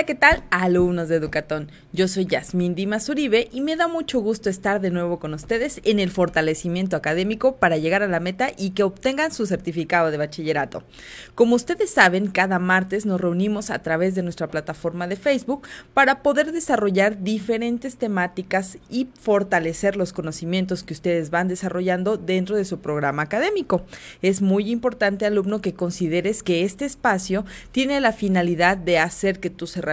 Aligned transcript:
Hola, 0.00 0.06
¿qué 0.06 0.14
tal? 0.14 0.44
Alumnos 0.48 1.10
de 1.10 1.16
Educatón. 1.16 1.70
Yo 1.92 2.08
soy 2.08 2.24
Yasmín 2.24 2.74
Dimas 2.74 3.10
Uribe 3.10 3.50
y 3.52 3.60
me 3.60 3.76
da 3.76 3.86
mucho 3.86 4.20
gusto 4.20 4.48
estar 4.48 4.80
de 4.80 4.90
nuevo 4.90 5.18
con 5.18 5.34
ustedes 5.34 5.82
en 5.84 5.98
el 5.98 6.10
fortalecimiento 6.10 6.96
académico 6.96 7.56
para 7.56 7.76
llegar 7.76 8.02
a 8.02 8.08
la 8.08 8.18
meta 8.18 8.48
y 8.56 8.70
que 8.70 8.82
obtengan 8.82 9.30
su 9.30 9.44
certificado 9.44 10.10
de 10.10 10.16
bachillerato. 10.16 10.84
Como 11.34 11.54
ustedes 11.54 11.90
saben, 11.90 12.28
cada 12.28 12.58
martes 12.58 13.04
nos 13.04 13.20
reunimos 13.20 13.68
a 13.68 13.80
través 13.80 14.14
de 14.14 14.22
nuestra 14.22 14.48
plataforma 14.48 15.06
de 15.06 15.16
Facebook 15.16 15.68
para 15.92 16.22
poder 16.22 16.52
desarrollar 16.52 17.22
diferentes 17.22 17.98
temáticas 17.98 18.78
y 18.88 19.08
fortalecer 19.20 19.96
los 19.96 20.14
conocimientos 20.14 20.82
que 20.82 20.94
ustedes 20.94 21.28
van 21.28 21.48
desarrollando 21.48 22.16
dentro 22.16 22.56
de 22.56 22.64
su 22.64 22.80
programa 22.80 23.20
académico. 23.20 23.84
Es 24.22 24.40
muy 24.40 24.70
importante, 24.70 25.26
alumno, 25.26 25.60
que 25.60 25.74
consideres 25.74 26.42
que 26.42 26.64
este 26.64 26.86
espacio 26.86 27.44
tiene 27.70 28.00
la 28.00 28.14
finalidad 28.14 28.78
de 28.78 28.98
hacer 28.98 29.40
que 29.40 29.50
tus 29.50 29.76
herramientas 29.76 29.89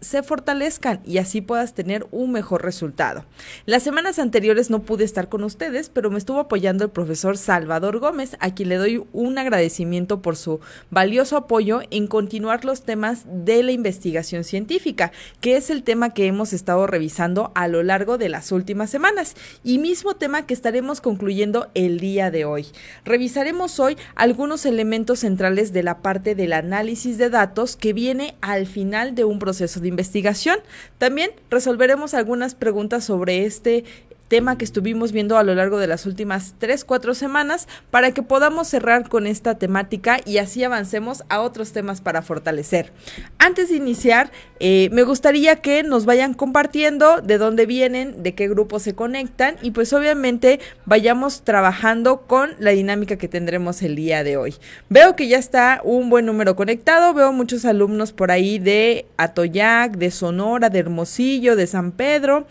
se 0.00 0.22
fortalezcan 0.22 1.00
y 1.04 1.18
así 1.18 1.40
puedas 1.40 1.74
tener 1.74 2.06
un 2.10 2.32
mejor 2.32 2.62
resultado. 2.64 3.24
Las 3.66 3.82
semanas 3.82 4.18
anteriores 4.18 4.70
no 4.70 4.82
pude 4.82 5.04
estar 5.04 5.28
con 5.28 5.44
ustedes, 5.44 5.88
pero 5.88 6.10
me 6.10 6.18
estuvo 6.18 6.40
apoyando 6.40 6.84
el 6.84 6.90
profesor 6.90 7.36
Salvador 7.36 7.98
Gómez, 7.98 8.36
a 8.40 8.54
quien 8.54 8.68
le 8.68 8.76
doy 8.76 9.04
un 9.12 9.38
agradecimiento 9.38 10.22
por 10.22 10.36
su 10.36 10.60
valioso 10.90 11.36
apoyo 11.36 11.80
en 11.90 12.06
continuar 12.06 12.64
los 12.64 12.82
temas 12.82 13.24
de 13.26 13.62
la 13.62 13.72
investigación 13.72 14.44
científica, 14.44 15.12
que 15.40 15.56
es 15.56 15.70
el 15.70 15.82
tema 15.82 16.14
que 16.14 16.26
hemos 16.26 16.52
estado 16.52 16.86
revisando 16.86 17.52
a 17.54 17.68
lo 17.68 17.82
largo 17.82 18.18
de 18.18 18.28
las 18.28 18.52
últimas 18.52 18.90
semanas 18.90 19.34
y 19.64 19.78
mismo 19.78 20.16
tema 20.16 20.46
que 20.46 20.54
estaremos 20.54 21.00
concluyendo 21.00 21.68
el 21.74 22.00
día 22.00 22.30
de 22.30 22.44
hoy. 22.44 22.66
Revisaremos 23.04 23.78
hoy 23.80 23.96
algunos 24.14 24.66
elementos 24.66 25.20
centrales 25.20 25.72
de 25.72 25.82
la 25.82 25.98
parte 25.98 26.34
del 26.34 26.52
análisis 26.52 27.18
de 27.18 27.30
datos 27.30 27.76
que 27.76 27.92
viene 27.92 28.36
al 28.40 28.66
final 28.66 29.14
de 29.14 29.24
un 29.28 29.38
proceso 29.38 29.80
de 29.80 29.88
investigación. 29.88 30.58
También 30.98 31.30
resolveremos 31.50 32.14
algunas 32.14 32.54
preguntas 32.54 33.04
sobre 33.04 33.44
este 33.44 33.84
tema 34.28 34.58
que 34.58 34.64
estuvimos 34.64 35.12
viendo 35.12 35.36
a 35.38 35.42
lo 35.42 35.54
largo 35.54 35.78
de 35.78 35.86
las 35.86 36.06
últimas 36.06 36.54
3, 36.58 36.84
4 36.84 37.14
semanas 37.14 37.66
para 37.90 38.12
que 38.12 38.22
podamos 38.22 38.68
cerrar 38.68 39.08
con 39.08 39.26
esta 39.26 39.56
temática 39.56 40.18
y 40.24 40.38
así 40.38 40.62
avancemos 40.62 41.24
a 41.28 41.40
otros 41.40 41.72
temas 41.72 42.00
para 42.00 42.22
fortalecer. 42.22 42.92
Antes 43.38 43.70
de 43.70 43.76
iniciar, 43.76 44.30
eh, 44.60 44.88
me 44.92 45.02
gustaría 45.02 45.56
que 45.56 45.82
nos 45.82 46.04
vayan 46.04 46.34
compartiendo 46.34 47.20
de 47.20 47.38
dónde 47.38 47.66
vienen, 47.66 48.22
de 48.22 48.34
qué 48.34 48.48
grupos 48.48 48.82
se 48.82 48.94
conectan 48.94 49.56
y 49.62 49.70
pues 49.70 49.92
obviamente 49.92 50.60
vayamos 50.84 51.42
trabajando 51.42 52.22
con 52.26 52.50
la 52.58 52.70
dinámica 52.70 53.16
que 53.16 53.28
tendremos 53.28 53.82
el 53.82 53.96
día 53.96 54.24
de 54.24 54.36
hoy. 54.36 54.54
Veo 54.88 55.16
que 55.16 55.28
ya 55.28 55.38
está 55.38 55.80
un 55.84 56.10
buen 56.10 56.26
número 56.26 56.56
conectado, 56.56 57.14
veo 57.14 57.32
muchos 57.32 57.64
alumnos 57.64 58.12
por 58.12 58.30
ahí 58.30 58.58
de 58.58 59.06
Atoyac, 59.16 59.96
de 59.96 60.10
Sonora, 60.10 60.70
de 60.70 60.78
Hermosillo, 60.78 61.56
de 61.56 61.66
San 61.66 61.92
Pedro. 61.92 62.46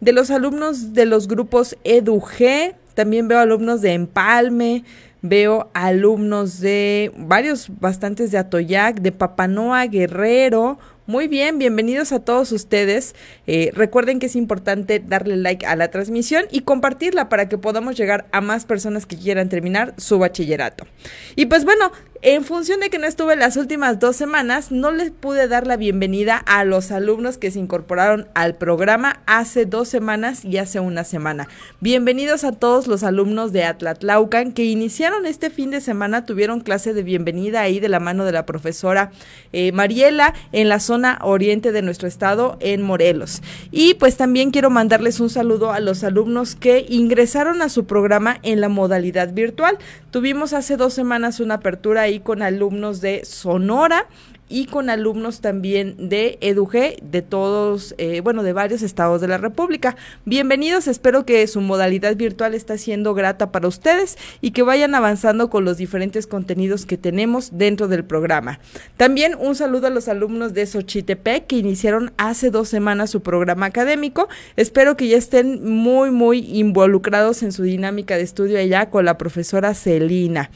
De 0.00 0.12
los 0.12 0.30
alumnos 0.30 0.94
de 0.94 1.04
los 1.04 1.28
grupos 1.28 1.76
EduG, 1.84 2.74
también 2.94 3.28
veo 3.28 3.38
alumnos 3.38 3.82
de 3.82 3.92
Empalme, 3.92 4.82
veo 5.20 5.68
alumnos 5.74 6.58
de 6.60 7.12
varios, 7.18 7.68
bastantes 7.80 8.30
de 8.30 8.38
Atoyac, 8.38 9.00
de 9.00 9.12
Papanoa, 9.12 9.84
Guerrero, 9.86 10.78
muy 11.10 11.26
bien, 11.26 11.58
bienvenidos 11.58 12.12
a 12.12 12.20
todos 12.20 12.52
ustedes. 12.52 13.16
Eh, 13.48 13.72
recuerden 13.74 14.20
que 14.20 14.26
es 14.26 14.36
importante 14.36 15.00
darle 15.00 15.36
like 15.36 15.66
a 15.66 15.74
la 15.74 15.90
transmisión 15.90 16.44
y 16.52 16.60
compartirla 16.60 17.28
para 17.28 17.48
que 17.48 17.58
podamos 17.58 17.96
llegar 17.96 18.26
a 18.30 18.40
más 18.40 18.64
personas 18.64 19.06
que 19.06 19.16
quieran 19.16 19.48
terminar 19.48 19.92
su 19.96 20.20
bachillerato. 20.20 20.86
Y 21.34 21.46
pues 21.46 21.64
bueno, 21.64 21.90
en 22.22 22.44
función 22.44 22.80
de 22.80 22.90
que 22.90 22.98
no 22.98 23.06
estuve 23.06 23.34
las 23.34 23.56
últimas 23.56 23.98
dos 23.98 24.14
semanas, 24.14 24.70
no 24.70 24.90
les 24.90 25.10
pude 25.10 25.48
dar 25.48 25.66
la 25.66 25.78
bienvenida 25.78 26.36
a 26.36 26.64
los 26.64 26.90
alumnos 26.90 27.38
que 27.38 27.50
se 27.50 27.58
incorporaron 27.58 28.28
al 28.34 28.56
programa 28.56 29.20
hace 29.24 29.64
dos 29.64 29.88
semanas 29.88 30.44
y 30.44 30.58
hace 30.58 30.80
una 30.80 31.04
semana. 31.04 31.48
Bienvenidos 31.80 32.44
a 32.44 32.52
todos 32.52 32.88
los 32.88 33.04
alumnos 33.04 33.52
de 33.52 33.64
Atlatlaucan 33.64 34.52
que 34.52 34.66
iniciaron 34.66 35.24
este 35.24 35.48
fin 35.48 35.70
de 35.70 35.80
semana, 35.80 36.26
tuvieron 36.26 36.60
clase 36.60 36.92
de 36.92 37.02
bienvenida 37.02 37.62
ahí 37.62 37.80
de 37.80 37.88
la 37.88 38.00
mano 38.00 38.26
de 38.26 38.32
la 38.32 38.44
profesora 38.44 39.12
eh, 39.54 39.72
Mariela 39.72 40.34
en 40.52 40.68
la 40.68 40.78
zona 40.78 41.20
oriente 41.22 41.72
de 41.72 41.80
nuestro 41.80 42.06
estado 42.06 42.58
en 42.60 42.82
Morelos. 42.82 43.40
Y 43.70 43.94
pues 43.94 44.18
también 44.18 44.50
quiero 44.50 44.68
mandarles 44.68 45.20
un 45.20 45.30
saludo 45.30 45.72
a 45.72 45.80
los 45.80 46.04
alumnos 46.04 46.54
que 46.54 46.84
ingresaron 46.86 47.62
a 47.62 47.70
su 47.70 47.86
programa 47.86 48.40
en 48.42 48.60
la 48.60 48.68
modalidad 48.68 49.32
virtual. 49.32 49.78
Tuvimos 50.10 50.52
hace 50.52 50.76
dos 50.76 50.92
semanas 50.92 51.40
una 51.40 51.54
apertura 51.54 52.09
con 52.18 52.42
alumnos 52.42 53.00
de 53.00 53.24
Sonora 53.24 54.08
y 54.50 54.66
con 54.66 54.90
alumnos 54.90 55.40
también 55.40 56.08
de 56.08 56.36
EDUG 56.40 57.00
de 57.00 57.22
todos, 57.22 57.94
eh, 57.98 58.20
bueno, 58.20 58.42
de 58.42 58.52
varios 58.52 58.82
estados 58.82 59.20
de 59.20 59.28
la 59.28 59.38
República. 59.38 59.96
Bienvenidos, 60.24 60.88
espero 60.88 61.24
que 61.24 61.46
su 61.46 61.60
modalidad 61.60 62.16
virtual 62.16 62.54
está 62.54 62.76
siendo 62.76 63.14
grata 63.14 63.52
para 63.52 63.68
ustedes 63.68 64.18
y 64.40 64.50
que 64.50 64.62
vayan 64.62 64.96
avanzando 64.96 65.48
con 65.50 65.64
los 65.64 65.76
diferentes 65.76 66.26
contenidos 66.26 66.84
que 66.84 66.98
tenemos 66.98 67.56
dentro 67.56 67.86
del 67.86 68.04
programa. 68.04 68.58
También 68.96 69.36
un 69.38 69.54
saludo 69.54 69.86
a 69.86 69.90
los 69.90 70.08
alumnos 70.08 70.52
de 70.52 70.66
Xochitepec 70.66 71.46
que 71.46 71.56
iniciaron 71.56 72.12
hace 72.16 72.50
dos 72.50 72.68
semanas 72.68 73.10
su 73.10 73.22
programa 73.22 73.66
académico. 73.66 74.28
Espero 74.56 74.96
que 74.96 75.06
ya 75.06 75.16
estén 75.16 75.64
muy, 75.64 76.10
muy 76.10 76.38
involucrados 76.58 77.44
en 77.44 77.52
su 77.52 77.62
dinámica 77.62 78.16
de 78.16 78.22
estudio 78.22 78.58
allá 78.58 78.90
con 78.90 79.04
la 79.04 79.16
profesora 79.16 79.74
Celina. 79.74 80.50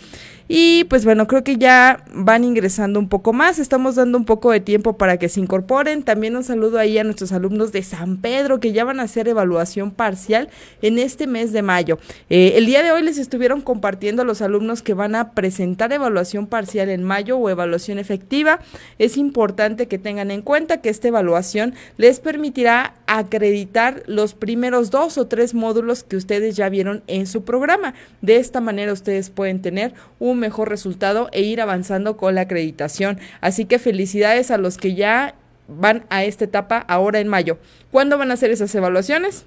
Y 0.46 0.84
pues 0.84 1.06
bueno, 1.06 1.26
creo 1.26 1.42
que 1.42 1.56
ya 1.56 2.04
van 2.12 2.44
ingresando 2.44 2.98
un 3.00 3.08
poco 3.08 3.32
más, 3.32 3.58
estamos 3.58 3.94
dando 3.94 4.18
un 4.18 4.26
poco 4.26 4.50
de 4.50 4.60
tiempo 4.60 4.98
para 4.98 5.16
que 5.16 5.30
se 5.30 5.40
incorporen. 5.40 6.02
También 6.02 6.36
un 6.36 6.44
saludo 6.44 6.78
ahí 6.78 6.98
a 6.98 7.04
nuestros 7.04 7.32
alumnos 7.32 7.72
de 7.72 7.82
San 7.82 8.18
Pedro 8.18 8.60
que 8.60 8.72
ya 8.72 8.84
van 8.84 9.00
a 9.00 9.04
hacer 9.04 9.26
evaluación 9.26 9.90
parcial 9.90 10.50
en 10.82 10.98
este 10.98 11.26
mes 11.26 11.52
de 11.52 11.62
mayo. 11.62 11.98
Eh, 12.28 12.52
el 12.56 12.66
día 12.66 12.82
de 12.82 12.92
hoy 12.92 13.02
les 13.02 13.16
estuvieron 13.16 13.62
compartiendo 13.62 14.20
a 14.20 14.24
los 14.26 14.42
alumnos 14.42 14.82
que 14.82 14.92
van 14.92 15.14
a 15.14 15.30
presentar 15.30 15.92
evaluación 15.92 16.46
parcial 16.46 16.90
en 16.90 17.04
mayo 17.04 17.38
o 17.38 17.48
evaluación 17.48 17.98
efectiva. 17.98 18.60
Es 18.98 19.16
importante 19.16 19.88
que 19.88 19.98
tengan 19.98 20.30
en 20.30 20.42
cuenta 20.42 20.82
que 20.82 20.90
esta 20.90 21.08
evaluación 21.08 21.74
les 21.96 22.20
permitirá 22.20 22.94
acreditar 23.06 24.02
los 24.06 24.34
primeros 24.34 24.90
dos 24.90 25.16
o 25.16 25.26
tres 25.26 25.54
módulos 25.54 26.04
que 26.04 26.16
ustedes 26.16 26.54
ya 26.54 26.68
vieron 26.68 27.02
en 27.06 27.26
su 27.26 27.44
programa. 27.44 27.94
De 28.20 28.36
esta 28.36 28.60
manera 28.60 28.92
ustedes 28.92 29.30
pueden 29.30 29.62
tener 29.62 29.94
un 30.18 30.33
mejor 30.34 30.68
resultado 30.68 31.28
e 31.32 31.42
ir 31.42 31.60
avanzando 31.60 32.16
con 32.16 32.34
la 32.34 32.42
acreditación. 32.42 33.18
Así 33.40 33.64
que 33.64 33.78
felicidades 33.78 34.50
a 34.50 34.58
los 34.58 34.76
que 34.76 34.94
ya 34.94 35.34
van 35.68 36.04
a 36.10 36.24
esta 36.24 36.44
etapa 36.44 36.78
ahora 36.78 37.20
en 37.20 37.28
mayo. 37.28 37.58
¿Cuándo 37.90 38.18
van 38.18 38.30
a 38.30 38.34
hacer 38.34 38.50
esas 38.50 38.74
evaluaciones? 38.74 39.46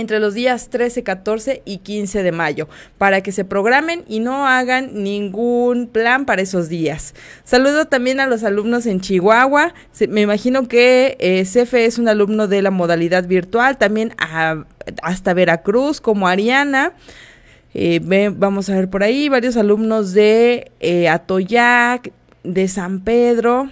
entre 0.00 0.18
los 0.18 0.34
días 0.34 0.70
13, 0.70 1.02
14 1.02 1.62
y 1.64 1.78
15 1.78 2.22
de 2.22 2.32
mayo, 2.32 2.68
para 2.98 3.22
que 3.22 3.32
se 3.32 3.44
programen 3.44 4.04
y 4.08 4.20
no 4.20 4.46
hagan 4.46 5.02
ningún 5.02 5.86
plan 5.86 6.26
para 6.26 6.42
esos 6.42 6.68
días. 6.68 7.14
Saludo 7.44 7.86
también 7.86 8.20
a 8.20 8.26
los 8.26 8.44
alumnos 8.44 8.86
en 8.86 9.00
Chihuahua. 9.00 9.74
me 10.08 10.20
imagino 10.20 10.68
que 10.68 11.16
eh, 11.20 11.44
Cefe 11.44 11.86
es 11.86 11.98
un 11.98 12.08
alumno 12.08 12.48
de 12.48 12.62
la 12.62 12.70
modalidad 12.70 13.26
virtual, 13.26 13.78
también 13.78 14.14
hasta 15.02 15.34
Veracruz, 15.34 16.00
como 16.00 16.28
Ariana. 16.28 16.92
Eh, 17.74 18.00
vamos 18.36 18.70
a 18.70 18.76
ver 18.76 18.88
por 18.88 19.02
ahí 19.02 19.28
varios 19.28 19.56
alumnos 19.56 20.12
de 20.12 20.70
eh, 20.78 21.08
Atoyac, 21.08 22.12
de 22.44 22.68
San 22.68 23.00
Pedro. 23.00 23.68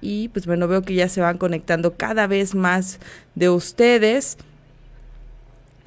Y 0.00 0.28
pues 0.28 0.46
bueno, 0.46 0.68
veo 0.68 0.82
que 0.82 0.94
ya 0.94 1.08
se 1.08 1.20
van 1.20 1.38
conectando 1.38 1.94
cada 1.96 2.28
vez 2.28 2.54
más 2.54 3.00
de 3.34 3.50
ustedes. 3.50 4.38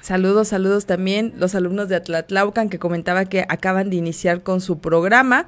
Saludos, 0.01 0.49
saludos 0.49 0.85
también 0.85 1.33
los 1.37 1.55
alumnos 1.55 1.87
de 1.87 1.95
Atlatlaucan 1.95 2.69
que 2.69 2.79
comentaba 2.79 3.25
que 3.25 3.45
acaban 3.47 3.89
de 3.89 3.95
iniciar 3.95 4.41
con 4.41 4.59
su 4.59 4.79
programa. 4.79 5.47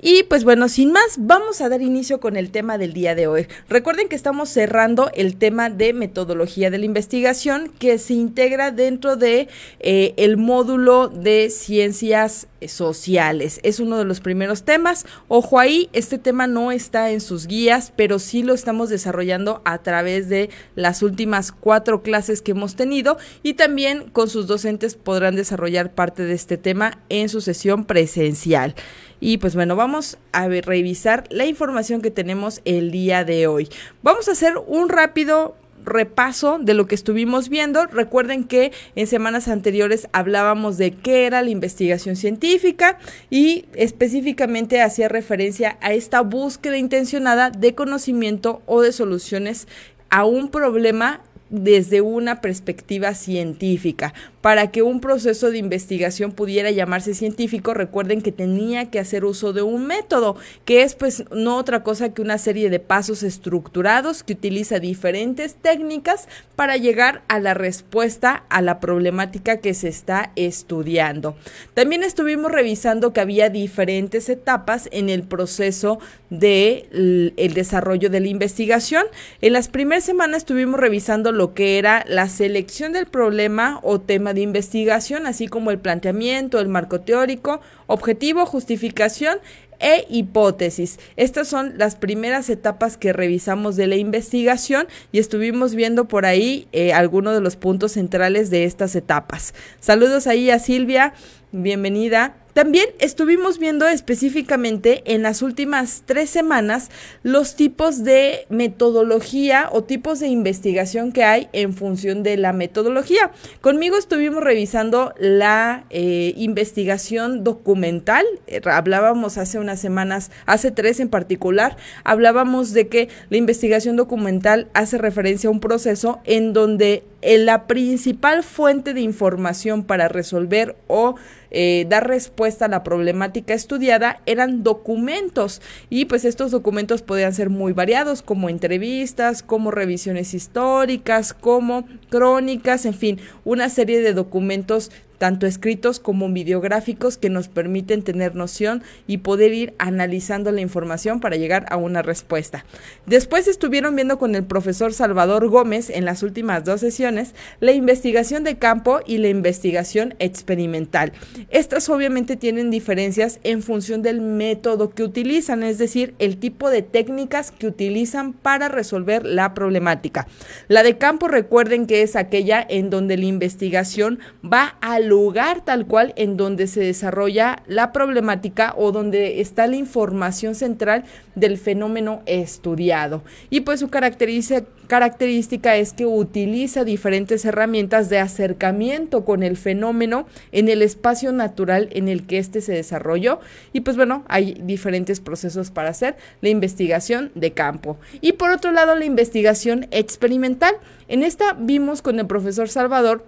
Y 0.00 0.22
pues 0.24 0.44
bueno, 0.44 0.68
sin 0.68 0.92
más, 0.92 1.16
vamos 1.18 1.60
a 1.60 1.68
dar 1.68 1.82
inicio 1.82 2.20
con 2.20 2.36
el 2.36 2.50
tema 2.50 2.78
del 2.78 2.92
día 2.92 3.16
de 3.16 3.26
hoy. 3.26 3.48
Recuerden 3.68 4.08
que 4.08 4.14
estamos 4.14 4.48
cerrando 4.48 5.10
el 5.14 5.36
tema 5.36 5.70
de 5.70 5.92
metodología 5.92 6.70
de 6.70 6.78
la 6.78 6.84
investigación 6.84 7.72
que 7.80 7.98
se 7.98 8.14
integra 8.14 8.70
dentro 8.70 9.16
de 9.16 9.48
eh, 9.80 10.14
el 10.16 10.36
módulo 10.36 11.08
de 11.08 11.50
ciencias 11.50 12.46
sociales. 12.66 13.58
Es 13.64 13.80
uno 13.80 13.98
de 13.98 14.04
los 14.04 14.20
primeros 14.20 14.62
temas. 14.62 15.04
Ojo 15.26 15.58
ahí, 15.58 15.88
este 15.92 16.18
tema 16.18 16.46
no 16.46 16.70
está 16.70 17.10
en 17.10 17.20
sus 17.20 17.48
guías, 17.48 17.92
pero 17.96 18.20
sí 18.20 18.44
lo 18.44 18.54
estamos 18.54 18.90
desarrollando 18.90 19.62
a 19.64 19.78
través 19.78 20.28
de 20.28 20.50
las 20.76 21.02
últimas 21.02 21.50
cuatro 21.50 22.02
clases 22.02 22.40
que 22.40 22.52
hemos 22.52 22.76
tenido 22.76 23.18
y 23.42 23.54
también 23.54 24.10
con 24.10 24.28
sus 24.28 24.46
docentes 24.46 24.94
podrán 24.94 25.34
desarrollar 25.34 25.92
parte 25.92 26.24
de 26.24 26.34
este 26.34 26.56
tema 26.56 27.00
en 27.08 27.28
su 27.28 27.40
sesión 27.40 27.84
presencial. 27.84 28.76
Y 29.20 29.38
pues 29.38 29.54
bueno, 29.54 29.76
vamos 29.76 30.18
a 30.32 30.48
revisar 30.48 31.24
la 31.30 31.46
información 31.46 32.00
que 32.00 32.10
tenemos 32.10 32.60
el 32.64 32.90
día 32.90 33.24
de 33.24 33.46
hoy. 33.46 33.68
Vamos 34.02 34.28
a 34.28 34.32
hacer 34.32 34.54
un 34.66 34.88
rápido 34.88 35.56
repaso 35.84 36.58
de 36.60 36.74
lo 36.74 36.86
que 36.86 36.94
estuvimos 36.94 37.48
viendo. 37.48 37.86
Recuerden 37.86 38.44
que 38.44 38.72
en 38.94 39.06
semanas 39.06 39.48
anteriores 39.48 40.08
hablábamos 40.12 40.78
de 40.78 40.92
qué 40.92 41.26
era 41.26 41.42
la 41.42 41.50
investigación 41.50 42.16
científica 42.16 42.98
y 43.30 43.66
específicamente 43.74 44.82
hacía 44.82 45.08
referencia 45.08 45.78
a 45.80 45.92
esta 45.92 46.20
búsqueda 46.20 46.78
intencionada 46.78 47.50
de 47.50 47.74
conocimiento 47.74 48.62
o 48.66 48.82
de 48.82 48.92
soluciones 48.92 49.66
a 50.10 50.24
un 50.24 50.50
problema 50.50 51.20
desde 51.50 52.00
una 52.00 52.40
perspectiva 52.40 53.14
científica. 53.14 54.14
Para 54.40 54.70
que 54.70 54.82
un 54.82 55.00
proceso 55.00 55.50
de 55.50 55.58
investigación 55.58 56.32
pudiera 56.32 56.70
llamarse 56.70 57.14
científico, 57.14 57.74
recuerden 57.74 58.22
que 58.22 58.32
tenía 58.32 58.90
que 58.90 58.98
hacer 58.98 59.24
uso 59.24 59.52
de 59.52 59.62
un 59.62 59.86
método, 59.86 60.36
que 60.64 60.82
es 60.82 60.94
pues 60.94 61.24
no 61.30 61.56
otra 61.56 61.82
cosa 61.82 62.14
que 62.14 62.22
una 62.22 62.38
serie 62.38 62.70
de 62.70 62.78
pasos 62.78 63.22
estructurados 63.22 64.22
que 64.22 64.34
utiliza 64.34 64.78
diferentes 64.78 65.54
técnicas 65.54 66.28
para 66.56 66.76
llegar 66.76 67.22
a 67.28 67.40
la 67.40 67.54
respuesta 67.54 68.44
a 68.48 68.62
la 68.62 68.80
problemática 68.80 69.58
que 69.58 69.74
se 69.74 69.88
está 69.88 70.32
estudiando. 70.36 71.36
También 71.74 72.02
estuvimos 72.02 72.52
revisando 72.52 73.12
que 73.12 73.20
había 73.20 73.50
diferentes 73.50 74.28
etapas 74.28 74.88
en 74.92 75.08
el 75.08 75.22
proceso 75.24 75.98
de 76.30 77.32
el 77.36 77.54
desarrollo 77.54 78.10
de 78.10 78.20
la 78.20 78.28
investigación. 78.28 79.04
En 79.40 79.52
las 79.52 79.68
primeras 79.68 80.04
semanas 80.04 80.38
estuvimos 80.38 80.78
revisando 80.78 81.32
lo 81.32 81.54
que 81.54 81.78
era 81.78 82.04
la 82.08 82.28
selección 82.28 82.92
del 82.92 83.06
problema 83.06 83.80
o 83.82 84.00
tema 84.00 84.34
de 84.34 84.42
investigación, 84.42 85.26
así 85.26 85.48
como 85.48 85.70
el 85.70 85.78
planteamiento, 85.78 86.60
el 86.60 86.68
marco 86.68 87.00
teórico, 87.00 87.60
objetivo, 87.86 88.46
justificación 88.46 89.38
e 89.80 90.06
hipótesis. 90.08 90.98
Estas 91.16 91.48
son 91.48 91.74
las 91.78 91.96
primeras 91.96 92.50
etapas 92.50 92.96
que 92.96 93.12
revisamos 93.12 93.76
de 93.76 93.86
la 93.86 93.96
investigación 93.96 94.88
y 95.12 95.18
estuvimos 95.18 95.74
viendo 95.74 96.08
por 96.08 96.26
ahí 96.26 96.66
eh, 96.72 96.92
algunos 96.92 97.34
de 97.34 97.40
los 97.40 97.56
puntos 97.56 97.92
centrales 97.92 98.50
de 98.50 98.64
estas 98.64 98.96
etapas. 98.96 99.54
Saludos 99.80 100.26
ahí 100.26 100.50
a 100.50 100.58
Silvia, 100.58 101.14
bienvenida. 101.52 102.34
También 102.58 102.88
estuvimos 102.98 103.60
viendo 103.60 103.86
específicamente 103.86 105.14
en 105.14 105.22
las 105.22 105.42
últimas 105.42 106.02
tres 106.06 106.28
semanas 106.28 106.90
los 107.22 107.54
tipos 107.54 108.02
de 108.02 108.46
metodología 108.48 109.68
o 109.70 109.84
tipos 109.84 110.18
de 110.18 110.26
investigación 110.26 111.12
que 111.12 111.22
hay 111.22 111.48
en 111.52 111.72
función 111.72 112.24
de 112.24 112.36
la 112.36 112.52
metodología. 112.52 113.30
Conmigo 113.60 113.96
estuvimos 113.96 114.42
revisando 114.42 115.14
la 115.20 115.84
eh, 115.90 116.34
investigación 116.36 117.44
documental. 117.44 118.26
Eh, 118.48 118.60
hablábamos 118.64 119.38
hace 119.38 119.60
unas 119.60 119.78
semanas, 119.78 120.32
hace 120.44 120.72
tres 120.72 120.98
en 120.98 121.10
particular, 121.10 121.76
hablábamos 122.02 122.72
de 122.72 122.88
que 122.88 123.08
la 123.30 123.36
investigación 123.36 123.94
documental 123.94 124.66
hace 124.74 124.98
referencia 124.98 125.46
a 125.46 125.52
un 125.52 125.60
proceso 125.60 126.18
en 126.24 126.52
donde 126.54 127.04
la 127.22 127.66
principal 127.66 128.44
fuente 128.44 128.94
de 128.94 129.00
información 129.00 129.82
para 129.82 130.08
resolver 130.08 130.76
o 130.86 131.16
eh, 131.50 131.86
dar 131.88 132.06
respuesta 132.06 132.66
a 132.66 132.68
la 132.68 132.84
problemática 132.84 133.54
estudiada 133.54 134.20
eran 134.26 134.62
documentos. 134.62 135.60
Y 135.90 136.04
pues 136.04 136.24
estos 136.24 136.50
documentos 136.50 137.02
podían 137.02 137.34
ser 137.34 137.50
muy 137.50 137.72
variados 137.72 138.22
como 138.22 138.48
entrevistas, 138.48 139.42
como 139.42 139.70
revisiones 139.70 140.34
históricas, 140.34 141.34
como 141.34 141.86
crónicas, 142.10 142.86
en 142.86 142.94
fin, 142.94 143.20
una 143.44 143.68
serie 143.68 144.00
de 144.00 144.14
documentos 144.14 144.90
tanto 145.18 145.46
escritos 145.46 146.00
como 146.00 146.28
videográficos 146.28 147.18
que 147.18 147.30
nos 147.30 147.48
permiten 147.48 148.02
tener 148.02 148.34
noción 148.34 148.82
y 149.06 149.18
poder 149.18 149.52
ir 149.52 149.74
analizando 149.78 150.52
la 150.52 150.60
información 150.60 151.20
para 151.20 151.36
llegar 151.36 151.66
a 151.70 151.76
una 151.76 152.02
respuesta. 152.02 152.64
Después 153.06 153.48
estuvieron 153.48 153.96
viendo 153.96 154.18
con 154.18 154.34
el 154.34 154.44
profesor 154.44 154.92
Salvador 154.92 155.48
Gómez 155.48 155.90
en 155.90 156.04
las 156.04 156.22
últimas 156.22 156.64
dos 156.64 156.80
sesiones 156.80 157.34
la 157.60 157.72
investigación 157.72 158.44
de 158.44 158.58
campo 158.58 159.00
y 159.06 159.18
la 159.18 159.28
investigación 159.28 160.14
experimental. 160.18 161.12
Estas 161.50 161.88
obviamente 161.88 162.36
tienen 162.36 162.70
diferencias 162.70 163.40
en 163.42 163.62
función 163.62 164.02
del 164.02 164.20
método 164.20 164.90
que 164.90 165.02
utilizan, 165.02 165.62
es 165.62 165.78
decir, 165.78 166.14
el 166.18 166.38
tipo 166.38 166.70
de 166.70 166.82
técnicas 166.82 167.50
que 167.50 167.66
utilizan 167.66 168.32
para 168.32 168.68
resolver 168.68 169.24
la 169.24 169.54
problemática. 169.54 170.26
La 170.68 170.82
de 170.82 170.98
campo 170.98 171.28
recuerden 171.28 171.86
que 171.86 172.02
es 172.02 172.16
aquella 172.16 172.64
en 172.68 172.90
donde 172.90 173.16
la 173.16 173.26
investigación 173.26 174.18
va 174.44 174.76
lugar 175.08 175.64
tal 175.64 175.86
cual 175.86 176.12
en 176.16 176.36
donde 176.36 176.66
se 176.66 176.80
desarrolla 176.80 177.62
la 177.66 177.92
problemática 177.92 178.74
o 178.76 178.92
donde 178.92 179.40
está 179.40 179.66
la 179.66 179.76
información 179.76 180.54
central 180.54 181.04
del 181.34 181.58
fenómeno 181.58 182.22
estudiado. 182.26 183.22
Y 183.50 183.60
pues 183.60 183.80
su 183.80 183.88
característica 183.88 185.76
es 185.76 185.92
que 185.92 186.06
utiliza 186.06 186.84
diferentes 186.84 187.44
herramientas 187.44 188.08
de 188.08 188.18
acercamiento 188.18 189.24
con 189.24 189.42
el 189.42 189.56
fenómeno 189.56 190.26
en 190.52 190.68
el 190.68 190.82
espacio 190.82 191.32
natural 191.32 191.88
en 191.92 192.08
el 192.08 192.26
que 192.26 192.38
éste 192.38 192.60
se 192.60 192.72
desarrolló. 192.72 193.40
Y 193.72 193.80
pues 193.80 193.96
bueno, 193.96 194.24
hay 194.28 194.54
diferentes 194.62 195.20
procesos 195.20 195.70
para 195.70 195.90
hacer 195.90 196.16
la 196.40 196.48
investigación 196.48 197.30
de 197.34 197.52
campo. 197.52 197.98
Y 198.20 198.32
por 198.32 198.50
otro 198.50 198.72
lado, 198.72 198.94
la 198.94 199.04
investigación 199.04 199.86
experimental. 199.90 200.74
En 201.08 201.22
esta 201.22 201.54
vimos 201.54 202.02
con 202.02 202.18
el 202.18 202.26
profesor 202.26 202.68
Salvador 202.68 203.24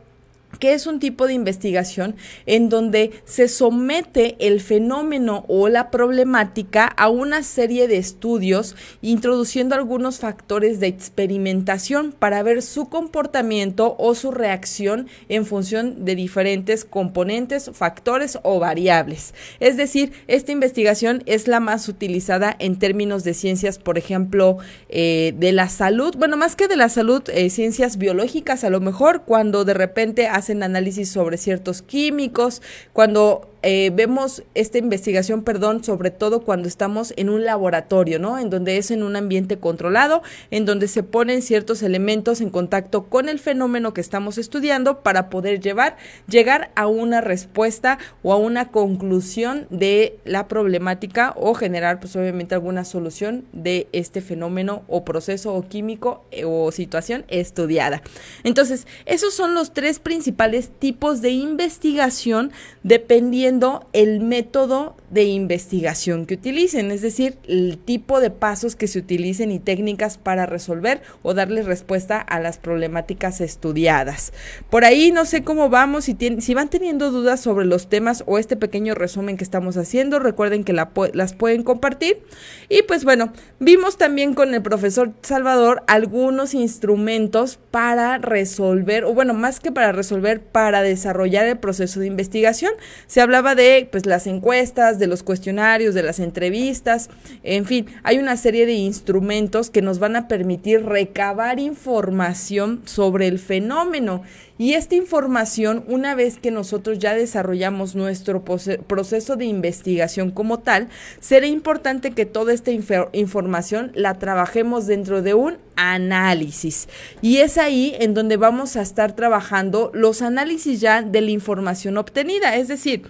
que 0.58 0.74
es 0.74 0.86
un 0.86 0.98
tipo 0.98 1.26
de 1.26 1.34
investigación 1.34 2.16
en 2.46 2.68
donde 2.68 3.12
se 3.24 3.48
somete 3.48 4.36
el 4.40 4.60
fenómeno 4.60 5.44
o 5.48 5.68
la 5.68 5.90
problemática 5.90 6.86
a 6.86 7.08
una 7.08 7.42
serie 7.42 7.88
de 7.88 7.96
estudios 7.96 8.76
introduciendo 9.02 9.74
algunos 9.74 10.18
factores 10.18 10.80
de 10.80 10.88
experimentación 10.88 12.12
para 12.12 12.42
ver 12.42 12.62
su 12.62 12.88
comportamiento 12.88 13.96
o 13.98 14.14
su 14.14 14.30
reacción 14.30 15.08
en 15.28 15.46
función 15.46 16.04
de 16.04 16.14
diferentes 16.14 16.84
componentes, 16.84 17.70
factores 17.72 18.38
o 18.42 18.58
variables. 18.58 19.34
Es 19.60 19.76
decir, 19.76 20.12
esta 20.26 20.52
investigación 20.52 21.22
es 21.26 21.48
la 21.48 21.60
más 21.60 21.88
utilizada 21.88 22.54
en 22.58 22.78
términos 22.78 23.24
de 23.24 23.34
ciencias, 23.34 23.78
por 23.78 23.98
ejemplo, 23.98 24.58
eh, 24.88 25.34
de 25.36 25.52
la 25.52 25.68
salud, 25.68 26.14
bueno, 26.16 26.36
más 26.36 26.56
que 26.56 26.68
de 26.68 26.76
la 26.76 26.88
salud, 26.88 27.22
eh, 27.28 27.50
ciencias 27.50 27.96
biológicas 27.96 28.64
a 28.64 28.70
lo 28.70 28.80
mejor, 28.80 29.22
cuando 29.22 29.64
de 29.64 29.74
repente 29.74 30.28
hacen 30.40 30.62
análisis 30.62 31.08
sobre 31.08 31.36
ciertos 31.38 31.80
químicos, 31.82 32.60
cuando 32.92 33.49
eh, 33.62 33.90
vemos 33.94 34.42
esta 34.54 34.78
investigación, 34.78 35.42
perdón, 35.42 35.84
sobre 35.84 36.10
todo 36.10 36.40
cuando 36.40 36.66
estamos 36.66 37.12
en 37.16 37.28
un 37.28 37.44
laboratorio, 37.44 38.18
¿no? 38.18 38.38
En 38.38 38.48
donde 38.48 38.78
es 38.78 38.90
en 38.90 39.02
un 39.02 39.16
ambiente 39.16 39.58
controlado, 39.58 40.22
en 40.50 40.64
donde 40.64 40.88
se 40.88 41.02
ponen 41.02 41.42
ciertos 41.42 41.82
elementos 41.82 42.40
en 42.40 42.48
contacto 42.48 43.04
con 43.04 43.28
el 43.28 43.38
fenómeno 43.38 43.92
que 43.92 44.00
estamos 44.00 44.38
estudiando 44.38 45.00
para 45.00 45.28
poder 45.28 45.60
llevar, 45.60 45.96
llegar 46.26 46.70
a 46.74 46.86
una 46.86 47.20
respuesta 47.20 47.98
o 48.22 48.32
a 48.32 48.36
una 48.36 48.68
conclusión 48.68 49.66
de 49.68 50.18
la 50.24 50.48
problemática 50.48 51.34
o 51.36 51.52
generar, 51.54 52.00
pues 52.00 52.16
obviamente, 52.16 52.54
alguna 52.54 52.86
solución 52.86 53.44
de 53.52 53.88
este 53.92 54.22
fenómeno 54.22 54.84
o 54.88 55.04
proceso 55.04 55.54
o 55.54 55.68
químico 55.68 56.24
eh, 56.30 56.44
o 56.46 56.72
situación 56.72 57.26
estudiada. 57.28 58.02
Entonces, 58.42 58.86
esos 59.04 59.34
son 59.34 59.52
los 59.52 59.74
tres 59.74 59.98
principales 59.98 60.70
tipos 60.70 61.20
de 61.20 61.30
investigación 61.30 62.52
dependiendo 62.82 63.49
el 63.92 64.20
método 64.20 64.96
de 65.10 65.24
investigación 65.24 66.24
que 66.24 66.34
utilicen, 66.34 66.92
es 66.92 67.02
decir, 67.02 67.36
el 67.48 67.78
tipo 67.78 68.20
de 68.20 68.30
pasos 68.30 68.76
que 68.76 68.86
se 68.86 69.00
utilicen 69.00 69.50
y 69.50 69.58
técnicas 69.58 70.18
para 70.18 70.46
resolver 70.46 71.02
o 71.22 71.34
darle 71.34 71.62
respuesta 71.62 72.20
a 72.20 72.38
las 72.38 72.58
problemáticas 72.58 73.40
estudiadas. 73.40 74.32
Por 74.70 74.84
ahí 74.84 75.10
no 75.10 75.24
sé 75.24 75.42
cómo 75.42 75.68
vamos, 75.68 76.04
si, 76.04 76.16
si 76.38 76.54
van 76.54 76.70
teniendo 76.70 77.10
dudas 77.10 77.40
sobre 77.40 77.66
los 77.66 77.88
temas 77.88 78.22
o 78.26 78.38
este 78.38 78.56
pequeño 78.56 78.94
resumen 78.94 79.36
que 79.36 79.44
estamos 79.44 79.76
haciendo, 79.76 80.20
recuerden 80.20 80.62
que 80.62 80.72
las 80.72 81.32
pueden 81.34 81.64
compartir. 81.64 82.22
Y 82.68 82.82
pues 82.82 83.04
bueno, 83.04 83.32
vimos 83.58 83.98
también 83.98 84.34
con 84.34 84.54
el 84.54 84.62
profesor 84.62 85.12
Salvador 85.22 85.82
algunos 85.88 86.54
instrumentos 86.54 87.58
para 87.70 88.18
resolver, 88.18 89.04
o 89.04 89.12
bueno, 89.12 89.34
más 89.34 89.58
que 89.58 89.72
para 89.72 89.90
resolver, 89.90 90.40
para 90.40 90.82
desarrollar 90.82 91.46
el 91.46 91.58
proceso 91.58 91.98
de 91.98 92.06
investigación. 92.06 92.72
Se 93.06 93.20
habla 93.20 93.39
de 93.42 93.88
pues 93.90 94.06
las 94.06 94.26
encuestas, 94.26 94.98
de 94.98 95.06
los 95.06 95.22
cuestionarios, 95.22 95.94
de 95.94 96.02
las 96.02 96.20
entrevistas, 96.20 97.08
en 97.42 97.64
fin, 97.64 97.86
hay 98.02 98.18
una 98.18 98.36
serie 98.36 98.66
de 98.66 98.74
instrumentos 98.74 99.70
que 99.70 99.82
nos 99.82 99.98
van 99.98 100.16
a 100.16 100.28
permitir 100.28 100.84
recabar 100.84 101.58
información 101.58 102.82
sobre 102.84 103.26
el 103.26 103.38
fenómeno 103.38 104.22
y 104.60 104.74
esta 104.74 104.94
información, 104.94 105.84
una 105.86 106.14
vez 106.14 106.36
que 106.36 106.50
nosotros 106.50 106.98
ya 106.98 107.14
desarrollamos 107.14 107.94
nuestro 107.94 108.44
proceso 108.44 109.36
de 109.36 109.46
investigación 109.46 110.30
como 110.30 110.58
tal, 110.58 110.90
será 111.18 111.46
importante 111.46 112.10
que 112.10 112.26
toda 112.26 112.52
esta 112.52 112.70
información 112.70 113.90
la 113.94 114.18
trabajemos 114.18 114.86
dentro 114.86 115.22
de 115.22 115.32
un 115.32 115.56
análisis. 115.76 116.90
Y 117.22 117.38
es 117.38 117.56
ahí 117.56 117.96
en 118.00 118.12
donde 118.12 118.36
vamos 118.36 118.76
a 118.76 118.82
estar 118.82 119.16
trabajando 119.16 119.90
los 119.94 120.20
análisis 120.20 120.78
ya 120.78 121.00
de 121.00 121.22
la 121.22 121.30
información 121.30 121.96
obtenida. 121.96 122.56
Es 122.56 122.68
decir, 122.68 123.04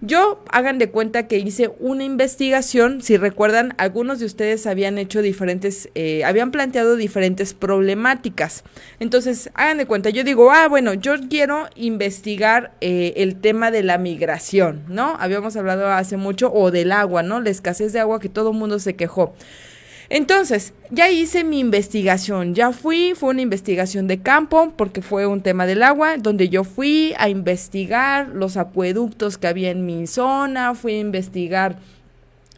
Yo 0.00 0.42
hagan 0.50 0.78
de 0.78 0.90
cuenta 0.90 1.28
que 1.28 1.38
hice 1.38 1.70
una 1.80 2.04
investigación, 2.04 3.02
si 3.02 3.16
recuerdan, 3.16 3.74
algunos 3.78 4.20
de 4.20 4.26
ustedes 4.26 4.66
habían 4.66 4.98
hecho 4.98 5.22
diferentes, 5.22 5.88
eh, 5.94 6.24
habían 6.24 6.50
planteado 6.50 6.96
diferentes 6.96 7.54
problemáticas. 7.54 8.64
Entonces, 9.00 9.50
hagan 9.54 9.78
de 9.78 9.86
cuenta, 9.86 10.10
yo 10.10 10.24
digo, 10.24 10.50
ah, 10.50 10.68
bueno, 10.68 10.93
yo 10.94 11.14
quiero 11.28 11.68
investigar 11.76 12.72
eh, 12.80 13.14
el 13.16 13.36
tema 13.36 13.70
de 13.70 13.82
la 13.82 13.98
migración, 13.98 14.84
¿no? 14.88 15.16
Habíamos 15.18 15.56
hablado 15.56 15.88
hace 15.88 16.16
mucho, 16.16 16.52
o 16.52 16.70
del 16.70 16.92
agua, 16.92 17.22
¿no? 17.22 17.40
La 17.40 17.50
escasez 17.50 17.92
de 17.92 18.00
agua 18.00 18.20
que 18.20 18.28
todo 18.28 18.50
el 18.50 18.56
mundo 18.56 18.78
se 18.78 18.96
quejó. 18.96 19.34
Entonces, 20.10 20.74
ya 20.90 21.10
hice 21.10 21.44
mi 21.44 21.58
investigación, 21.58 22.54
ya 22.54 22.72
fui, 22.72 23.14
fue 23.16 23.30
una 23.30 23.42
investigación 23.42 24.06
de 24.06 24.20
campo 24.20 24.72
porque 24.76 25.00
fue 25.00 25.26
un 25.26 25.40
tema 25.40 25.66
del 25.66 25.82
agua, 25.82 26.18
donde 26.18 26.48
yo 26.48 26.62
fui 26.62 27.14
a 27.18 27.28
investigar 27.28 28.28
los 28.28 28.56
acueductos 28.56 29.38
que 29.38 29.46
había 29.46 29.70
en 29.70 29.86
mi 29.86 30.06
zona, 30.06 30.74
fui 30.74 30.94
a 30.94 31.00
investigar 31.00 31.78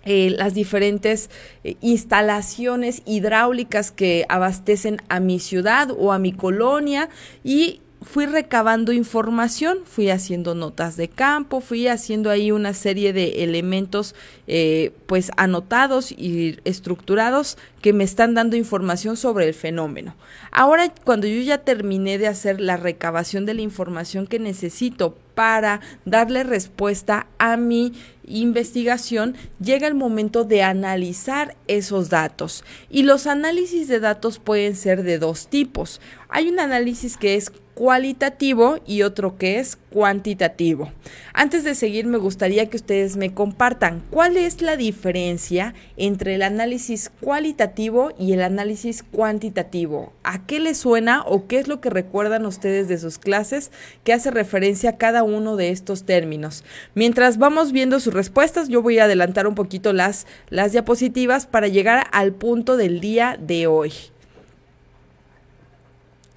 eh, 0.05 0.31
las 0.31 0.55
diferentes 0.55 1.31
eh, 1.64 1.76
instalaciones 1.81 3.02
hidráulicas 3.07 3.90
que 3.90 4.25
abastecen 4.28 4.99
a 5.09 5.19
mi 5.19 5.40
ciudad 5.40 5.90
o 5.90 6.12
a 6.12 6.19
mi 6.19 6.33
colonia 6.33 7.09
y 7.43 7.81
fui 8.07 8.27
recabando 8.27 8.93
información, 8.93 9.79
fui 9.85 10.11
haciendo 10.11 10.55
notas 10.55 10.97
de 10.97 11.09
campo, 11.09 11.61
fui 11.61 11.89
haciendo 11.89 12.31
ahí 12.31 12.53
una 12.53 12.73
serie 12.73 13.13
de 13.13 13.43
elementos 13.43 14.15
eh, 14.47 14.93
pues 15.07 15.33
anotados 15.37 16.13
y 16.13 16.59
estructurados 16.65 17.59
que 17.83 17.93
me 17.93 18.05
están 18.05 18.35
dando 18.35 18.57
información 18.57 19.17
sobre 19.17 19.49
el 19.49 19.55
fenómeno. 19.55 20.15
Ahora 20.53 20.93
cuando 21.05 21.27
yo 21.27 21.43
ya 21.43 21.59
terminé 21.59 22.17
de 22.19 22.29
hacer 22.29 22.61
la 22.61 22.77
recabación 22.77 23.45
de 23.45 23.55
la 23.55 23.63
información 23.63 24.27
que 24.29 24.39
necesito 24.39 25.17
para 25.35 25.81
darle 26.07 26.45
respuesta 26.45 27.27
a 27.39 27.59
mi 27.59 27.93
investigación, 28.27 29.37
llega 29.61 29.87
el 29.87 29.95
momento 29.95 30.45
de 30.45 30.63
analizar 30.63 31.57
esos 31.69 32.09
datos. 32.09 32.65
Y 32.89 33.03
los 33.03 33.27
análisis 33.27 33.87
de 33.87 34.01
datos 34.01 34.39
pueden 34.39 34.75
ser 34.77 35.03
de 35.03 35.19
dos 35.19 35.49
tipos. 35.49 36.01
Hay 36.28 36.49
un 36.49 36.59
análisis 36.59 37.16
que 37.16 37.37
es 37.37 37.52
cualitativo 37.76 38.78
y 38.87 39.02
otro 39.02 39.37
que 39.37 39.59
es 39.59 39.76
cuantitativo. 39.90 40.90
Antes 41.35 41.62
de 41.62 41.75
seguir, 41.75 42.06
me 42.06 42.16
gustaría 42.16 42.71
que 42.71 42.78
ustedes 42.78 43.18
me 43.18 43.35
compartan 43.35 44.02
cuál 44.09 44.38
es 44.38 44.62
la 44.62 44.78
diferencia 44.78 45.75
entre 45.99 46.37
el 46.37 46.42
análisis 46.42 47.12
cualitativo 47.21 48.12
y 48.18 48.33
el 48.33 48.42
análisis 48.42 49.02
cuantitativo. 49.02 50.14
¿A 50.25 50.47
qué 50.47 50.59
les 50.59 50.78
suena 50.78 51.23
o 51.26 51.47
qué 51.47 51.59
es 51.59 51.68
lo 51.68 51.83
que 51.83 51.90
recuerdan 51.90 52.47
ustedes 52.47 52.88
de 52.88 52.97
sus 52.97 53.18
clases 53.18 53.71
que 54.04 54.14
hace 54.14 54.30
referencia 54.30 54.90
a 54.90 54.97
cada 54.97 55.23
uno 55.23 55.56
de 55.56 55.68
estos 55.68 56.04
términos? 56.04 56.64
Mientras 56.95 57.37
vamos 57.37 57.73
viendo 57.73 58.00
sus 58.00 58.14
respuestas, 58.14 58.68
yo 58.68 58.80
voy 58.80 59.00
a 59.00 59.04
adelantar 59.04 59.47
un 59.47 59.54
poquito 59.54 59.92
las, 59.92 60.26
las 60.49 60.73
diapositivas 60.73 61.47
para 61.47 61.68
llegar 61.68 62.06
al 62.12 62.33
punto 62.33 62.78
del 62.78 63.00
día 63.00 63.38
de 63.38 63.66
hoy. 63.66 63.92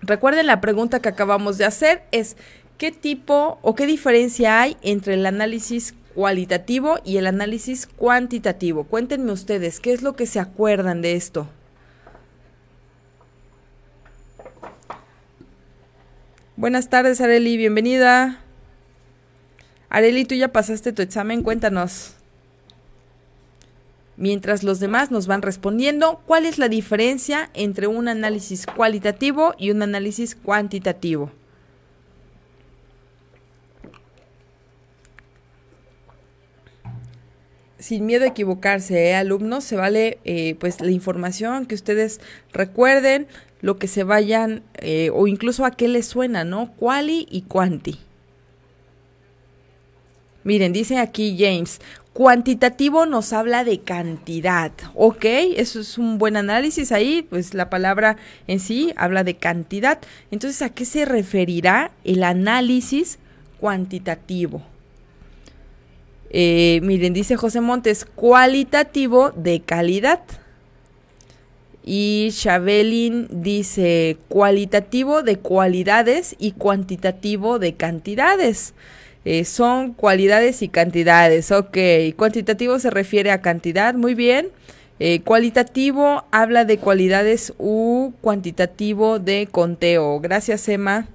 Recuerden 0.02 0.48
la 0.48 0.62
pregunta 0.62 1.02
que 1.02 1.10
acabamos 1.10 1.58
de 1.58 1.66
hacer 1.66 2.04
es 2.12 2.38
¿qué 2.78 2.92
tipo 2.92 3.60
o 3.62 3.76
qué 3.76 3.86
diferencia 3.86 4.62
hay 4.62 4.78
entre 4.82 5.16
el 5.16 5.26
análisis 5.26 5.94
cualitativo 6.16 7.00
y 7.04 7.18
el 7.18 7.28
análisis 7.28 7.88
cuantitativo? 7.88 8.86
Cuéntenme 8.86 9.32
ustedes, 9.32 9.80
¿qué 9.80 9.94
es 9.94 10.02
lo 10.02 10.16
que 10.16 10.26
se 10.26 10.40
acuerdan 10.40 11.02
de 11.02 11.16
esto? 11.16 11.48
Buenas 16.56 16.90
tardes, 16.90 17.22
Areli, 17.22 17.56
bienvenida. 17.56 18.42
Areli, 19.90 20.26
tú 20.26 20.36
ya 20.36 20.50
pasaste 20.50 20.92
tu 20.92 21.02
examen, 21.02 21.42
cuéntanos 21.42 22.19
mientras 24.20 24.64
los 24.64 24.80
demás 24.80 25.10
nos 25.10 25.26
van 25.26 25.42
respondiendo 25.42 26.22
cuál 26.28 26.46
es 26.46 26.60
la 26.60 26.70
diferencia 26.70 27.50
entre 27.56 27.88
un 27.88 28.08
análisis 28.08 28.68
cualitativo 28.68 29.56
y 29.58 29.72
un 29.72 29.82
análisis 29.82 30.36
cuantitativo. 30.36 31.32
sin 37.80 38.06
miedo 38.06 38.26
a 38.26 38.28
equivocarse, 38.28 39.10
¿eh, 39.10 39.16
alumnos, 39.16 39.64
se 39.64 39.76
vale 39.76 40.20
eh, 40.24 40.56
pues 40.60 40.80
la 40.80 40.92
información 40.92 41.66
que 41.66 41.74
ustedes 41.74 42.20
recuerden, 42.52 43.26
lo 43.62 43.80
que 43.80 43.88
se 43.88 44.04
vayan 44.04 44.62
eh, 44.76 45.10
o 45.12 45.26
incluso 45.26 45.66
a 45.66 45.72
qué 45.72 45.88
les 45.88 46.06
suena, 46.06 46.44
¿no? 46.44 46.72
Quali 46.76 47.26
y 47.32 47.44
quanti. 47.44 47.98
Miren, 50.44 50.72
dice 50.72 50.98
aquí 50.98 51.36
James, 51.40 51.80
Cuantitativo 52.20 53.06
nos 53.06 53.32
habla 53.32 53.64
de 53.64 53.80
cantidad, 53.80 54.74
¿ok? 54.94 55.24
Eso 55.56 55.80
es 55.80 55.98
un 55.98 56.18
buen 56.18 56.36
análisis 56.36 56.92
ahí, 56.92 57.22
pues 57.22 57.54
la 57.54 57.70
palabra 57.70 58.18
en 58.46 58.60
sí 58.60 58.92
habla 58.98 59.24
de 59.24 59.36
cantidad. 59.36 60.00
Entonces, 60.30 60.62
¿a 60.62 60.68
qué 60.68 60.84
se 60.84 61.06
referirá 61.06 61.92
el 62.04 62.24
análisis 62.24 63.20
cuantitativo? 63.58 64.62
Eh, 66.30 66.82
miren, 66.84 67.14
dice 67.14 67.38
José 67.38 67.62
Montes, 67.62 68.04
cualitativo 68.04 69.32
de 69.32 69.62
calidad. 69.62 70.20
Y 71.86 72.32
Chabelin 72.34 73.30
dice 73.32 74.18
cualitativo 74.28 75.24
de 75.24 75.38
cualidades 75.38 76.36
y 76.38 76.52
cuantitativo 76.52 77.60
de 77.60 77.76
cantidades. 77.76 78.74
Eh, 79.26 79.46
son 79.46 79.94
cualidades 79.94 80.62
y 80.62 80.70
cantidades. 80.70 81.52
Ok, 81.52 81.78
cuantitativo 82.16 82.80
se 82.80 82.90
refiere 82.90 83.32
a 83.32 83.42
cantidad, 83.42 83.94
muy 83.94 84.16
bien. 84.16 84.50
Eh, 85.00 85.22
cualitativo 85.22 86.26
habla 86.32 86.66
de 86.66 86.78
cualidades 86.78 87.54
u 87.58 88.12
cuantitativo 88.22 89.20
de 89.20 89.48
conteo. 89.50 90.20
Gracias, 90.20 90.68
Emma. 90.68 91.08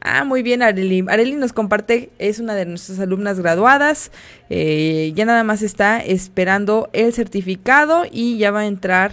Ah, 0.00 0.24
muy 0.24 0.42
bien, 0.42 0.62
Arely. 0.62 1.04
Arely 1.08 1.34
nos 1.34 1.52
comparte, 1.52 2.10
es 2.18 2.38
una 2.38 2.54
de 2.54 2.64
nuestras 2.64 3.00
alumnas 3.00 3.38
graduadas. 3.40 4.12
Eh, 4.48 5.12
ya 5.14 5.26
nada 5.26 5.44
más 5.44 5.60
está 5.60 5.98
esperando 5.98 6.88
el 6.92 7.12
certificado 7.12 8.04
y 8.10 8.38
ya 8.38 8.50
va 8.50 8.60
a 8.60 8.66
entrar 8.66 9.12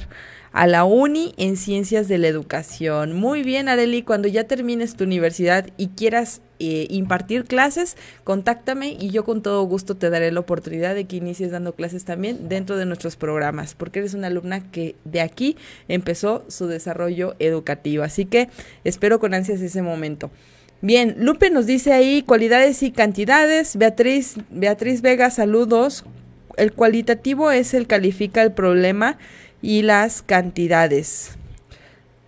a 0.57 0.65
la 0.65 0.85
uni 0.85 1.35
en 1.37 1.55
ciencias 1.55 2.07
de 2.07 2.17
la 2.17 2.27
educación. 2.27 3.13
Muy 3.13 3.43
bien, 3.43 3.69
Areli, 3.69 4.01
cuando 4.01 4.27
ya 4.27 4.45
termines 4.45 4.95
tu 4.95 5.03
universidad 5.03 5.67
y 5.77 5.89
quieras 5.89 6.41
eh, 6.57 6.87
impartir 6.89 7.43
clases, 7.43 7.95
contáctame 8.23 8.97
y 8.99 9.11
yo 9.11 9.23
con 9.23 9.43
todo 9.43 9.61
gusto 9.65 9.97
te 9.97 10.09
daré 10.09 10.31
la 10.31 10.39
oportunidad 10.39 10.95
de 10.95 11.05
que 11.05 11.17
inicies 11.17 11.51
dando 11.51 11.75
clases 11.75 12.05
también 12.05 12.49
dentro 12.49 12.75
de 12.75 12.85
nuestros 12.85 13.17
programas, 13.17 13.75
porque 13.75 13.99
eres 13.99 14.15
una 14.15 14.27
alumna 14.27 14.71
que 14.71 14.95
de 15.05 15.21
aquí 15.21 15.57
empezó 15.89 16.43
su 16.47 16.65
desarrollo 16.65 17.35
educativo. 17.37 18.03
Así 18.03 18.25
que 18.25 18.49
espero 18.83 19.19
con 19.19 19.35
ansias 19.35 19.61
ese 19.61 19.83
momento. 19.83 20.31
Bien, 20.81 21.17
Lupe 21.19 21.51
nos 21.51 21.67
dice 21.67 21.93
ahí 21.93 22.23
cualidades 22.23 22.81
y 22.81 22.89
cantidades. 22.89 23.77
Beatriz, 23.77 24.37
Beatriz 24.49 25.03
Vega, 25.03 25.29
saludos. 25.29 26.03
El 26.55 26.73
cualitativo 26.73 27.51
es 27.51 27.75
el 27.75 27.85
califica 27.85 28.41
el 28.41 28.53
problema 28.53 29.19
y 29.67 29.81
las 29.81 30.21
cantidades. 30.21 31.31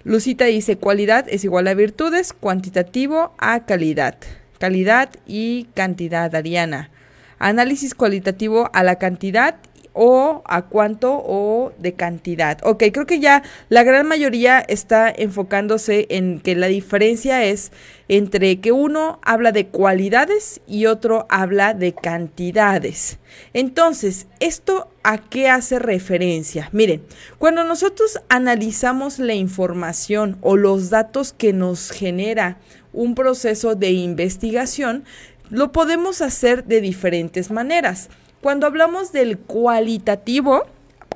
Lucita 0.03 0.43
dice 0.43 0.75
cualidad 0.75 1.25
es 1.29 1.45
igual 1.45 1.69
a 1.69 1.73
virtudes, 1.73 2.33
cuantitativo 2.33 3.33
a 3.37 3.65
calidad. 3.65 4.17
Calidad 4.59 5.09
y 5.25 5.69
cantidad, 5.73 6.35
Ariana. 6.35 6.89
Análisis 7.37 7.95
cualitativo 7.95 8.69
a 8.73 8.83
la 8.83 8.97
cantidad 8.97 9.55
o 10.01 10.43
a 10.45 10.61
cuánto 10.61 11.11
o 11.11 11.73
de 11.77 11.91
cantidad. 11.91 12.57
Ok, 12.63 12.85
creo 12.93 13.05
que 13.05 13.19
ya 13.19 13.43
la 13.67 13.83
gran 13.83 14.07
mayoría 14.07 14.61
está 14.61 15.09
enfocándose 15.13 16.07
en 16.09 16.39
que 16.39 16.55
la 16.55 16.67
diferencia 16.67 17.43
es 17.43 17.73
entre 18.07 18.61
que 18.61 18.71
uno 18.71 19.19
habla 19.23 19.51
de 19.51 19.67
cualidades 19.67 20.61
y 20.65 20.85
otro 20.85 21.27
habla 21.27 21.73
de 21.73 21.93
cantidades. 21.93 23.19
Entonces, 23.51 24.27
¿esto 24.39 24.89
a 25.03 25.17
qué 25.17 25.49
hace 25.49 25.79
referencia? 25.79 26.69
Miren, 26.71 27.03
cuando 27.37 27.65
nosotros 27.65 28.21
analizamos 28.29 29.19
la 29.19 29.33
información 29.33 30.37
o 30.39 30.55
los 30.55 30.89
datos 30.89 31.33
que 31.33 31.51
nos 31.51 31.91
genera 31.91 32.57
un 32.93 33.15
proceso 33.15 33.75
de 33.75 33.91
investigación, 33.91 35.03
lo 35.49 35.73
podemos 35.73 36.21
hacer 36.21 36.63
de 36.63 36.79
diferentes 36.79 37.51
maneras. 37.51 38.09
Cuando 38.41 38.67
hablamos 38.67 39.11
del 39.11 39.37
cualitativo, 39.37 40.63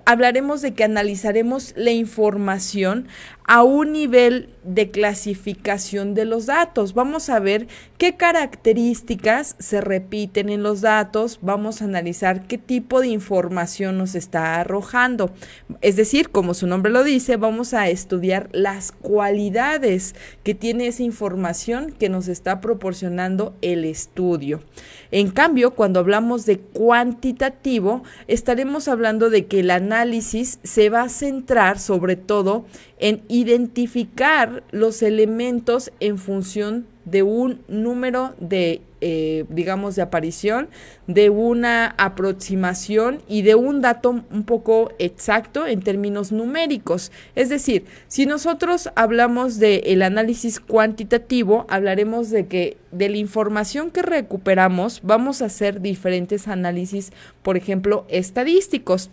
hablaremos 0.05 0.61
de 0.61 0.73
que 0.73 0.83
analizaremos 0.83 1.73
la 1.77 1.91
información 1.91 3.07
a 3.45 3.63
un 3.63 3.91
nivel 3.91 4.49
de 4.63 4.91
clasificación 4.91 6.13
de 6.13 6.25
los 6.25 6.45
datos. 6.45 6.93
Vamos 6.93 7.29
a 7.29 7.39
ver 7.39 7.67
qué 7.97 8.15
características 8.15 9.55
se 9.59 9.81
repiten 9.81 10.49
en 10.49 10.63
los 10.63 10.81
datos, 10.81 11.39
vamos 11.41 11.81
a 11.81 11.85
analizar 11.85 12.47
qué 12.47 12.57
tipo 12.57 13.01
de 13.01 13.07
información 13.07 13.97
nos 13.97 14.15
está 14.15 14.59
arrojando. 14.59 15.33
Es 15.81 15.95
decir, 15.95 16.29
como 16.29 16.53
su 16.53 16.67
nombre 16.67 16.91
lo 16.91 17.03
dice, 17.03 17.35
vamos 17.37 17.73
a 17.73 17.89
estudiar 17.89 18.49
las 18.53 18.91
cualidades 18.91 20.15
que 20.43 20.55
tiene 20.55 20.87
esa 20.87 21.03
información 21.03 21.91
que 21.91 22.09
nos 22.09 22.27
está 22.27 22.61
proporcionando 22.61 23.55
el 23.61 23.85
estudio. 23.85 24.61
En 25.11 25.29
cambio, 25.29 25.75
cuando 25.75 25.99
hablamos 25.99 26.45
de 26.45 26.59
cuantitativo, 26.59 28.03
estaremos 28.27 28.87
hablando 28.87 29.29
de 29.29 29.45
que 29.45 29.59
el 29.59 29.71
análisis 29.71 30.59
se 30.63 30.89
va 30.89 31.03
a 31.03 31.09
centrar 31.09 31.79
sobre 31.79 32.15
todo 32.15 32.65
en 32.97 33.21
identificar 33.33 34.61
los 34.69 35.01
elementos 35.01 35.91
en 35.99 36.19
función 36.19 36.85
de 37.03 37.23
un 37.23 37.63
número 37.67 38.35
de, 38.39 38.81
eh, 39.01 39.45
digamos, 39.49 39.95
de 39.95 40.03
aparición, 40.03 40.69
de 41.07 41.31
una 41.31 41.95
aproximación 41.97 43.23
y 43.27 43.41
de 43.41 43.55
un 43.55 43.81
dato 43.81 44.11
un 44.11 44.43
poco 44.43 44.91
exacto 44.99 45.65
en 45.65 45.81
términos 45.81 46.31
numéricos. 46.31 47.11
Es 47.33 47.49
decir, 47.49 47.85
si 48.07 48.27
nosotros 48.27 48.91
hablamos 48.93 49.57
del 49.57 50.03
análisis 50.03 50.59
cuantitativo, 50.59 51.65
hablaremos 51.69 52.29
de 52.29 52.45
que 52.45 52.77
de 52.91 53.09
la 53.09 53.17
información 53.17 53.89
que 53.89 54.03
recuperamos 54.03 55.01
vamos 55.01 55.41
a 55.41 55.45
hacer 55.45 55.81
diferentes 55.81 56.47
análisis, 56.47 57.11
por 57.41 57.57
ejemplo, 57.57 58.05
estadísticos. 58.09 59.09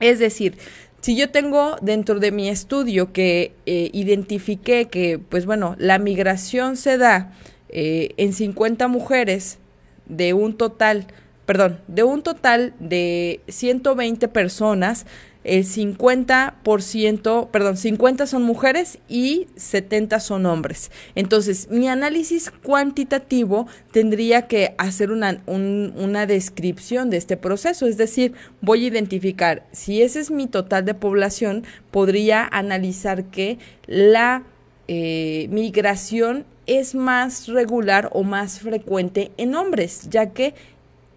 Es 0.00 0.18
decir, 0.18 0.56
si 1.02 1.16
yo 1.16 1.30
tengo 1.30 1.76
dentro 1.82 2.20
de 2.20 2.30
mi 2.30 2.48
estudio 2.48 3.12
que 3.12 3.52
eh, 3.66 3.90
identifiqué 3.92 4.86
que, 4.86 5.18
pues 5.18 5.46
bueno, 5.46 5.74
la 5.78 5.98
migración 5.98 6.76
se 6.76 6.96
da 6.96 7.32
eh, 7.68 8.10
en 8.18 8.32
50 8.32 8.86
mujeres 8.86 9.58
de 10.06 10.32
un 10.32 10.56
total, 10.56 11.08
perdón, 11.44 11.80
de 11.88 12.04
un 12.04 12.22
total 12.22 12.74
de 12.78 13.40
120 13.48 14.28
personas, 14.28 15.04
el 15.44 15.64
50%, 15.64 17.48
perdón, 17.50 17.76
50 17.76 18.26
son 18.26 18.42
mujeres 18.42 18.98
y 19.08 19.48
70 19.56 20.20
son 20.20 20.46
hombres. 20.46 20.90
Entonces, 21.14 21.68
mi 21.70 21.88
análisis 21.88 22.50
cuantitativo 22.50 23.66
tendría 23.90 24.46
que 24.46 24.74
hacer 24.78 25.10
una, 25.10 25.42
una 25.46 26.26
descripción 26.26 27.10
de 27.10 27.16
este 27.16 27.36
proceso, 27.36 27.86
es 27.86 27.96
decir, 27.96 28.34
voy 28.60 28.84
a 28.84 28.88
identificar 28.88 29.66
si 29.72 30.02
ese 30.02 30.20
es 30.20 30.30
mi 30.30 30.46
total 30.46 30.84
de 30.84 30.94
población, 30.94 31.64
podría 31.90 32.48
analizar 32.50 33.24
que 33.24 33.58
la 33.86 34.44
eh, 34.88 35.48
migración 35.50 36.44
es 36.66 36.94
más 36.94 37.48
regular 37.48 38.08
o 38.12 38.22
más 38.22 38.60
frecuente 38.60 39.32
en 39.36 39.54
hombres, 39.54 40.08
ya 40.10 40.30
que 40.30 40.54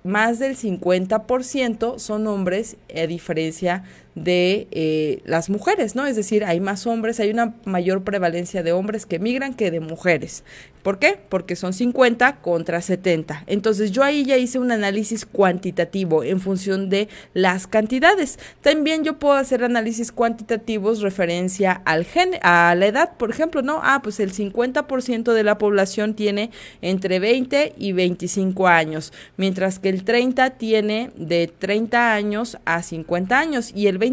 más 0.03 0.39
del 0.39 0.55
50% 0.55 1.97
son 1.97 2.27
hombres, 2.27 2.77
a 2.95 3.07
diferencia 3.07 3.83
de 3.83 4.04
eh, 4.15 5.21
las 5.25 5.49
mujeres, 5.49 5.95
¿no? 5.95 6.05
Es 6.05 6.15
decir, 6.15 6.45
hay 6.45 6.59
más 6.59 6.87
hombres, 6.87 7.19
hay 7.19 7.31
una 7.31 7.55
mayor 7.65 8.03
prevalencia 8.03 8.63
de 8.63 8.71
hombres 8.71 9.05
que 9.05 9.19
migran 9.19 9.53
que 9.53 9.71
de 9.71 9.81
mujeres. 9.81 10.43
¿Por 10.85 10.99
qué? 10.99 11.17
Porque 11.29 11.55
son 11.55 11.73
50 11.73 12.41
contra 12.41 12.79
70. 12.79 13.43
Entonces 13.47 13.91
yo 13.91 14.03
ahí 14.03 14.23
ya 14.23 14.37
hice 14.37 14.59
un 14.59 14.71
análisis 14.71 15.25
cuantitativo 15.25 16.23
en 16.23 16.39
función 16.39 16.89
de 16.89 17.09
las 17.33 17.65
cantidades. 17.65 18.37
También 18.61 19.03
yo 19.03 19.17
puedo 19.17 19.33
hacer 19.33 19.63
análisis 19.63 20.11
cuantitativos 20.11 21.01
referencia 21.01 21.81
al 21.85 22.05
gen 22.05 22.33
a 22.43 22.75
la 22.75 22.85
edad, 22.85 23.17
por 23.17 23.31
ejemplo, 23.31 23.63
¿no? 23.63 23.79
Ah, 23.81 24.01
pues 24.03 24.19
el 24.19 24.31
50% 24.31 25.33
de 25.33 25.43
la 25.43 25.57
población 25.57 26.13
tiene 26.13 26.51
entre 26.83 27.17
20 27.17 27.73
y 27.79 27.91
25 27.93 28.67
años, 28.67 29.11
mientras 29.37 29.79
que 29.79 29.89
el 29.89 30.03
30 30.03 30.51
tiene 30.51 31.09
de 31.15 31.47
30 31.47 32.13
años 32.13 32.59
a 32.65 32.83
50 32.83 33.39
años 33.39 33.71
y 33.73 33.87
el 33.87 33.99
20% 33.99 34.04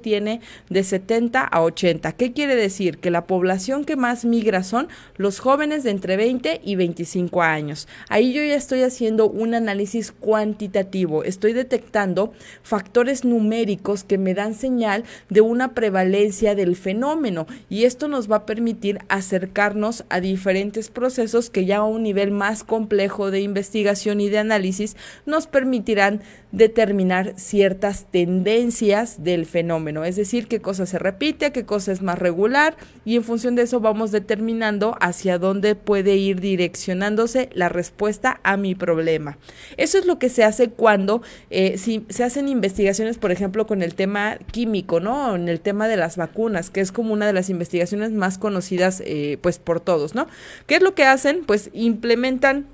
tiene 0.00 0.40
de 0.68 0.84
70 0.84 1.42
a 1.42 1.62
80. 1.62 2.12
¿Qué 2.12 2.32
quiere 2.32 2.56
decir? 2.56 2.98
Que 2.98 3.10
la 3.10 3.26
población 3.26 3.84
que 3.84 3.96
más 3.96 4.24
migra 4.24 4.62
son 4.62 4.88
los 5.16 5.38
jóvenes 5.40 5.84
de 5.84 5.90
entre 5.90 6.16
20 6.16 6.60
y 6.64 6.76
25 6.76 7.42
años. 7.42 7.88
Ahí 8.08 8.32
yo 8.32 8.42
ya 8.42 8.54
estoy 8.54 8.82
haciendo 8.82 9.28
un 9.28 9.54
análisis 9.54 10.12
cuantitativo, 10.12 11.24
estoy 11.24 11.52
detectando 11.52 12.32
factores 12.62 13.24
numéricos 13.24 14.04
que 14.04 14.18
me 14.18 14.34
dan 14.34 14.54
señal 14.54 15.04
de 15.28 15.40
una 15.40 15.74
prevalencia 15.74 16.54
del 16.54 16.76
fenómeno 16.76 17.46
y 17.68 17.84
esto 17.84 18.08
nos 18.08 18.30
va 18.30 18.36
a 18.36 18.46
permitir 18.46 18.98
acercarnos 19.08 20.04
a 20.08 20.20
diferentes 20.20 20.90
procesos 20.90 21.50
que 21.50 21.64
ya 21.64 21.78
a 21.78 21.84
un 21.84 22.02
nivel 22.02 22.30
más 22.30 22.64
complejo 22.64 23.30
de 23.30 23.40
investigación 23.40 24.20
y 24.20 24.28
de 24.28 24.38
análisis 24.38 24.96
nos 25.26 25.46
permitirán 25.46 26.22
determinar 26.52 27.34
ciertas 27.36 28.06
tendencias 28.10 29.22
del 29.22 29.46
fenómeno, 29.46 30.04
es 30.04 30.16
decir, 30.16 30.48
qué 30.48 30.60
cosa 30.60 30.86
se 30.86 30.98
repite, 30.98 31.52
qué 31.52 31.64
cosa 31.64 31.92
es 31.92 32.00
más 32.00 32.18
regular 32.18 32.76
y 33.04 33.16
en 33.16 33.24
función 33.24 33.54
de 33.54 33.62
eso 33.62 33.80
vamos 33.80 34.12
determinando 34.12 34.96
hacia 35.00 35.38
dónde 35.38 35.74
puede 35.74 36.16
ir 36.16 36.40
direccionándose 36.40 37.50
la 37.52 37.68
respuesta 37.68 38.40
a 38.42 38.56
mi 38.56 38.74
problema. 38.74 39.36
Eso 39.76 39.98
es 39.98 40.06
lo 40.06 40.18
que 40.18 40.28
se 40.28 40.44
hace 40.44 40.70
cuando 40.70 41.22
eh, 41.50 41.76
si 41.76 42.04
se 42.08 42.24
hacen 42.24 42.48
investigaciones, 42.48 43.18
por 43.18 43.30
ejemplo, 43.30 43.66
con 43.66 43.82
el 43.82 43.94
tema 43.94 44.38
químico, 44.50 45.00
¿no? 45.00 45.34
En 45.36 45.48
el 45.48 45.60
tema 45.60 45.88
de 45.88 45.96
las 45.96 46.16
vacunas, 46.16 46.70
que 46.70 46.80
es 46.80 46.92
como 46.92 47.12
una 47.12 47.26
de 47.26 47.32
las 47.32 47.50
investigaciones 47.50 48.12
más 48.12 48.38
conocidas, 48.38 49.02
eh, 49.04 49.38
pues, 49.42 49.58
por 49.58 49.80
todos, 49.80 50.14
¿no? 50.14 50.26
¿Qué 50.66 50.76
es 50.76 50.82
lo 50.82 50.94
que 50.94 51.04
hacen? 51.04 51.44
Pues 51.46 51.70
implementan 51.72 52.66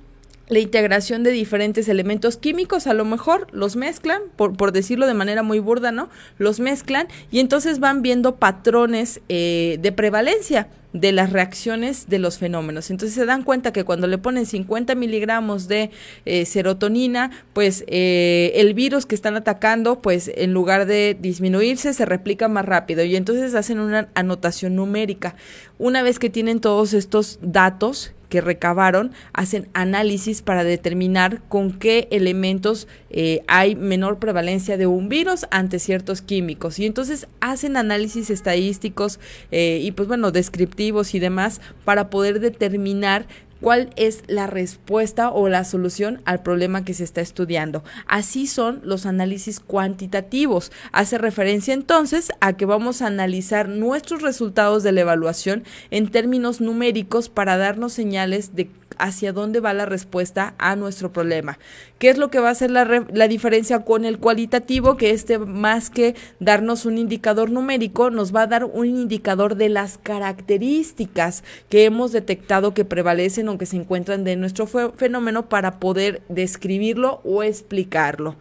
la 0.48 0.58
integración 0.58 1.22
de 1.22 1.30
diferentes 1.30 1.88
elementos 1.88 2.36
químicos, 2.36 2.86
a 2.86 2.94
lo 2.94 3.04
mejor 3.04 3.46
los 3.52 3.76
mezclan, 3.76 4.20
por, 4.36 4.56
por 4.56 4.72
decirlo 4.72 5.06
de 5.06 5.14
manera 5.14 5.42
muy 5.42 5.58
burda, 5.58 5.92
¿no? 5.92 6.10
Los 6.38 6.60
mezclan 6.60 7.08
y 7.30 7.40
entonces 7.40 7.80
van 7.80 8.02
viendo 8.02 8.36
patrones 8.36 9.20
eh, 9.28 9.78
de 9.80 9.92
prevalencia 9.92 10.68
de 10.94 11.10
las 11.10 11.32
reacciones 11.32 12.08
de 12.08 12.20
los 12.20 12.38
fenómenos. 12.38 12.90
Entonces 12.90 13.14
se 13.16 13.26
dan 13.26 13.42
cuenta 13.42 13.72
que 13.72 13.82
cuando 13.84 14.06
le 14.06 14.16
ponen 14.16 14.46
50 14.46 14.94
miligramos 14.94 15.66
de 15.66 15.90
eh, 16.24 16.46
serotonina, 16.46 17.32
pues 17.52 17.84
eh, 17.88 18.52
el 18.54 18.74
virus 18.74 19.04
que 19.04 19.16
están 19.16 19.34
atacando, 19.34 20.00
pues 20.00 20.30
en 20.32 20.54
lugar 20.54 20.86
de 20.86 21.16
disminuirse, 21.20 21.92
se 21.94 22.04
replica 22.04 22.46
más 22.46 22.64
rápido 22.64 23.02
y 23.02 23.16
entonces 23.16 23.56
hacen 23.56 23.80
una 23.80 24.08
anotación 24.14 24.76
numérica. 24.76 25.34
Una 25.78 26.04
vez 26.04 26.20
que 26.20 26.30
tienen 26.30 26.60
todos 26.60 26.94
estos 26.94 27.40
datos, 27.42 28.12
que 28.34 28.40
recabaron 28.40 29.12
hacen 29.32 29.68
análisis 29.74 30.42
para 30.42 30.64
determinar 30.64 31.40
con 31.48 31.70
qué 31.70 32.08
elementos 32.10 32.88
eh, 33.10 33.44
hay 33.46 33.76
menor 33.76 34.18
prevalencia 34.18 34.76
de 34.76 34.88
un 34.88 35.08
virus 35.08 35.46
ante 35.52 35.78
ciertos 35.78 36.20
químicos. 36.20 36.80
Y 36.80 36.86
entonces 36.86 37.28
hacen 37.38 37.76
análisis 37.76 38.30
estadísticos 38.30 39.20
eh, 39.52 39.78
y 39.80 39.92
pues 39.92 40.08
bueno, 40.08 40.32
descriptivos 40.32 41.14
y 41.14 41.20
demás 41.20 41.60
para 41.84 42.10
poder 42.10 42.40
determinar 42.40 43.28
cuál 43.64 43.88
es 43.96 44.24
la 44.26 44.46
respuesta 44.46 45.30
o 45.30 45.48
la 45.48 45.64
solución 45.64 46.20
al 46.26 46.42
problema 46.42 46.84
que 46.84 46.92
se 46.92 47.02
está 47.02 47.22
estudiando. 47.22 47.82
Así 48.06 48.46
son 48.46 48.82
los 48.84 49.06
análisis 49.06 49.58
cuantitativos. 49.58 50.70
Hace 50.92 51.16
referencia 51.16 51.72
entonces 51.72 52.30
a 52.42 52.58
que 52.58 52.66
vamos 52.66 53.00
a 53.00 53.06
analizar 53.06 53.70
nuestros 53.70 54.20
resultados 54.20 54.82
de 54.82 54.92
la 54.92 55.00
evaluación 55.00 55.64
en 55.90 56.08
términos 56.10 56.60
numéricos 56.60 57.30
para 57.30 57.56
darnos 57.56 57.94
señales 57.94 58.54
de 58.54 58.68
hacia 58.98 59.32
dónde 59.32 59.60
va 59.60 59.74
la 59.74 59.86
respuesta 59.86 60.54
a 60.58 60.76
nuestro 60.76 61.12
problema. 61.12 61.58
¿Qué 61.98 62.10
es 62.10 62.18
lo 62.18 62.30
que 62.30 62.38
va 62.38 62.48
a 62.48 62.52
hacer 62.52 62.70
la, 62.70 63.06
la, 63.12 63.28
diferencia 63.28 63.84
con 63.84 64.04
el 64.04 64.18
cualitativo? 64.18 64.96
Que 64.96 65.10
este, 65.10 65.38
más 65.38 65.90
que 65.90 66.14
darnos 66.40 66.84
un 66.86 66.98
indicador 66.98 67.50
numérico, 67.50 68.10
nos 68.10 68.34
va 68.34 68.42
a 68.42 68.46
dar 68.46 68.64
un 68.64 68.86
indicador 68.86 69.56
de 69.56 69.68
las 69.68 69.98
características 69.98 71.44
que 71.68 71.84
hemos 71.84 72.12
detectado 72.12 72.74
que 72.74 72.84
prevalecen 72.84 73.48
o 73.48 73.58
que 73.58 73.66
se 73.66 73.76
encuentran 73.76 74.24
de 74.24 74.36
nuestro 74.36 74.66
fenómeno 74.66 75.48
para 75.48 75.78
poder 75.78 76.22
describirlo 76.28 77.20
o 77.24 77.42
explicarlo 77.42 78.36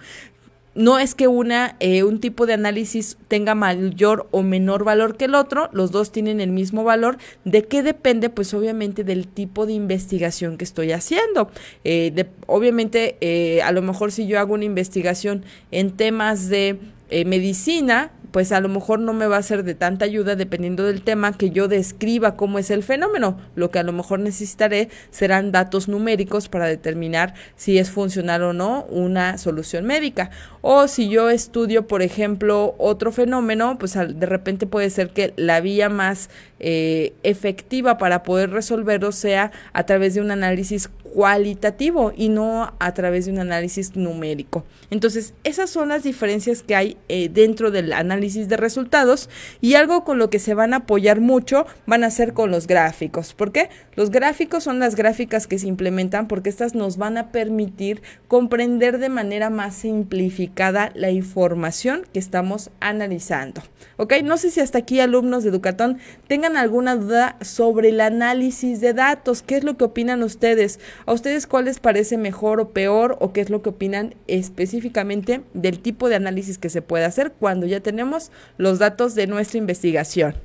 no 0.75 0.99
es 0.99 1.15
que 1.15 1.27
una, 1.27 1.75
eh, 1.79 2.03
un 2.03 2.19
tipo 2.19 2.45
de 2.45 2.53
análisis 2.53 3.17
tenga 3.27 3.55
mayor 3.55 4.27
o 4.31 4.41
menor 4.41 4.83
valor 4.83 5.17
que 5.17 5.25
el 5.25 5.35
otro, 5.35 5.69
los 5.71 5.91
dos 5.91 6.11
tienen 6.11 6.41
el 6.41 6.51
mismo 6.51 6.83
valor. 6.83 7.17
¿De 7.45 7.63
qué 7.65 7.83
depende? 7.83 8.29
Pues 8.29 8.53
obviamente 8.53 9.03
del 9.03 9.27
tipo 9.27 9.65
de 9.65 9.73
investigación 9.73 10.57
que 10.57 10.63
estoy 10.63 10.91
haciendo. 10.91 11.49
Eh, 11.83 12.25
obviamente, 12.47 13.17
eh, 13.21 13.61
a 13.61 13.71
lo 13.71 13.81
mejor 13.81 14.11
si 14.11 14.25
yo 14.27 14.39
hago 14.39 14.53
una 14.53 14.65
investigación 14.65 15.43
en 15.71 15.91
temas 15.91 16.49
de 16.49 16.79
medicina, 17.25 18.11
pues 18.33 18.51
a 18.51 18.59
lo 18.59 18.67
mejor 18.67 18.99
no 18.99 19.13
me 19.13 19.27
va 19.27 19.37
a 19.37 19.43
ser 19.43 19.63
de 19.63 19.75
tanta 19.75 20.05
ayuda 20.05 20.35
dependiendo 20.35 20.83
del 20.83 21.03
tema 21.03 21.37
que 21.37 21.51
yo 21.51 21.67
describa 21.67 22.35
cómo 22.35 22.57
es 22.57 22.71
el 22.71 22.81
fenómeno. 22.81 23.37
Lo 23.53 23.69
que 23.69 23.77
a 23.77 23.83
lo 23.83 23.93
mejor 23.93 24.19
necesitaré 24.19 24.89
serán 25.11 25.51
datos 25.51 25.87
numéricos 25.87 26.49
para 26.49 26.65
determinar 26.65 27.35
si 27.55 27.77
es 27.77 27.91
funcional 27.91 28.41
o 28.41 28.51
no 28.51 28.85
una 28.89 29.37
solución 29.37 29.85
médica. 29.85 30.31
O 30.61 30.87
si 30.87 31.09
yo 31.09 31.29
estudio, 31.29 31.85
por 31.85 32.01
ejemplo, 32.01 32.73
otro 32.79 33.11
fenómeno, 33.11 33.77
pues 33.77 33.93
de 33.93 34.25
repente 34.25 34.65
puede 34.65 34.89
ser 34.89 35.11
que 35.11 35.33
la 35.35 35.61
vía 35.61 35.89
más 35.89 36.31
eh, 36.65 37.11
efectiva 37.23 37.97
para 37.97 38.23
poder 38.23 38.51
resolverlo 38.51 39.11
sea 39.11 39.51
a 39.73 39.85
través 39.85 40.13
de 40.13 40.21
un 40.21 40.31
análisis 40.31 40.87
cualitativo 41.13 42.13
y 42.15 42.29
no 42.29 42.73
a 42.79 42.93
través 42.93 43.25
de 43.25 43.33
un 43.33 43.39
análisis 43.39 43.97
numérico. 43.97 44.63
Entonces, 44.89 45.33
esas 45.43 45.69
son 45.69 45.89
las 45.89 46.03
diferencias 46.03 46.63
que 46.63 46.75
hay 46.75 46.97
eh, 47.09 47.27
dentro 47.27 47.69
del 47.69 47.91
análisis 47.91 48.47
de 48.47 48.55
resultados 48.55 49.29
y 49.59 49.75
algo 49.75 50.05
con 50.05 50.17
lo 50.17 50.29
que 50.29 50.39
se 50.39 50.53
van 50.53 50.73
a 50.73 50.77
apoyar 50.77 51.19
mucho 51.19 51.65
van 51.85 52.05
a 52.05 52.09
ser 52.09 52.31
con 52.31 52.49
los 52.49 52.65
gráficos. 52.65 53.33
¿Por 53.33 53.51
qué? 53.51 53.69
Los 53.95 54.09
gráficos 54.09 54.63
son 54.63 54.79
las 54.79 54.95
gráficas 54.95 55.47
que 55.47 55.59
se 55.59 55.67
implementan 55.67 56.29
porque 56.29 56.49
estas 56.49 56.75
nos 56.75 56.95
van 56.95 57.17
a 57.17 57.31
permitir 57.33 58.01
comprender 58.29 58.99
de 58.99 59.09
manera 59.09 59.49
más 59.49 59.75
simplificada 59.75 60.91
la 60.95 61.11
información 61.11 62.07
que 62.13 62.19
estamos 62.19 62.71
analizando. 62.79 63.61
¿Ok? 63.97 64.13
No 64.23 64.37
sé 64.37 64.49
si 64.49 64.61
hasta 64.61 64.79
aquí 64.79 64.99
alumnos 64.99 65.43
de 65.43 65.49
Educatón 65.49 65.99
tengan 66.27 66.52
alguna 66.57 66.95
duda 66.95 67.37
sobre 67.41 67.89
el 67.89 68.01
análisis 68.01 68.81
de 68.81 68.93
datos. 68.93 69.41
¿Qué 69.41 69.57
es 69.57 69.63
lo 69.63 69.77
que 69.77 69.85
opinan 69.85 70.23
ustedes? 70.23 70.79
¿A 71.05 71.13
ustedes 71.13 71.47
cuál 71.47 71.65
les 71.65 71.79
parece 71.79 72.17
mejor 72.17 72.59
o 72.59 72.69
peor 72.69 73.17
o 73.19 73.33
qué 73.33 73.41
es 73.41 73.49
lo 73.49 73.61
que 73.61 73.69
opinan 73.69 74.15
específicamente 74.27 75.41
del 75.53 75.79
tipo 75.79 76.09
de 76.09 76.15
análisis 76.15 76.57
que 76.57 76.69
se 76.69 76.81
puede 76.81 77.05
hacer 77.05 77.31
cuando 77.31 77.65
ya 77.65 77.79
tenemos 77.79 78.31
los 78.57 78.79
datos 78.79 79.15
de 79.15 79.27
nuestra 79.27 79.57
investigación? 79.57 80.35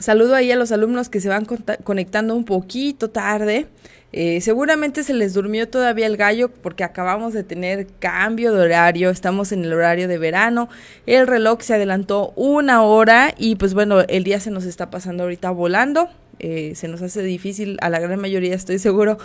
Saludo 0.00 0.34
ahí 0.34 0.50
a 0.50 0.56
los 0.56 0.72
alumnos 0.72 1.10
que 1.10 1.20
se 1.20 1.28
van 1.28 1.46
conectando 1.84 2.34
un 2.34 2.46
poquito 2.46 3.10
tarde. 3.10 3.66
Eh, 4.12 4.40
seguramente 4.40 5.04
se 5.04 5.14
les 5.14 5.34
durmió 5.34 5.68
todavía 5.68 6.06
el 6.06 6.16
gallo 6.16 6.50
porque 6.50 6.82
acabamos 6.82 7.32
de 7.32 7.44
tener 7.44 7.86
cambio 8.00 8.52
de 8.52 8.62
horario, 8.62 9.10
estamos 9.10 9.52
en 9.52 9.64
el 9.64 9.72
horario 9.72 10.08
de 10.08 10.18
verano, 10.18 10.68
el 11.06 11.28
reloj 11.28 11.60
se 11.60 11.74
adelantó 11.74 12.32
una 12.34 12.82
hora 12.82 13.32
y 13.38 13.54
pues 13.54 13.72
bueno, 13.72 14.00
el 14.00 14.24
día 14.24 14.40
se 14.40 14.50
nos 14.50 14.64
está 14.64 14.90
pasando 14.90 15.22
ahorita 15.22 15.50
volando. 15.50 16.08
Eh, 16.42 16.72
se 16.74 16.88
nos 16.88 17.02
hace 17.02 17.22
difícil 17.22 17.76
a 17.82 17.90
la 17.90 18.00
gran 18.00 18.18
mayoría, 18.18 18.54
estoy 18.54 18.78
seguro, 18.78 19.18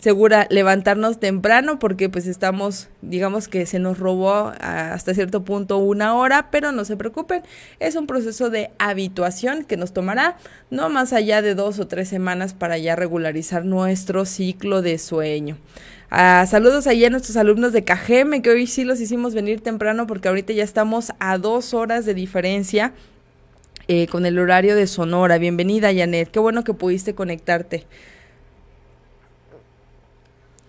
segura, 0.00 0.46
levantarnos 0.48 1.20
temprano 1.20 1.78
porque 1.78 2.08
pues 2.08 2.26
estamos, 2.26 2.88
digamos 3.02 3.46
que 3.46 3.66
se 3.66 3.78
nos 3.78 3.98
robó 3.98 4.54
hasta 4.58 5.12
cierto 5.12 5.44
punto 5.44 5.76
una 5.76 6.16
hora, 6.16 6.50
pero 6.50 6.72
no 6.72 6.86
se 6.86 6.96
preocupen, 6.96 7.42
es 7.78 7.94
un 7.94 8.06
proceso 8.06 8.48
de 8.48 8.70
habituación 8.78 9.64
que 9.64 9.76
nos 9.76 9.92
tomará 9.92 10.38
no 10.70 10.88
más 10.88 11.12
allá 11.12 11.42
de 11.42 11.54
dos 11.54 11.78
o 11.78 11.88
tres 11.88 12.08
semanas 12.08 12.54
para 12.54 12.78
ya 12.78 12.96
regularizar 12.96 13.66
nuestro 13.66 14.24
ciclo 14.24 14.80
de 14.80 14.96
sueño. 14.96 15.58
Ah, 16.08 16.46
saludos 16.46 16.86
ahí 16.86 17.04
a 17.04 17.10
nuestros 17.10 17.36
alumnos 17.36 17.74
de 17.74 17.84
Cajeme, 17.84 18.40
que 18.40 18.48
hoy 18.48 18.66
sí 18.66 18.84
los 18.84 18.98
hicimos 18.98 19.34
venir 19.34 19.60
temprano 19.60 20.06
porque 20.06 20.28
ahorita 20.28 20.54
ya 20.54 20.64
estamos 20.64 21.12
a 21.18 21.36
dos 21.36 21.74
horas 21.74 22.06
de 22.06 22.14
diferencia 22.14 22.94
eh, 23.88 24.06
con 24.06 24.26
el 24.26 24.38
horario 24.38 24.76
de 24.76 24.86
Sonora. 24.86 25.38
Bienvenida, 25.38 25.92
Janet. 25.94 26.30
Qué 26.30 26.38
bueno 26.38 26.64
que 26.64 26.74
pudiste 26.74 27.14
conectarte. 27.14 27.86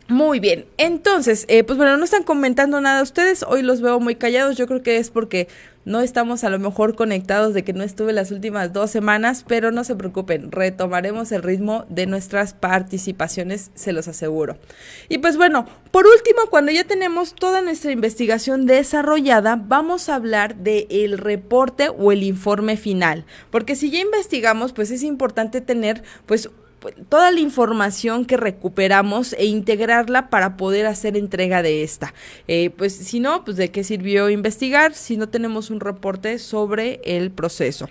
Muy 0.08 0.40
bien, 0.40 0.66
entonces, 0.78 1.46
eh, 1.48 1.64
pues 1.64 1.78
bueno, 1.78 1.98
no 1.98 2.04
están 2.04 2.24
comentando 2.24 2.82
nada 2.82 3.02
ustedes, 3.02 3.44
hoy 3.48 3.62
los 3.62 3.82
veo 3.82 4.02
muy 4.02 4.16
callados, 4.16 4.58
yo 4.58 4.68
creo 4.68 4.84
que 4.84 4.98
es 4.98 5.10
porque 5.10 5.48
no 5.86 6.02
estamos 6.02 6.44
a 6.44 6.50
lo 6.50 6.60
mejor 6.60 6.96
conectados 6.96 7.54
de 7.54 7.64
que 7.64 7.74
no 7.74 7.84
estuve 7.84 8.14
las 8.14 8.32
últimas 8.32 8.74
dos 8.74 8.92
semanas, 8.92 9.46
pero 9.48 9.72
no 9.72 9.84
se 9.84 9.96
preocupen, 9.96 10.52
retomaremos 10.52 11.32
el 11.32 11.44
ritmo 11.44 11.86
de 11.90 12.06
nuestras 12.06 12.54
participaciones, 12.54 13.72
se 13.76 13.94
los 13.94 14.08
aseguro. 14.08 14.58
Y 15.10 15.18
pues 15.18 15.38
bueno, 15.38 15.66
por 15.92 16.06
último, 16.08 16.50
cuando 16.50 16.72
ya 16.72 16.84
tenemos 16.84 17.36
toda 17.36 17.62
nuestra 17.62 17.92
investigación 17.92 18.66
desarrollada, 18.66 19.56
vamos 19.56 20.10
a 20.10 20.16
hablar 20.16 20.56
del 20.56 20.88
el 20.90 21.18
reporte 21.18 21.90
o 21.90 22.12
el 22.12 22.24
informe 22.24 22.78
final, 22.78 23.26
porque 23.52 23.76
si 23.76 23.92
ya 23.92 24.00
investigamos, 24.00 24.74
pues 24.74 24.92
es 24.92 25.04
importante 25.04 25.62
tener 25.62 26.04
pues, 26.26 26.50
toda 27.10 27.32
la 27.32 27.40
información 27.40 28.26
que 28.26 28.38
recuperamos 28.38 29.34
e 29.34 29.46
integrarla 29.46 30.30
para 30.30 30.58
poder 30.58 30.86
hacer 30.86 31.18
entrega 31.18 31.62
de 31.62 31.84
esta. 31.84 32.14
Eh, 32.48 32.70
pues 32.72 32.96
si 32.96 33.20
no, 33.20 33.44
pues 33.44 33.58
de 33.58 33.72
qué 33.72 33.84
sirvió 33.84 34.30
investigar 34.30 34.94
si 34.94 35.18
no 35.18 35.30
tenemos 35.30 35.70
un 35.70 35.80
reporte 35.80 36.40
sobre 36.40 37.02
el 37.04 37.32
proceso. 37.32 37.90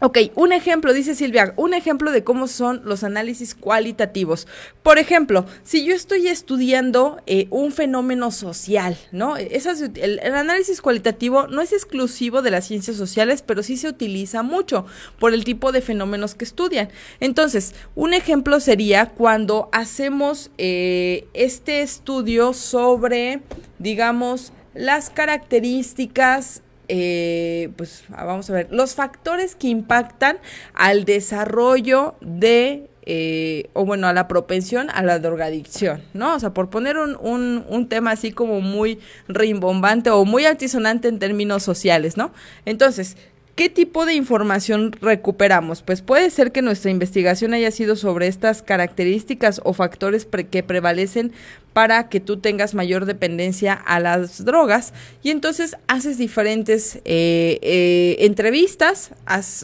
Ok, 0.00 0.18
un 0.36 0.52
ejemplo, 0.52 0.92
dice 0.92 1.16
Silvia, 1.16 1.54
un 1.56 1.74
ejemplo 1.74 2.12
de 2.12 2.22
cómo 2.22 2.46
son 2.46 2.82
los 2.84 3.02
análisis 3.02 3.56
cualitativos. 3.56 4.46
Por 4.84 4.96
ejemplo, 4.96 5.44
si 5.64 5.84
yo 5.84 5.92
estoy 5.92 6.28
estudiando 6.28 7.20
eh, 7.26 7.48
un 7.50 7.72
fenómeno 7.72 8.30
social, 8.30 8.96
¿no? 9.10 9.36
el, 9.36 10.20
análisis 10.22 10.80
cualitativo 10.80 11.48
no 11.48 11.62
es 11.62 11.72
exclusivo 11.72 12.42
de 12.42 12.52
las 12.52 12.68
ciencias 12.68 12.96
sociales, 12.96 13.42
pero 13.42 13.64
sí 13.64 13.76
se 13.76 13.88
utiliza 13.88 14.44
mucho 14.44 14.86
por 15.18 15.34
el 15.34 15.42
tipo 15.42 15.72
de 15.72 15.80
fenómenos 15.80 16.36
que 16.36 16.44
estudian. 16.44 16.90
Entonces, 17.18 17.74
un 17.96 18.14
ejemplo 18.14 18.60
sería 18.60 19.06
cuando 19.06 19.68
hacemos 19.72 20.52
eh, 20.58 21.26
este 21.34 21.82
estudio 21.82 22.52
sobre, 22.52 23.40
digamos, 23.80 24.52
las 24.74 25.10
características 25.10 26.62
eh, 26.88 27.70
pues 27.76 28.04
ah, 28.12 28.24
vamos 28.24 28.48
a 28.50 28.54
ver, 28.54 28.68
los 28.70 28.94
factores 28.94 29.54
que 29.54 29.68
impactan 29.68 30.38
al 30.74 31.04
desarrollo 31.04 32.14
de 32.20 32.88
eh, 33.10 33.70
o 33.72 33.86
bueno, 33.86 34.06
a 34.06 34.12
la 34.12 34.28
propensión 34.28 34.90
a 34.90 35.02
la 35.02 35.18
drogadicción, 35.18 36.02
¿no? 36.12 36.34
O 36.34 36.40
sea, 36.40 36.52
por 36.52 36.68
poner 36.68 36.98
un, 36.98 37.16
un, 37.16 37.64
un, 37.68 37.88
tema 37.88 38.10
así 38.10 38.32
como 38.32 38.60
muy 38.60 38.98
rimbombante 39.28 40.10
o 40.10 40.26
muy 40.26 40.44
altisonante 40.44 41.08
en 41.08 41.18
términos 41.18 41.62
sociales, 41.62 42.18
¿no? 42.18 42.32
Entonces, 42.66 43.16
¿Qué 43.58 43.68
tipo 43.68 44.06
de 44.06 44.14
información 44.14 44.92
recuperamos? 44.92 45.82
Pues 45.82 46.00
puede 46.00 46.30
ser 46.30 46.52
que 46.52 46.62
nuestra 46.62 46.92
investigación 46.92 47.54
haya 47.54 47.72
sido 47.72 47.96
sobre 47.96 48.28
estas 48.28 48.62
características 48.62 49.60
o 49.64 49.72
factores 49.72 50.28
que 50.48 50.62
prevalecen 50.62 51.32
para 51.78 52.08
que 52.08 52.18
tú 52.18 52.40
tengas 52.40 52.74
mayor 52.74 53.04
dependencia 53.04 53.72
a 53.72 54.00
las 54.00 54.44
drogas 54.44 54.92
y 55.22 55.30
entonces 55.30 55.76
haces 55.86 56.18
diferentes 56.18 56.96
eh, 57.04 57.60
eh, 57.62 58.16
entrevistas, 58.18 59.12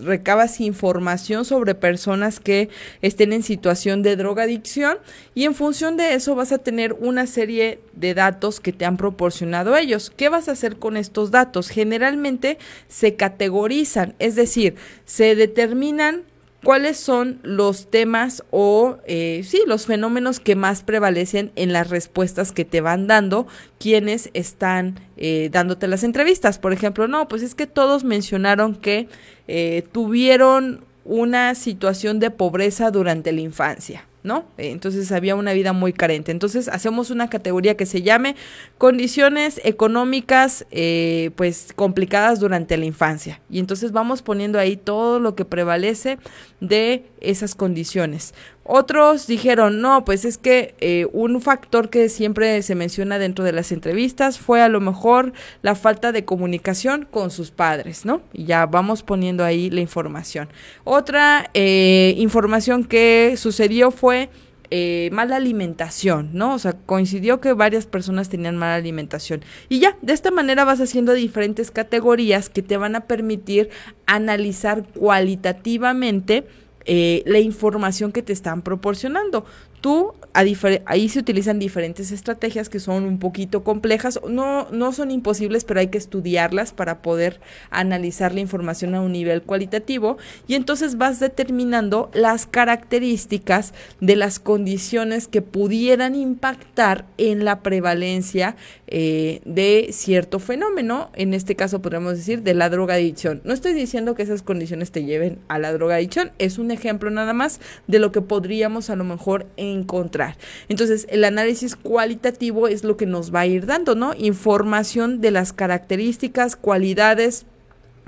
recabas 0.01 0.61
información 0.61 1.45
sobre 1.45 1.75
personas 1.75 2.39
que 2.39 2.69
estén 3.03 3.33
en 3.33 3.43
situación 3.43 4.05
de 4.05 4.15
drogadicción 4.15 4.99
y 5.35 5.43
en 5.43 5.57
función 5.57 5.97
de 5.97 6.15
eso 6.15 6.37
vas 6.37 6.53
a 6.53 6.59
tener 6.59 6.93
una 6.93 7.27
serie 7.27 7.81
de 7.95 8.15
datos 8.15 8.61
que 8.61 8.73
te 8.73 8.85
han 8.85 8.97
proporcionado 8.97 9.77
ellos. 9.77 10.13
¿Qué 10.17 10.29
vas 10.29 10.49
a 10.49 10.53
hacer 10.53 10.77
con 10.77 10.97
estos 10.97 11.33
datos? 11.33 11.69
Generalmente 11.69 12.59
se 12.87 13.17
categorizan, 13.17 14.15
es 14.21 14.37
decir, 14.37 14.77
se 15.05 15.35
determinan 15.35 16.23
cuáles 16.65 16.97
son 16.97 17.39
los 17.43 17.91
temas 17.91 18.43
o, 18.51 18.99
eh, 19.07 19.43
sí, 19.45 19.63
los 19.67 19.87
fenómenos 19.87 20.41
que 20.41 20.57
más 20.57 20.83
prevalecen 20.83 21.53
en 21.55 21.73
las 21.73 21.91
respuestas 21.91 22.51
que 22.51 22.65
te 22.65 22.81
van 22.81 23.07
dando 23.07 23.47
quienes 23.79 24.31
están 24.35 24.99
eh, 25.17 25.51
dándote 25.53 25.87
las 25.87 26.03
entrevistas. 26.03 26.59
Por 26.59 26.73
ejemplo, 26.73 27.07
no, 27.07 27.29
pues 27.29 27.43
es 27.43 27.55
que 27.55 27.67
todos 27.67 28.03
mencionaron 28.03 28.75
que 28.75 29.09
eh, 29.47 29.85
tuvieron 29.93 30.85
una 31.05 31.55
situación 31.55 32.19
de 32.19 32.31
pobreza 32.31 32.91
durante 32.91 33.31
la 33.33 33.43
infancia. 33.43 34.07
¿No? 34.25 34.47
Entonces 34.57 35.13
había 35.13 35.37
una 35.37 35.53
vida 35.53 35.73
muy 35.73 35.93
carente. 35.93 36.33
Entonces 36.33 36.69
hacemos 36.69 37.11
una 37.11 37.29
categoría 37.29 37.77
que 37.77 37.87
se 37.87 38.03
llame 38.03 38.35
condiciones 38.79 39.61
económicas 39.65 40.67
eh, 40.71 41.31
pues 41.37 41.73
complicadas 41.77 42.41
durante 42.41 42.77
la 42.79 42.87
infancia. 42.87 43.41
Y 43.51 43.59
entonces 43.61 43.93
vamos 43.93 44.23
poniendo 44.23 44.59
ahí 44.59 44.77
todo 44.77 45.21
lo 45.21 45.37
que 45.37 45.45
prevalece 45.45 46.19
de 46.61 47.05
esas 47.31 47.55
condiciones. 47.55 48.35
Otros 48.65 49.27
dijeron, 49.27 49.81
no, 49.81 50.05
pues 50.05 50.25
es 50.25 50.39
que 50.39 50.75
eh, 50.81 51.07
un 51.13 51.41
factor 51.41 51.91
que 51.91 52.09
siempre 52.09 52.63
se 52.63 52.75
menciona 52.75 53.19
dentro 53.19 53.45
de 53.45 53.53
las 53.53 53.73
entrevistas 53.73 54.39
fue 54.39 54.63
a 54.63 54.69
lo 54.69 54.81
mejor 54.81 55.33
la 55.63 55.75
falta 55.75 56.13
de 56.13 56.25
comunicación 56.25 57.07
con 57.11 57.31
sus 57.31 57.51
padres, 57.51 58.05
¿no? 58.05 58.23
Y 58.33 58.45
ya 58.45 58.67
vamos 58.67 59.03
poniendo 59.03 59.45
ahí 59.45 59.71
la 59.71 59.81
información. 59.81 60.49
Otra 60.85 61.51
eh, 61.53 62.15
información 62.17 62.85
que 62.85 63.35
sucedió 63.37 63.91
fue 63.91 64.31
eh, 64.71 65.11
mala 65.13 65.37
alimentación, 65.37 66.31
¿no? 66.33 66.55
O 66.55 66.59
sea, 66.59 66.73
coincidió 66.73 67.41
que 67.41 67.53
varias 67.53 67.87
personas 67.87 68.29
tenían 68.29 68.57
mala 68.57 68.77
alimentación. 68.77 69.45
Y 69.69 69.79
ya, 69.79 69.97
de 70.01 70.13
esta 70.13 70.31
manera 70.31 70.65
vas 70.65 70.81
haciendo 70.81 71.13
diferentes 71.13 71.71
categorías 71.71 72.49
que 72.49 72.63
te 72.63 72.77
van 72.77 72.97
a 72.97 73.03
permitir 73.03 73.69
analizar 74.07 74.85
cualitativamente 74.85 76.45
eh, 76.87 77.23
la 77.27 77.39
información 77.39 78.13
que 78.13 78.23
te 78.23 78.33
están 78.33 78.63
proporcionando. 78.63 79.45
tú 79.81 80.15
ahí 80.33 81.09
se 81.09 81.19
utilizan 81.19 81.59
diferentes 81.59 82.11
estrategias 82.11 82.69
que 82.69 82.81
son 82.81 83.05
un 83.05 83.19
poquito 83.19 83.63
complejas, 83.63 84.19
no, 84.29 84.67
no 84.71 84.93
son 84.93 85.11
imposibles, 85.11 85.65
pero 85.65 85.81
hay 85.81 85.89
que 85.89 85.99
estudiarlas 85.99 86.73
para 86.73 87.03
poder 87.03 87.41
analizar 87.71 88.35
la 88.35 88.41
información 88.41 88.95
a 88.95 89.01
un 89.01 89.13
nivel 89.13 89.43
cualitativo 89.43 90.17
y 90.49 90.55
entonces 90.55 90.97
vas 90.97 91.21
determinando 91.21 92.11
las 92.15 92.47
características 92.47 93.75
de 94.01 94.17
las 94.17 94.39
condiciones 94.39 95.29
que 95.29 95.43
pudieran 95.43 96.15
impactar 96.15 97.07
en 97.19 97.45
la 97.45 97.61
prevalencia 97.61 98.57
eh, 98.87 99.41
de 99.45 99.89
cierto 99.93 100.39
fenómeno, 100.39 101.11
en 101.15 101.35
este 101.35 101.57
caso 101.57 101.81
podríamos 101.81 102.17
decir 102.17 102.43
de 102.43 102.55
la 102.55 102.69
drogadicción. 102.69 103.41
No 103.45 103.53
estoy 103.53 103.73
diciendo 103.73 104.15
que 104.15 104.23
esas 104.23 104.43
condiciones 104.43 104.91
te 104.91 105.05
lleven 105.05 105.39
a 105.49 105.59
la 105.59 105.73
drogadicción, 105.73 106.33
es 106.39 106.59
un 106.59 106.71
ejemplo 106.71 107.11
nada 107.11 107.33
más 107.33 107.61
de 107.87 107.99
lo 107.99 108.13
que 108.13 108.21
podríamos 108.21 108.91
a 108.91 108.97
lo 108.97 109.05
mejor 109.05 109.47
encontrar. 109.57 110.37
Entonces, 110.69 111.07
el 111.11 111.25
análisis 111.25 111.77
cualitativo 111.77 112.69
es 112.69 112.85
lo 112.85 112.97
que 112.97 113.07
nos 113.07 113.35
va 113.35 113.41
a 113.41 113.47
ir 113.47 113.67
dando, 113.67 113.95
¿no? 113.95 114.13
Información 114.17 115.21
de 115.21 115.31
las 115.31 115.53
características, 115.53 116.57
cualidades, 116.57 117.47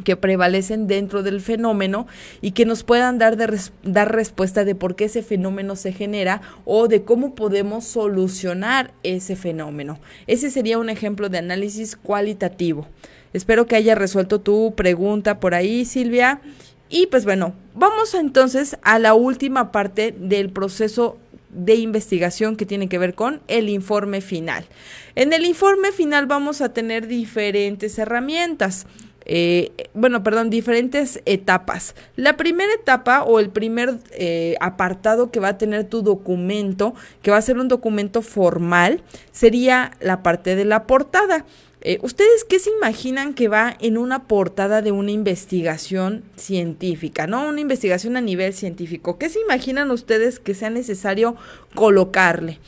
que 0.05 0.17
prevalecen 0.17 0.87
dentro 0.87 1.23
del 1.23 1.41
fenómeno 1.41 2.07
y 2.41 2.53
que 2.53 2.67
nos 2.67 2.83
puedan 2.83 3.19
dar, 3.19 3.37
dar 3.83 4.15
respuesta 4.15 4.65
de 4.65 4.75
por 4.75 4.97
qué 4.97 5.07
ese 5.07 5.23
fenómeno 5.23 5.77
se 5.77 5.93
genera 5.93 6.43
o 6.65 6.89
de 6.89 7.03
cómo 7.03 7.35
podemos 7.35 7.85
solucionar 7.85 8.93
ese 9.03 9.37
fenómeno. 9.37 9.99
Ese 10.27 10.51
sería 10.51 10.79
un 10.79 10.91
ejemplo 10.91 11.29
de 11.29 11.39
análisis 11.39 11.97
cualitativo. 11.97 12.87
Espero 13.33 13.67
que 13.67 13.77
haya 13.77 13.95
resuelto 13.95 14.41
tu 14.41 14.75
pregunta 14.75 15.41
por 15.41 15.55
ahí, 15.55 15.85
Silvia. 15.85 16.41
Y 16.89 17.07
pues 17.07 17.25
bueno, 17.25 17.55
vamos 17.75 18.15
entonces 18.15 18.79
a 18.83 18.99
la 18.99 19.15
última 19.15 19.73
parte 19.73 20.15
del 20.17 20.51
proceso 20.51 21.19
de 21.51 21.75
investigación 21.75 22.57
que 22.57 22.67
tiene 22.67 22.89
que 22.89 22.99
ver 22.99 23.15
con 23.15 23.41
el 23.49 23.69
informe 23.69 24.21
final. 24.21 24.67
En 25.15 25.33
el 25.33 25.45
informe 25.47 25.91
final 25.91 26.27
vamos 26.27 26.61
a 26.61 26.73
tener 26.73 27.09
diferentes 27.09 27.99
herramientas. 27.99 28.87
Eh, 29.29 29.73
bueno, 29.93 30.23
perdón, 30.23 30.51
diferentes 30.51 31.21
etapas. 31.27 31.97
La 32.15 32.37
primera 32.37 32.73
etapa 32.73 33.25
o 33.25 33.41
el 33.41 33.51
primer 33.51 33.99
eh, 34.13 34.55
apartado 34.61 35.33
que 35.33 35.41
va 35.41 35.49
a 35.49 35.59
tener 35.59 35.85
tu 35.85 36.03
documento, 36.03 36.95
que 37.23 37.33
va 37.33 37.37
a 37.37 37.43
ser 37.43 37.59
un 37.59 37.67
documento 37.67 38.23
formal, 38.23 39.03
sería 39.33 39.91
la 40.01 40.23
parte 40.23 40.55
de 40.55 40.65
la 40.65 40.87
portada. 40.87 41.45
Eh, 41.83 41.99
¿Ustedes 42.03 42.45
qué 42.45 42.61
se 42.61 42.71
imaginan 42.71 43.35
que 43.35 43.49
va 43.49 43.77
en 43.81 43.99
una 43.99 44.27
portada 44.29 44.81
de 44.81 44.93
una 44.93 45.11
investigación 45.11 46.23
científica, 46.37 47.27
no? 47.27 47.49
Una 47.49 47.61
investigación 47.61 48.17
a 48.17 48.21
nivel 48.21 48.55
científico. 48.55 49.19
¿Qué 49.19 49.29
se 49.29 49.41
imaginan 49.41 49.91
ustedes 49.91 50.39
que 50.39 50.55
sea 50.55 50.71
necesario 50.71 51.37
colocarle? 51.75 52.61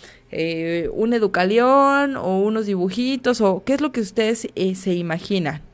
¿Un 0.92 1.14
educalión 1.14 2.16
o 2.16 2.40
unos 2.40 2.66
dibujitos 2.66 3.40
o 3.40 3.62
qué 3.64 3.75
es 3.75 3.81
lo 3.81 3.92
que 3.92 4.03
ustedes 4.03 4.47
se 4.75 4.92
imaginan? 4.92 5.67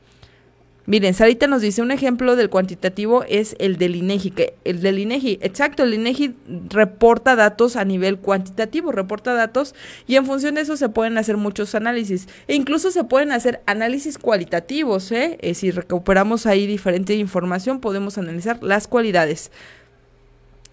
Miren, 0.87 1.15
Sarita 1.15 1.47
nos 1.47 1.63
dice 1.63 1.81
un 1.81 1.89
ejemplo 1.89 2.35
del 2.35 2.51
cuantitativo 2.51 3.23
es 3.27 3.55
el 3.57 3.77
del 3.77 3.95
INEGI, 3.95 4.29
que 4.29 4.53
el 4.65 4.81
del 4.81 4.99
INEGI, 4.99 5.39
exacto, 5.41 5.81
el 5.81 5.95
INEGI 5.95 6.35
reporta 6.69 7.35
datos 7.35 7.75
a 7.75 7.83
nivel 7.85 8.19
cuantitativo, 8.19 8.91
reporta 8.91 9.33
datos 9.33 9.73
y 10.05 10.15
en 10.15 10.27
función 10.27 10.53
de 10.55 10.61
eso 10.61 10.77
se 10.77 10.87
pueden 10.89 11.17
hacer 11.17 11.37
muchos 11.37 11.73
análisis 11.73 12.27
e 12.47 12.53
incluso 12.53 12.91
se 12.91 13.03
pueden 13.03 13.31
hacer 13.31 13.61
análisis 13.65 14.19
cualitativos, 14.19 15.11
¿eh? 15.11 15.39
eh 15.41 15.55
si 15.55 15.71
recuperamos 15.71 16.45
ahí 16.45 16.67
diferente 16.67 17.15
información 17.15 17.79
podemos 17.79 18.19
analizar 18.19 18.61
las 18.61 18.87
cualidades. 18.87 19.49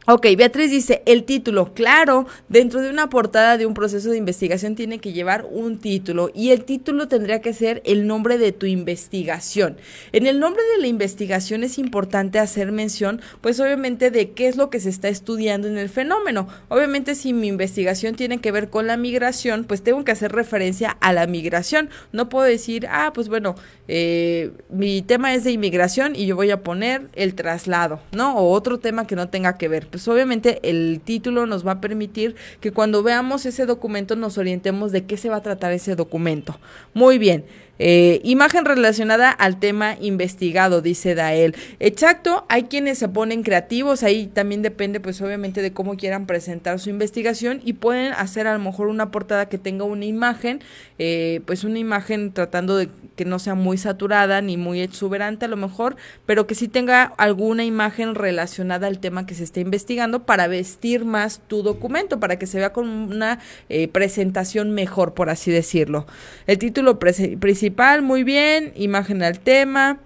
Ok, 0.05 0.27
Beatriz 0.37 0.73
dice, 0.73 1.01
el 1.07 1.23
título, 1.23 1.75
claro, 1.75 2.27
dentro 2.49 2.81
de 2.81 2.91
una 2.91 3.09
portada 3.09 3.57
de 3.57 3.67
un 3.67 3.75
proceso 3.75 4.11
de 4.11 4.17
investigación 4.17 4.75
tiene 4.75 4.99
que 4.99 5.13
llevar 5.13 5.47
un 5.49 5.79
título 5.79 6.33
y 6.35 6.51
el 6.51 6.65
título 6.65 7.07
tendría 7.07 7.41
que 7.41 7.53
ser 7.53 7.83
el 7.85 8.09
nombre 8.09 8.37
de 8.37 8.51
tu 8.51 8.67
investigación. 8.67 9.77
En 10.11 10.27
el 10.27 10.41
nombre 10.41 10.61
de 10.75 10.83
la 10.83 10.89
investigación 10.89 11.63
es 11.63 11.79
importante 11.79 12.41
hacer 12.41 12.73
mención, 12.73 13.21
pues 13.41 13.61
obviamente, 13.61 14.11
de 14.11 14.33
qué 14.33 14.49
es 14.49 14.57
lo 14.57 14.71
que 14.71 14.81
se 14.81 14.89
está 14.89 15.09
estudiando 15.09 15.69
en 15.69 15.79
el 15.79 15.89
fenómeno. 15.89 16.49
Obviamente, 16.69 17.15
si 17.15 17.33
mi 17.33 17.47
investigación 17.47 18.17
tiene 18.17 18.39
que 18.39 18.51
ver 18.51 18.71
con 18.71 18.89
la 18.89 18.97
migración, 18.97 19.63
pues 19.63 19.85
tengo 19.85 20.03
que 20.03 20.11
hacer 20.11 20.33
referencia 20.33 20.97
a 21.01 21.13
la 21.13 21.29
migración. 21.29 21.91
No 22.11 22.29
puedo 22.29 22.45
decir, 22.45 22.89
ah, 22.91 23.13
pues 23.15 23.29
bueno, 23.29 23.55
eh, 23.87 24.51
mi 24.69 25.03
tema 25.03 25.33
es 25.33 25.45
de 25.45 25.53
inmigración 25.53 26.17
y 26.17 26.27
yo 26.27 26.35
voy 26.35 26.51
a 26.51 26.65
poner 26.65 27.09
el 27.15 27.37
traslado, 27.37 28.01
¿no? 28.11 28.37
O 28.37 28.51
otro 28.51 28.81
tema 28.81 29.07
que 29.07 29.15
no 29.15 29.29
tenga 29.29 29.57
que 29.57 29.69
ver 29.69 29.92
pues 29.93 30.09
obviamente 30.09 30.59
el 30.69 31.01
título 31.05 31.47
nos 31.47 31.65
va 31.65 31.73
a 31.73 31.81
permitir 31.81 32.35
que 32.61 32.73
cuando 32.73 33.03
veamos 33.03 33.47
ese 33.47 33.67
documento 33.67 34.17
nos 34.17 34.39
orientemos 34.39 34.91
de 34.91 35.05
qué 35.05 35.19
se 35.19 35.29
va 35.29 35.37
a 35.37 35.43
tratar 35.43 35.73
ese 35.73 35.95
documento. 35.95 36.59
Muy 36.95 37.19
bien. 37.19 37.45
Eh, 37.79 38.21
imagen 38.23 38.65
relacionada 38.65 39.31
al 39.31 39.59
tema 39.59 39.97
investigado, 40.01 40.83
dice 40.83 41.15
Dael. 41.15 41.57
Exacto, 41.81 42.45
hay 42.49 42.65
quienes 42.65 42.99
se 42.99 43.09
ponen 43.09 43.43
creativos, 43.43 44.03
ahí 44.03 44.27
también 44.27 44.63
depende 44.63 45.01
pues 45.01 45.21
obviamente 45.23 45.63
de 45.63 45.73
cómo 45.73 45.97
quieran 45.97 46.27
presentar 46.27 46.79
su 46.79 46.91
investigación 46.91 47.61
y 47.65 47.73
pueden 47.73 48.13
hacer 48.13 48.47
a 48.47 48.53
lo 48.53 48.59
mejor 48.59 48.89
una 48.89 49.11
portada 49.11 49.49
que 49.49 49.59
tenga 49.59 49.85
una 49.85 50.05
imagen, 50.05 50.61
eh, 50.99 51.41
pues 51.47 51.65
una 51.65 51.79
imagen 51.79 52.33
tratando 52.33 52.77
de 52.77 52.89
que 53.17 53.25
no 53.25 53.39
sea 53.39 53.55
muy 53.55 53.79
saturada 53.79 54.43
ni 54.43 54.57
muy 54.57 54.81
exuberante 54.81 55.47
a 55.47 55.49
lo 55.49 55.57
mejor, 55.57 55.97
pero 56.27 56.47
que 56.47 56.55
sí 56.55 56.69
tenga 56.69 57.05
alguna 57.17 57.65
imagen 57.65 58.15
relacionada 58.15 58.87
al 58.87 58.99
tema 58.99 59.27
que 59.27 59.35
se 59.35 59.45
está 59.45 59.61
investigando 59.61 60.25
para 60.25 60.47
vestir 60.47 61.05
más 61.05 61.41
tu 61.49 61.63
documento, 61.63 62.21
para 62.21 62.39
que 62.39 62.47
se 62.47 62.59
vea 62.59 62.73
con 62.73 62.89
una 62.89 63.39
eh, 63.69 63.89
presentación 63.89 64.73
mejor, 64.73 65.15
por 65.15 65.31
así 65.31 65.51
decirlo. 65.51 66.07
El 66.47 66.59
título 66.59 66.99
principal 66.99 67.62
muy 68.03 68.25
bien, 68.25 68.73
imagen 68.77 69.23
al 69.23 69.41
tema. 69.41 70.01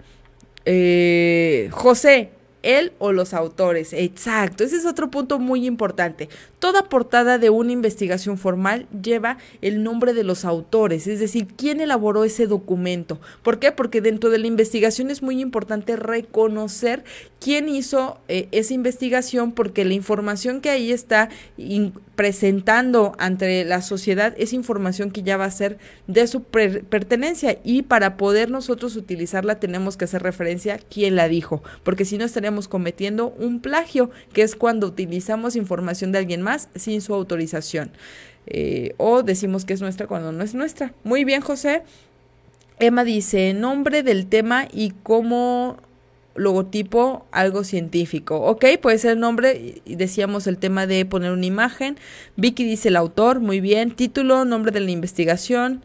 Eh, 0.64 1.68
José, 1.72 2.30
él 2.66 2.92
o 2.98 3.12
los 3.12 3.32
autores. 3.32 3.92
Exacto, 3.92 4.64
ese 4.64 4.76
es 4.76 4.84
otro 4.84 5.10
punto 5.10 5.38
muy 5.38 5.64
importante. 5.66 6.28
Toda 6.58 6.88
portada 6.88 7.38
de 7.38 7.48
una 7.48 7.72
investigación 7.72 8.36
formal 8.36 8.88
lleva 8.90 9.38
el 9.62 9.82
nombre 9.82 10.12
de 10.12 10.24
los 10.24 10.44
autores, 10.44 11.06
es 11.06 11.20
decir, 11.20 11.46
quién 11.56 11.80
elaboró 11.80 12.24
ese 12.24 12.46
documento. 12.46 13.20
¿Por 13.42 13.60
qué? 13.60 13.70
Porque 13.70 14.00
dentro 14.00 14.30
de 14.30 14.38
la 14.38 14.48
investigación 14.48 15.10
es 15.10 15.22
muy 15.22 15.40
importante 15.40 15.94
reconocer 15.96 17.04
quién 17.40 17.68
hizo 17.68 18.18
eh, 18.26 18.48
esa 18.50 18.74
investigación, 18.74 19.52
porque 19.52 19.84
la 19.84 19.94
información 19.94 20.60
que 20.60 20.70
ahí 20.70 20.90
está 20.90 21.28
presentando 22.16 23.14
ante 23.18 23.64
la 23.64 23.82
sociedad 23.82 24.34
es 24.38 24.52
información 24.52 25.10
que 25.10 25.22
ya 25.22 25.36
va 25.36 25.44
a 25.44 25.50
ser 25.50 25.78
de 26.06 26.26
su 26.26 26.42
pertenencia 26.42 27.58
y 27.62 27.82
para 27.82 28.16
poder 28.16 28.50
nosotros 28.50 28.96
utilizarla 28.96 29.60
tenemos 29.60 29.96
que 29.96 30.06
hacer 30.06 30.22
referencia 30.22 30.74
a 30.74 30.78
quién 30.78 31.14
la 31.14 31.28
dijo, 31.28 31.62
porque 31.84 32.04
si 32.04 32.18
no 32.18 32.24
estaríamos 32.24 32.68
cometiendo 32.68 33.28
un 33.38 33.60
plagio, 33.60 34.10
que 34.32 34.42
es 34.42 34.56
cuando 34.56 34.86
utilizamos 34.86 35.56
información 35.56 36.10
de 36.10 36.18
alguien 36.18 36.42
más 36.42 36.68
sin 36.74 37.00
su 37.00 37.14
autorización. 37.14 37.90
Eh, 38.46 38.94
o 38.96 39.22
decimos 39.22 39.64
que 39.64 39.74
es 39.74 39.80
nuestra 39.80 40.06
cuando 40.06 40.32
no 40.32 40.42
es 40.44 40.54
nuestra. 40.54 40.94
Muy 41.04 41.24
bien, 41.24 41.40
José. 41.40 41.82
Emma 42.78 43.04
dice, 43.04 43.54
nombre 43.54 44.02
del 44.02 44.26
tema 44.26 44.68
y 44.72 44.92
cómo 45.02 45.78
logotipo 46.36 47.26
algo 47.32 47.64
científico. 47.64 48.40
Ok, 48.40 48.64
puede 48.80 48.98
ser 48.98 49.12
el 49.12 49.20
nombre, 49.20 49.82
decíamos 49.84 50.46
el 50.46 50.58
tema 50.58 50.86
de 50.86 51.04
poner 51.04 51.32
una 51.32 51.46
imagen. 51.46 51.96
Vicky 52.36 52.64
dice 52.64 52.88
el 52.88 52.96
autor, 52.96 53.40
muy 53.40 53.60
bien. 53.60 53.90
Título, 53.90 54.44
nombre 54.44 54.72
de 54.72 54.80
la 54.80 54.90
investigación. 54.90 55.82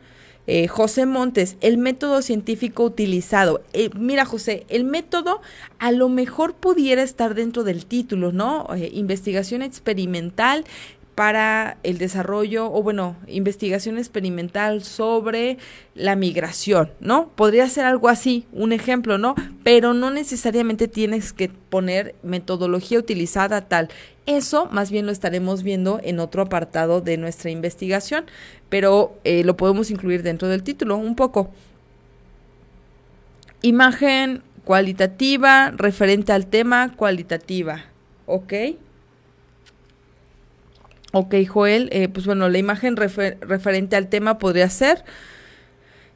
Eh, 0.47 0.67
José 0.67 1.05
Montes, 1.05 1.55
el 1.61 1.77
método 1.77 2.21
científico 2.21 2.83
utilizado. 2.83 3.61
Eh, 3.73 3.89
mira, 3.95 4.25
José, 4.25 4.65
el 4.69 4.83
método 4.83 5.41
a 5.77 5.91
lo 5.91 6.09
mejor 6.09 6.55
pudiera 6.55 7.03
estar 7.03 7.35
dentro 7.35 7.63
del 7.63 7.85
título, 7.85 8.31
¿no? 8.31 8.67
Eh, 8.75 8.89
investigación 8.93 9.61
experimental 9.61 10.65
para 11.15 11.77
el 11.83 11.97
desarrollo 11.97 12.71
o 12.71 12.81
bueno, 12.83 13.15
investigación 13.27 13.97
experimental 13.97 14.83
sobre 14.83 15.57
la 15.93 16.15
migración, 16.15 16.91
¿no? 16.99 17.29
Podría 17.29 17.67
ser 17.67 17.85
algo 17.85 18.07
así, 18.07 18.45
un 18.53 18.71
ejemplo, 18.71 19.17
¿no? 19.17 19.35
Pero 19.63 19.93
no 19.93 20.09
necesariamente 20.09 20.87
tienes 20.87 21.33
que 21.33 21.49
poner 21.49 22.15
metodología 22.23 22.97
utilizada 22.97 23.61
tal. 23.61 23.89
Eso 24.25 24.67
más 24.71 24.91
bien 24.91 25.05
lo 25.05 25.11
estaremos 25.11 25.63
viendo 25.63 25.99
en 26.03 26.19
otro 26.19 26.43
apartado 26.43 27.01
de 27.01 27.17
nuestra 27.17 27.51
investigación, 27.51 28.25
pero 28.69 29.17
eh, 29.23 29.43
lo 29.43 29.57
podemos 29.57 29.91
incluir 29.91 30.23
dentro 30.23 30.47
del 30.47 30.63
título 30.63 30.95
un 30.95 31.15
poco. 31.15 31.51
Imagen 33.61 34.43
cualitativa 34.63 35.71
referente 35.71 36.31
al 36.31 36.47
tema 36.47 36.93
cualitativa, 36.95 37.85
¿ok? 38.25 38.53
Ok, 41.11 41.35
Joel, 41.47 41.89
eh, 41.91 42.07
pues 42.07 42.25
bueno, 42.25 42.47
la 42.49 42.57
imagen 42.57 42.95
referente 42.95 43.95
al 43.95 44.07
tema 44.07 44.37
podría 44.37 44.69
ser. 44.69 45.03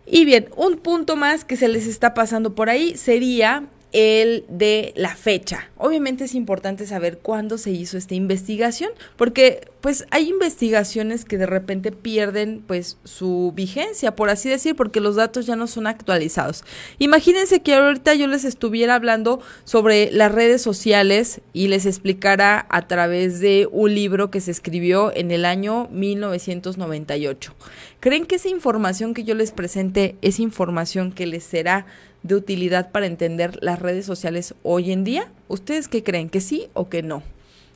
Y 0.05 0.23
bien, 0.25 0.47
un 0.55 0.77
punto 0.77 1.15
más 1.15 1.43
que 1.43 1.58
se 1.58 1.67
les 1.67 1.88
está 1.88 2.13
pasando 2.13 2.55
por 2.55 2.69
ahí 2.69 2.95
sería 2.95 3.67
el 3.91 4.45
de 4.49 4.93
la 4.95 5.15
fecha. 5.15 5.69
Obviamente 5.77 6.25
es 6.25 6.36
importante 6.36 6.86
saber 6.86 7.17
cuándo 7.19 7.58
se 7.58 7.71
hizo 7.71 7.97
esta 7.97 8.13
investigación, 8.13 8.91
porque 9.15 9.67
pues 9.86 10.08
hay 10.10 10.30
investigaciones 10.30 11.26
que 11.26 11.38
de 11.38 11.45
repente 11.45 11.91
pierden 11.91 12.63
pues 12.65 12.98
su 13.04 13.54
vigencia, 13.56 14.15
por 14.15 14.32
así 14.32 14.50
decir, 14.50 14.76
porque 14.76 15.00
los 15.00 15.15
datos 15.15 15.45
ya 15.45 15.56
no 15.56 15.67
son 15.67 15.86
actualizados. 15.86 16.63
Imagínense 16.98 17.62
que 17.62 17.76
ahorita 17.76 18.15
yo 18.15 18.26
les 18.26 18.45
estuviera 18.45 18.95
hablando 18.95 19.41
sobre 19.63 20.10
las 20.10 20.32
redes 20.32 20.63
sociales 20.63 21.39
y 21.54 21.67
les 21.67 21.86
explicara 21.86 22.65
a 22.69 22.88
través 22.88 23.39
de 23.39 23.67
un 23.71 23.93
libro 23.93 24.32
que 24.32 24.41
se 24.41 24.50
escribió 24.50 25.15
en 25.15 25.30
el 25.30 25.45
año 25.45 25.88
1998. 25.91 27.54
¿Creen 28.00 28.26
que 28.26 28.38
esa 28.38 28.50
información 28.50 29.13
que 29.13 29.24
yo 29.24 29.36
les 29.36 29.52
presente 29.52 30.15
es 30.24 30.39
información 30.39 31.12
que 31.12 31.28
les 31.28 31.43
será 31.43 31.86
de 32.24 32.34
utilidad 32.34 32.91
para 32.91 33.06
entender 33.06 33.60
las 33.62 33.78
redes 33.78 34.08
sociales 34.08 34.56
hoy 34.63 34.91
en 34.91 35.04
día? 35.04 35.32
¿Ustedes 35.48 35.88
qué 35.88 36.04
creen? 36.04 36.30
¿Que 36.30 36.41
sí 36.41 36.69
o 36.74 36.89
que 36.89 37.04
no? 37.04 37.21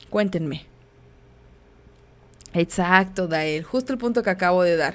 Cuéntenme. 0.08 0.69
Exacto, 2.54 3.28
Dael. 3.28 3.62
Justo 3.64 3.92
el 3.92 3.98
punto 3.98 4.22
que 4.22 4.30
acabo 4.30 4.62
de 4.62 4.76
dar. 4.76 4.94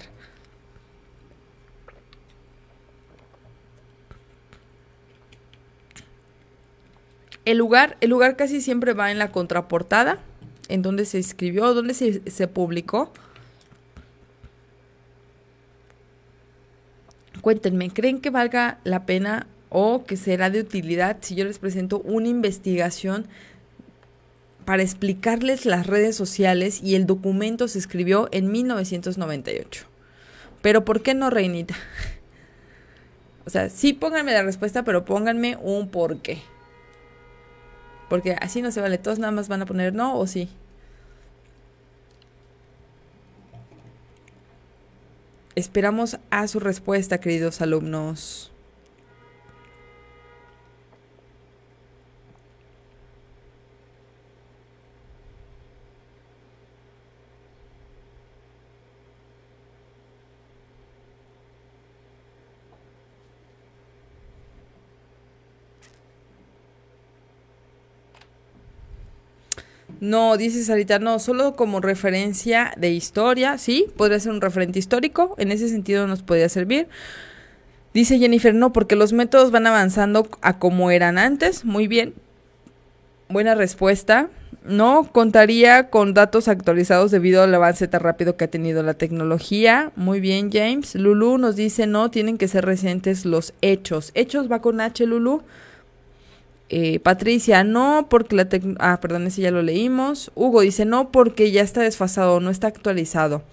El 7.46 7.58
lugar, 7.60 7.96
el 8.02 8.10
lugar 8.10 8.36
casi 8.36 8.60
siempre 8.60 8.94
va 8.94 9.12
en 9.12 9.20
la 9.20 9.32
contraportada, 9.32 10.20
en 10.68 10.82
donde 10.82 11.06
se 11.06 11.20
escribió, 11.20 11.74
donde 11.74 11.94
se, 11.94 12.30
se 12.30 12.48
publicó. 12.48 13.13
Cuéntenme, 17.41 17.91
¿creen 17.91 18.20
que 18.20 18.32
valga 18.32 18.80
la 18.84 19.06
pena 19.06 19.46
o 19.70 20.06
que 20.06 20.18
será 20.18 20.50
de 20.50 20.62
utilidad 20.62 21.18
si 21.22 21.36
yo 21.36 21.46
les 21.46 21.60
presento 21.60 22.00
una 22.00 22.28
investigación 22.28 23.28
para 24.65 24.84
explicarles 24.84 25.65
las 25.65 25.88
redes 25.88 26.15
sociales 26.15 26.82
y 26.84 26.95
el 26.95 27.06
documento 27.06 27.67
se 27.67 27.80
escribió 27.80 28.28
en 28.32 28.51
1998? 28.51 29.86
Pero 30.62 30.84
¿por 30.84 31.01
qué 31.01 31.13
no, 31.13 31.30
Reinita? 31.30 31.75
O 33.45 33.51
sea, 33.51 33.69
sí 33.69 33.93
pónganme 33.93 34.34
la 34.34 34.41
respuesta, 34.41 34.84
pero 34.84 35.06
pónganme 35.06 35.58
un 35.62 35.89
por 35.89 36.17
qué. 36.17 36.41
Porque 38.10 38.34
así 38.34 38.62
no 38.62 38.71
se 38.71 38.82
vale. 38.82 38.97
Todos 38.97 39.19
nada 39.19 39.32
más 39.32 39.47
van 39.47 39.62
a 39.62 39.65
poner 39.65 39.93
no 39.93 40.17
o 40.17 40.25
sí. 40.25 40.49
Esperamos 45.56 46.17
a 46.32 46.47
su 46.47 46.60
respuesta, 46.60 47.19
queridos 47.19 47.62
alumnos. 47.62 48.51
No, 70.06 70.38
dice 70.38 70.63
Sarita, 70.63 71.00
no, 71.00 71.18
solo 71.18 71.56
como 71.56 71.82
referencia 71.82 72.72
de 72.78 72.91
historia, 72.91 73.58
sí, 73.58 73.88
podría 73.98 74.20
ser 74.20 74.34
un 74.34 74.41
referente 74.41 74.78
histórico, 74.78 75.34
en 75.39 75.52
ese 75.52 75.68
sentido 75.68 76.06
nos 76.06 76.22
podría 76.22 76.48
servir. 76.48 76.88
Dice 77.91 78.20
Jennifer, 78.20 78.54
no, 78.54 78.72
porque 78.72 78.96
los 78.96 79.13
métodos 79.13 79.50
van 79.50 79.65
avanzando 79.65 80.30
a 80.41 80.60
como 80.60 80.91
eran 80.91 81.18
antes, 81.18 81.65
muy 81.65 81.88
bien. 81.88 82.13
Buena 83.30 83.56
respuesta. 83.56 84.30
No 84.63 85.10
contaría 85.12 85.89
con 85.89 86.13
datos 86.13 86.50
actualizados 86.50 87.10
debido 87.10 87.41
al 87.41 87.56
avance 87.56 87.88
tan 87.88 88.02
rápido 88.02 88.38
que 88.38 88.46
ha 88.46 88.50
tenido 88.50 88.84
la 88.84 88.94
tecnología. 88.94 89.91
Muy 89.96 90.20
bien, 90.20 90.52
James. 90.52 90.94
Lulu 90.94 91.39
nos 91.39 91.56
dice, 91.56 91.88
no, 91.88 92.12
tienen 92.12 92.38
que 92.38 92.48
ser 92.48 92.65
recientes 92.65 93.26
los 93.26 93.56
hechos. 93.62 94.12
Hechos 94.13 94.52
va 94.52 94.62
con 94.62 94.82
H, 94.82 95.04
Lulu. 95.08 95.41
Eh, 96.69 96.99
Patricia, 96.99 97.63
no, 97.63 98.08
porque 98.10 98.36
la 98.36 98.47
Ah, 98.80 98.99
perdón, 98.99 99.28
ese 99.28 99.41
ya 99.41 99.51
lo 99.51 99.62
leímos. 99.62 100.32
Hugo 100.36 100.62
dice, 100.62 100.86
no, 100.86 101.12
porque 101.12 101.51
ya 101.51 101.62
está 101.62 101.82
desfasado, 101.82 102.39
no 102.39 102.49
está 102.49 102.67
actualizado. 102.67 103.43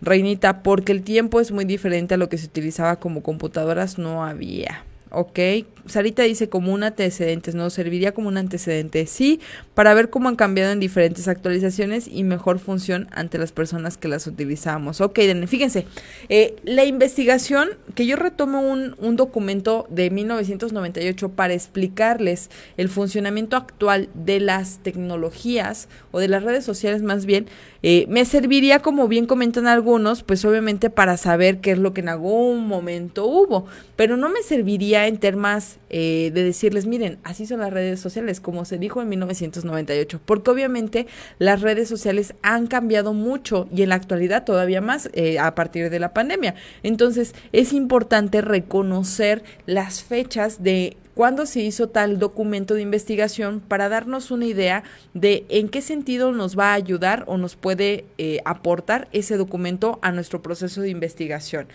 Reinita, 0.00 0.62
porque 0.62 0.92
el 0.92 1.02
tiempo 1.02 1.40
es 1.40 1.52
muy 1.52 1.64
diferente 1.64 2.14
a 2.14 2.16
lo 2.16 2.28
que 2.28 2.38
se 2.38 2.46
utilizaba 2.46 2.96
como 2.96 3.22
computadoras, 3.22 3.98
no 3.98 4.24
había. 4.24 4.84
Ok, 5.10 5.38
Sarita 5.86 6.22
dice 6.22 6.48
como 6.48 6.72
un 6.72 6.82
antecedente, 6.82 7.52
¿no? 7.52 7.70
Serviría 7.70 8.12
como 8.12 8.28
un 8.28 8.36
antecedente, 8.36 9.06
sí, 9.06 9.40
para 9.74 9.94
ver 9.94 10.10
cómo 10.10 10.28
han 10.28 10.36
cambiado 10.36 10.72
en 10.72 10.80
diferentes 10.80 11.28
actualizaciones 11.28 12.08
y 12.08 12.24
mejor 12.24 12.58
función 12.58 13.08
ante 13.12 13.38
las 13.38 13.52
personas 13.52 13.96
que 13.96 14.08
las 14.08 14.26
utilizamos. 14.26 15.00
Ok, 15.00 15.20
fíjense, 15.46 15.86
eh, 16.28 16.56
la 16.64 16.84
investigación, 16.84 17.70
que 17.94 18.06
yo 18.06 18.16
retomo 18.16 18.60
un, 18.60 18.94
un 18.98 19.16
documento 19.16 19.86
de 19.90 20.10
1998 20.10 21.30
para 21.30 21.54
explicarles 21.54 22.50
el 22.76 22.88
funcionamiento 22.88 23.56
actual 23.56 24.08
de 24.14 24.40
las 24.40 24.78
tecnologías 24.78 25.88
o 26.10 26.20
de 26.20 26.28
las 26.28 26.42
redes 26.42 26.64
sociales 26.64 27.02
más 27.02 27.26
bien, 27.26 27.46
eh, 27.82 28.06
me 28.08 28.24
serviría, 28.24 28.78
como 28.78 29.08
bien 29.08 29.26
comentan 29.26 29.66
algunos, 29.66 30.22
pues 30.22 30.44
obviamente 30.44 30.88
para 30.88 31.16
saber 31.16 31.60
qué 31.60 31.72
es 31.72 31.78
lo 31.78 31.92
que 31.92 32.00
en 32.00 32.08
algún 32.08 32.68
momento 32.68 33.26
hubo, 33.26 33.66
pero 33.96 34.16
no 34.16 34.28
me 34.28 34.42
serviría 34.42 35.08
en 35.08 35.18
temas 35.18 35.71
eh, 35.90 36.30
de 36.32 36.44
decirles, 36.44 36.86
miren, 36.86 37.18
así 37.24 37.46
son 37.46 37.60
las 37.60 37.72
redes 37.72 38.00
sociales, 38.00 38.40
como 38.40 38.64
se 38.64 38.78
dijo 38.78 39.02
en 39.02 39.08
1998, 39.08 40.20
porque 40.24 40.50
obviamente 40.50 41.06
las 41.38 41.60
redes 41.60 41.88
sociales 41.88 42.34
han 42.42 42.66
cambiado 42.66 43.12
mucho 43.12 43.68
y 43.74 43.82
en 43.82 43.90
la 43.90 43.96
actualidad 43.96 44.44
todavía 44.44 44.80
más 44.80 45.10
eh, 45.12 45.38
a 45.38 45.54
partir 45.54 45.90
de 45.90 45.98
la 45.98 46.12
pandemia. 46.12 46.54
Entonces 46.82 47.34
es 47.52 47.72
importante 47.72 48.40
reconocer 48.40 49.42
las 49.66 50.02
fechas 50.02 50.62
de 50.62 50.96
cuándo 51.14 51.46
se 51.46 51.60
hizo 51.60 51.88
tal 51.88 52.18
documento 52.18 52.74
de 52.74 52.82
investigación 52.82 53.60
para 53.60 53.88
darnos 53.88 54.30
una 54.30 54.46
idea 54.46 54.82
de 55.14 55.44
en 55.48 55.68
qué 55.68 55.82
sentido 55.82 56.32
nos 56.32 56.58
va 56.58 56.70
a 56.70 56.74
ayudar 56.74 57.24
o 57.26 57.36
nos 57.36 57.56
puede 57.56 58.06
eh, 58.18 58.40
aportar 58.44 59.08
ese 59.12 59.36
documento 59.36 59.98
a 60.02 60.12
nuestro 60.12 60.42
proceso 60.42 60.80
de 60.80 60.90
investigación. 60.90 61.68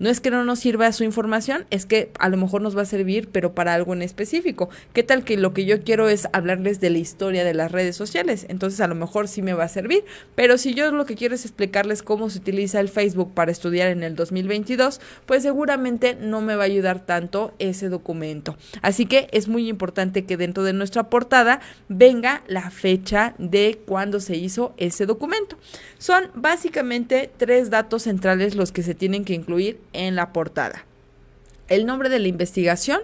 No 0.00 0.10
es 0.10 0.20
que 0.20 0.30
no 0.30 0.44
nos 0.44 0.58
sirva 0.58 0.90
su 0.90 1.04
información, 1.04 1.66
es 1.70 1.86
que 1.86 2.10
a 2.18 2.28
lo 2.28 2.36
mejor 2.36 2.62
nos 2.62 2.76
va 2.76 2.82
a 2.82 2.86
servir, 2.86 3.28
pero 3.30 3.54
para 3.54 3.74
algo 3.74 3.92
en 3.92 4.02
específico. 4.02 4.68
¿Qué 4.92 5.04
tal 5.04 5.22
que 5.22 5.36
lo 5.36 5.54
que 5.54 5.66
yo 5.66 5.82
quiero 5.84 6.08
es 6.08 6.26
hablarles 6.32 6.80
de 6.80 6.90
la 6.90 6.98
historia 6.98 7.44
de 7.44 7.54
las 7.54 7.70
redes 7.70 7.94
sociales? 7.94 8.44
Entonces 8.48 8.80
a 8.80 8.88
lo 8.88 8.96
mejor 8.96 9.28
sí 9.28 9.40
me 9.40 9.54
va 9.54 9.64
a 9.64 9.68
servir, 9.68 10.04
pero 10.34 10.58
si 10.58 10.74
yo 10.74 10.90
lo 10.90 11.06
que 11.06 11.14
quiero 11.14 11.36
es 11.36 11.44
explicarles 11.44 12.02
cómo 12.02 12.28
se 12.28 12.38
utiliza 12.38 12.80
el 12.80 12.88
Facebook 12.88 13.34
para 13.34 13.52
estudiar 13.52 13.88
en 13.88 14.02
el 14.02 14.16
2022, 14.16 15.00
pues 15.26 15.44
seguramente 15.44 16.16
no 16.20 16.40
me 16.40 16.56
va 16.56 16.64
a 16.64 16.66
ayudar 16.66 17.06
tanto 17.06 17.54
ese 17.60 17.88
documento. 17.88 18.56
Así 18.82 19.06
que 19.06 19.28
es 19.30 19.46
muy 19.46 19.68
importante 19.68 20.24
que 20.24 20.36
dentro 20.36 20.64
de 20.64 20.72
nuestra 20.72 21.08
portada 21.08 21.60
venga 21.88 22.42
la 22.48 22.70
fecha 22.70 23.34
de 23.38 23.80
cuándo 23.86 24.18
se 24.18 24.36
hizo 24.36 24.74
ese 24.76 25.06
documento. 25.06 25.56
Son 25.98 26.30
básicamente 26.34 27.30
tres 27.36 27.70
datos 27.70 28.02
centrales 28.02 28.56
los 28.56 28.72
que 28.72 28.82
se 28.82 28.94
tienen 28.94 29.24
que 29.24 29.34
incluir 29.34 29.78
en 29.94 30.16
la 30.16 30.32
portada. 30.32 30.84
El 31.68 31.86
nombre 31.86 32.08
de 32.10 32.18
la 32.18 32.28
investigación, 32.28 33.00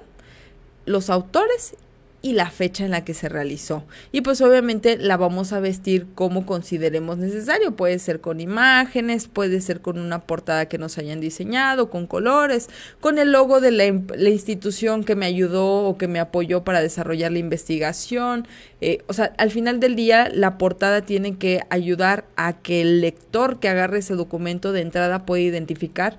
los 0.84 1.08
autores 1.08 1.74
y 2.22 2.34
la 2.34 2.50
fecha 2.50 2.84
en 2.84 2.90
la 2.90 3.04
que 3.04 3.14
se 3.14 3.28
realizó. 3.28 3.84
Y 4.12 4.20
pues 4.20 4.40
obviamente 4.42 4.98
la 4.98 5.16
vamos 5.16 5.52
a 5.52 5.60
vestir 5.60 6.06
como 6.14 6.44
consideremos 6.44 7.16
necesario. 7.16 7.74
Puede 7.76 7.98
ser 7.98 8.20
con 8.20 8.40
imágenes, 8.40 9.26
puede 9.26 9.60
ser 9.62 9.80
con 9.80 9.98
una 9.98 10.20
portada 10.20 10.66
que 10.66 10.76
nos 10.76 10.98
hayan 10.98 11.20
diseñado, 11.20 11.88
con 11.88 12.06
colores, 12.06 12.68
con 13.00 13.18
el 13.18 13.32
logo 13.32 13.60
de 13.60 13.70
la, 13.70 13.86
institución 14.30 15.02
que 15.02 15.16
me 15.16 15.26
ayudó 15.26 15.84
o 15.84 15.96
que 15.96 16.08
me 16.08 16.20
apoyó 16.20 16.62
para 16.62 16.82
desarrollar 16.82 17.32
la 17.32 17.38
investigación. 17.38 18.46
Eh, 18.82 19.02
o 19.06 19.14
sea, 19.14 19.32
al 19.38 19.50
final 19.50 19.80
del 19.80 19.96
día 19.96 20.28
la 20.30 20.58
portada 20.58 21.02
tiene 21.02 21.38
que 21.38 21.62
ayudar 21.70 22.26
a 22.36 22.52
que 22.52 22.82
el 22.82 23.00
lector 23.00 23.60
que 23.60 23.68
agarre 23.68 24.00
ese 24.00 24.14
documento 24.14 24.72
de 24.72 24.82
entrada 24.82 25.24
pueda 25.24 25.42
identificar 25.42 26.18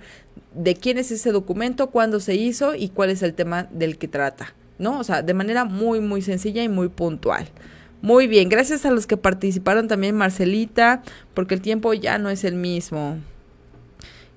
de 0.53 0.75
quién 0.75 0.97
es 0.97 1.11
ese 1.11 1.31
documento, 1.31 1.89
cuándo 1.89 2.19
se 2.19 2.35
hizo 2.35 2.75
y 2.75 2.89
cuál 2.89 3.09
es 3.09 3.23
el 3.23 3.33
tema 3.33 3.67
del 3.71 3.97
que 3.97 4.07
trata, 4.07 4.53
¿no? 4.77 4.99
O 4.99 5.03
sea, 5.03 5.21
de 5.21 5.33
manera 5.33 5.65
muy, 5.65 5.99
muy 5.99 6.21
sencilla 6.21 6.63
y 6.63 6.69
muy 6.69 6.89
puntual. 6.89 7.47
Muy 8.01 8.27
bien, 8.27 8.49
gracias 8.49 8.85
a 8.85 8.91
los 8.91 9.05
que 9.05 9.15
participaron 9.15 9.87
también, 9.87 10.15
Marcelita, 10.15 11.03
porque 11.33 11.53
el 11.53 11.61
tiempo 11.61 11.93
ya 11.93 12.17
no 12.17 12.29
es 12.29 12.43
el 12.43 12.55
mismo. 12.55 13.17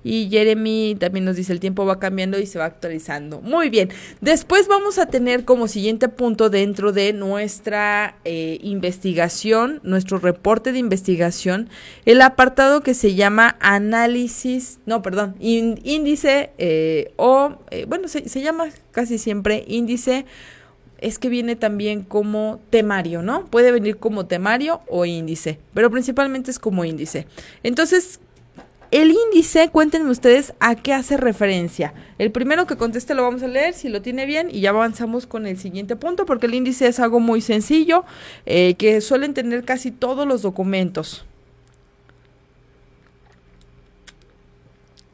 Y 0.07 0.29
Jeremy 0.29 0.95
también 0.99 1.25
nos 1.25 1.35
dice 1.35 1.51
el 1.51 1.59
tiempo 1.59 1.83
va 1.83 1.97
cambiando 1.99 2.39
y 2.39 2.45
se 2.45 2.59
va 2.59 2.65
actualizando. 2.65 3.41
Muy 3.41 3.71
bien. 3.71 3.89
Después 4.21 4.67
vamos 4.67 4.99
a 4.99 5.07
tener 5.07 5.45
como 5.45 5.67
siguiente 5.67 6.09
punto 6.09 6.51
dentro 6.51 6.91
de 6.91 7.11
nuestra 7.11 8.15
eh, 8.23 8.59
investigación, 8.61 9.79
nuestro 9.81 10.19
reporte 10.19 10.71
de 10.71 10.77
investigación, 10.77 11.69
el 12.05 12.21
apartado 12.21 12.81
que 12.81 12.93
se 12.93 13.15
llama 13.15 13.57
análisis, 13.59 14.77
no, 14.85 15.01
perdón, 15.01 15.35
índice 15.39 16.51
eh, 16.59 17.11
o, 17.15 17.57
eh, 17.71 17.85
bueno, 17.87 18.07
se, 18.07 18.29
se 18.29 18.43
llama 18.43 18.69
casi 18.91 19.17
siempre 19.17 19.65
índice 19.67 20.25
es 20.99 21.19
que 21.19 21.29
viene 21.29 21.55
también 21.55 22.03
como 22.03 22.61
temario, 22.69 23.21
¿no? 23.21 23.45
Puede 23.45 23.71
venir 23.71 23.97
como 23.97 24.27
temario 24.27 24.81
o 24.87 25.05
índice, 25.05 25.59
pero 25.73 25.91
principalmente 25.91 26.51
es 26.51 26.59
como 26.59 26.85
índice. 26.85 27.27
Entonces, 27.63 28.19
el 28.91 29.11
índice, 29.11 29.69
cuéntenme 29.69 30.09
ustedes 30.09 30.53
a 30.59 30.75
qué 30.75 30.93
hace 30.93 31.17
referencia. 31.17 31.93
El 32.17 32.31
primero 32.31 32.67
que 32.67 32.77
conteste 32.77 33.13
lo 33.13 33.23
vamos 33.23 33.43
a 33.43 33.47
leer, 33.47 33.73
si 33.73 33.89
lo 33.89 34.01
tiene 34.01 34.25
bien, 34.25 34.49
y 34.51 34.61
ya 34.61 34.69
avanzamos 34.69 35.27
con 35.27 35.45
el 35.45 35.57
siguiente 35.57 35.95
punto, 35.95 36.25
porque 36.25 36.47
el 36.47 36.53
índice 36.53 36.87
es 36.87 36.99
algo 36.99 37.19
muy 37.19 37.41
sencillo 37.41 38.05
eh, 38.45 38.75
que 38.75 39.01
suelen 39.01 39.33
tener 39.33 39.63
casi 39.65 39.91
todos 39.91 40.27
los 40.27 40.41
documentos. 40.41 41.25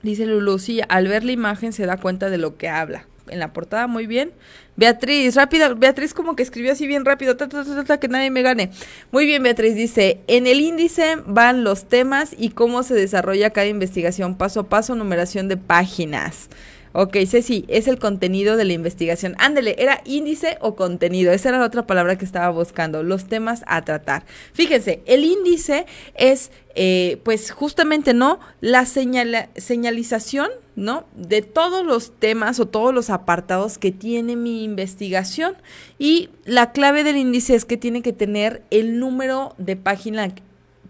Dice 0.04 0.26
Lulu, 0.26 0.58
sí, 0.58 0.82
al 0.90 1.08
ver 1.08 1.24
la 1.24 1.32
imagen 1.32 1.74
se 1.74 1.86
da 1.86 1.98
cuenta 1.98 2.30
de 2.30 2.38
lo 2.38 2.58
que 2.58 2.70
habla. 2.70 3.06
En 3.32 3.40
la 3.40 3.54
portada, 3.54 3.88
muy 3.88 4.08
bien. 4.08 4.34
Beatriz, 4.76 5.36
rápida, 5.36 5.74
Beatriz 5.74 6.14
como 6.14 6.36
que 6.36 6.44
escribió 6.44 6.74
así 6.74 6.86
bien 6.86 7.06
rápido, 7.06 7.36
que 7.38 8.08
nadie 8.10 8.30
me 8.30 8.42
gane. 8.42 8.72
Muy 9.12 9.26
bien, 9.26 9.42
Beatriz 9.42 9.74
dice, 9.74 10.20
en 10.28 10.48
el 10.48 10.60
índice 10.60 11.18
van 11.26 11.64
los 11.64 11.86
temas 11.86 12.36
y 12.38 12.50
cómo 12.50 12.84
se 12.84 12.94
desarrolla 12.94 13.52
cada 13.52 13.68
investigación, 13.68 14.36
paso 14.36 14.60
a 14.60 14.70
paso, 14.70 14.96
numeración 14.96 15.48
de 15.48 15.58
páginas. 15.58 16.50
Ok, 16.94 17.16
Ceci, 17.26 17.64
es 17.70 17.88
el 17.88 18.00
contenido 18.00 18.58
de 18.58 18.66
la 18.66 18.74
investigación. 18.74 19.36
Ándele, 19.40 19.76
¿era 19.78 20.02
índice 20.04 20.58
o 20.60 20.76
contenido? 20.76 21.32
Esa 21.32 21.50
era 21.50 21.60
la 21.60 21.66
otra 21.66 21.88
palabra 21.88 22.18
que 22.18 22.26
estaba 22.26 22.50
buscando, 22.50 23.02
los 23.02 23.26
temas 23.26 23.64
a 23.66 23.82
tratar. 23.84 24.26
Fíjense, 24.52 25.02
el 25.06 25.24
índice 25.24 25.86
es, 26.16 26.52
eh, 26.76 27.22
pues 27.24 27.52
justamente, 27.52 28.14
¿no? 28.14 28.42
La 28.60 28.86
señalización, 28.86 30.50
¿no? 30.82 31.06
De 31.16 31.42
todos 31.42 31.86
los 31.86 32.12
temas 32.12 32.60
o 32.60 32.68
todos 32.68 32.94
los 32.94 33.10
apartados 33.10 33.78
que 33.78 33.92
tiene 33.92 34.36
mi 34.36 34.64
investigación. 34.64 35.56
Y 36.00 36.30
la 36.44 36.72
clave 36.72 37.04
del 37.04 37.18
índice 37.18 37.56
es 37.56 37.66
que 37.66 37.78
tiene 37.78 38.02
que 38.02 38.14
tener 38.14 38.64
el 38.72 39.00
número 39.00 39.56
de 39.58 39.76
página 39.78 40.34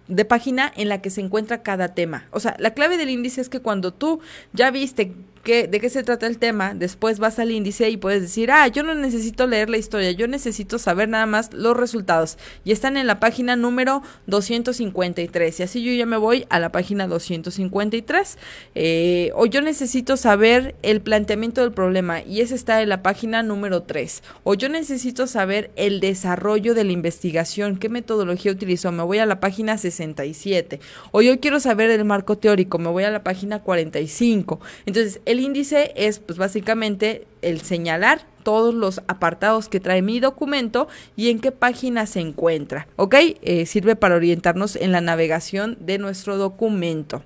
de 0.08 0.26
página 0.26 0.72
en 0.76 0.90
la 0.90 1.02
que 1.02 1.10
se 1.10 1.22
encuentra 1.22 1.64
cada 1.64 1.94
tema. 1.94 2.26
O 2.32 2.42
sea, 2.42 2.56
la 2.60 2.74
clave 2.74 2.98
del 2.98 3.10
índice 3.10 3.40
es 3.40 3.48
que 3.48 3.62
cuando 3.62 3.94
tú 3.94 4.20
ya 4.52 4.70
viste 4.70 5.14
de 5.44 5.80
qué 5.80 5.90
se 5.90 6.04
trata 6.04 6.28
el 6.28 6.38
tema, 6.38 6.74
después 6.74 7.20
vas 7.20 7.40
al 7.40 7.52
índice 7.52 7.90
y 7.90 7.98
puedes 7.98 8.22
decir, 8.22 8.52
ah, 8.52 8.68
yo 8.68 8.84
no 8.84 8.94
necesito 8.96 9.48
leer 9.48 9.70
la 9.70 9.78
historia, 9.78 10.12
yo 10.12 10.28
necesito 10.28 10.78
saber 10.78 11.10
nada 11.10 11.26
más 11.26 11.54
los 11.54 11.76
resultados. 11.76 12.38
Y 12.64 12.72
están 12.72 12.98
en 12.98 13.08
la 13.08 13.20
página 13.20 13.56
número 13.56 14.04
253. 14.28 15.60
Y 15.60 15.64
así 15.64 15.84
yo 15.84 15.92
ya 15.94 16.06
me 16.06 16.18
voy 16.18 16.46
a 16.50 16.60
la 16.60 16.72
página 16.72 17.08
253. 17.08 18.38
Eh, 18.76 19.32
o 19.36 19.46
yo 19.46 19.62
necesito 19.62 20.18
saber 20.18 20.76
el 20.84 21.02
planteamiento 21.02 21.62
del 21.62 21.72
problema 21.72 22.22
y 22.22 22.42
ese 22.42 22.56
está 22.56 22.82
en 22.82 22.90
la 22.90 23.02
página 23.02 23.44
número 23.44 23.84
3. 23.84 24.24
O 24.44 24.54
yo 24.54 24.70
necesito 24.70 25.28
saber 25.28 25.72
el 25.76 26.00
desarrollo 26.00 26.74
de 26.74 26.84
la 26.84 26.92
investigación, 26.92 27.78
qué 27.78 27.90
metodología 27.90 28.52
utilizó, 28.52 28.92
me 28.92 29.04
voy 29.04 29.18
a 29.18 29.26
la 29.26 29.40
página 29.40 29.78
67. 29.78 30.80
O 31.12 31.22
yo 31.22 31.40
quiero 31.40 31.60
saber 31.60 31.90
el 31.92 32.06
marco 32.06 32.38
teórico, 32.38 32.78
me 32.78 32.90
voy 32.90 33.04
a 33.04 33.12
la 33.12 33.24
página 33.24 33.60
45. 33.60 34.60
Entonces, 34.86 35.22
el 35.32 35.40
índice 35.40 35.94
es 35.96 36.20
pues 36.20 36.38
básicamente 36.38 37.26
el 37.42 37.62
señalar 37.62 38.26
todos 38.44 38.74
los 38.74 39.02
apartados 39.08 39.70
que 39.70 39.80
trae 39.80 40.02
mi 40.02 40.20
documento 40.20 40.88
y 41.16 41.30
en 41.30 41.40
qué 41.40 41.52
página 41.52 42.06
se 42.06 42.20
encuentra, 42.20 42.88
¿ok? 42.96 43.16
Eh, 43.42 43.66
sirve 43.66 43.96
para 43.96 44.16
orientarnos 44.16 44.76
en 44.76 44.92
la 44.92 45.02
navegación 45.02 45.78
de 45.80 45.98
nuestro 45.98 46.38
documento. 46.38 47.24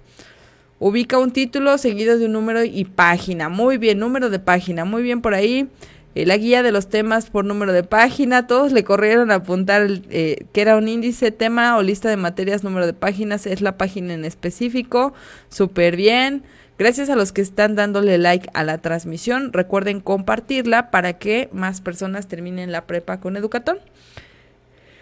Ubica 0.77 1.17
un 1.17 1.31
título 1.31 1.77
seguido 1.77 2.17
de 2.19 2.25
un 2.25 2.33
número 2.33 2.63
y 2.63 2.83
página. 2.83 3.47
Muy 3.47 3.77
bien, 3.77 3.97
número 3.97 4.29
de 4.29 4.39
página. 4.39 4.83
Muy 4.83 5.03
bien 5.03 5.21
por 5.21 5.33
ahí. 5.33 5.69
Eh, 6.15 6.25
la 6.25 6.35
guía 6.35 6.63
de 6.63 6.73
los 6.73 6.89
temas 6.89 7.29
por 7.29 7.45
número 7.45 7.71
de 7.71 7.83
página. 7.83 8.45
Todos 8.45 8.73
le 8.73 8.83
corrieron 8.83 9.31
a 9.31 9.35
apuntar 9.35 9.87
eh, 10.09 10.45
que 10.51 10.61
era 10.61 10.75
un 10.75 10.89
índice, 10.89 11.31
tema 11.31 11.77
o 11.77 11.81
lista 11.81 12.09
de 12.09 12.17
materias, 12.17 12.65
número 12.65 12.85
de 12.85 12.93
páginas. 12.93 13.47
Es 13.47 13.61
la 13.61 13.77
página 13.77 14.13
en 14.13 14.25
específico. 14.25 15.13
Súper 15.47 15.95
bien. 15.95 16.43
Gracias 16.77 17.09
a 17.09 17.15
los 17.15 17.31
que 17.31 17.41
están 17.41 17.75
dándole 17.75 18.17
like 18.17 18.49
a 18.53 18.63
la 18.65 18.79
transmisión. 18.79 19.53
Recuerden 19.53 20.01
compartirla 20.01 20.91
para 20.91 21.13
que 21.13 21.47
más 21.53 21.79
personas 21.79 22.27
terminen 22.27 22.73
la 22.73 22.85
prepa 22.85 23.21
con 23.21 23.37
Educatón. 23.37 23.79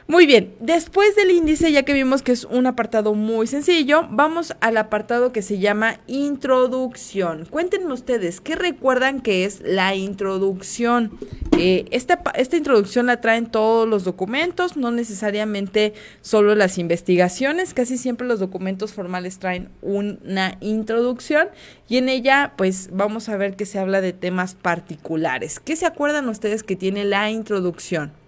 Muy 0.05 0.25
bien, 0.25 0.53
después 0.59 1.15
del 1.15 1.31
índice, 1.31 1.71
ya 1.71 1.83
que 1.83 1.93
vimos 1.93 2.21
que 2.23 2.33
es 2.33 2.43
un 2.43 2.67
apartado 2.67 3.13
muy 3.13 3.47
sencillo, 3.47 4.05
vamos 4.11 4.53
al 4.59 4.75
apartado 4.75 5.31
que 5.31 5.41
se 5.41 5.59
llama 5.59 5.97
introducción. 6.07 7.45
Cuéntenme 7.49 7.93
ustedes, 7.93 8.41
¿qué 8.41 8.55
recuerdan 8.55 9.21
que 9.21 9.45
es 9.45 9.61
la 9.61 9.95
introducción? 9.95 11.17
Eh, 11.57 11.85
esta, 11.91 12.21
esta 12.35 12.57
introducción 12.57 13.05
la 13.05 13.21
traen 13.21 13.45
todos 13.45 13.87
los 13.87 14.03
documentos, 14.03 14.75
no 14.75 14.91
necesariamente 14.91 15.93
solo 16.19 16.53
las 16.53 16.77
investigaciones, 16.77 17.73
casi 17.73 17.97
siempre 17.97 18.27
los 18.27 18.41
documentos 18.41 18.91
formales 18.91 19.39
traen 19.39 19.69
una 19.81 20.57
introducción 20.59 21.47
y 21.87 21.95
en 21.95 22.09
ella 22.09 22.53
pues 22.57 22.89
vamos 22.91 23.29
a 23.29 23.37
ver 23.37 23.55
que 23.55 23.65
se 23.65 23.79
habla 23.79 24.01
de 24.01 24.11
temas 24.11 24.53
particulares. 24.53 25.61
¿Qué 25.61 25.77
se 25.77 25.85
acuerdan 25.85 26.27
ustedes 26.27 26.61
que 26.61 26.75
tiene 26.75 27.05
la 27.05 27.31
introducción? 27.31 28.22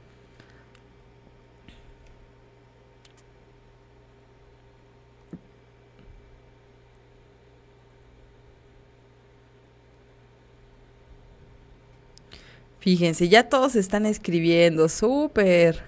Fíjense, 12.86 13.30
ya 13.30 13.50
todos 13.50 13.76
están 13.76 14.06
escribiendo, 14.06 14.90
súper. 14.90 15.82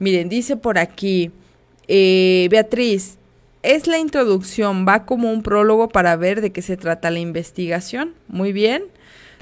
Miren, 0.00 0.28
dice 0.28 0.56
por 0.56 0.78
aquí, 0.78 1.30
eh, 1.86 2.48
Beatriz, 2.50 3.18
es 3.62 3.86
la 3.86 4.00
introducción, 4.00 4.84
va 4.84 5.06
como 5.06 5.30
un 5.30 5.44
prólogo 5.44 5.90
para 5.90 6.16
ver 6.16 6.40
de 6.40 6.50
qué 6.50 6.60
se 6.60 6.76
trata 6.76 7.12
la 7.12 7.20
investigación. 7.20 8.14
Muy 8.26 8.52
bien. 8.52 8.82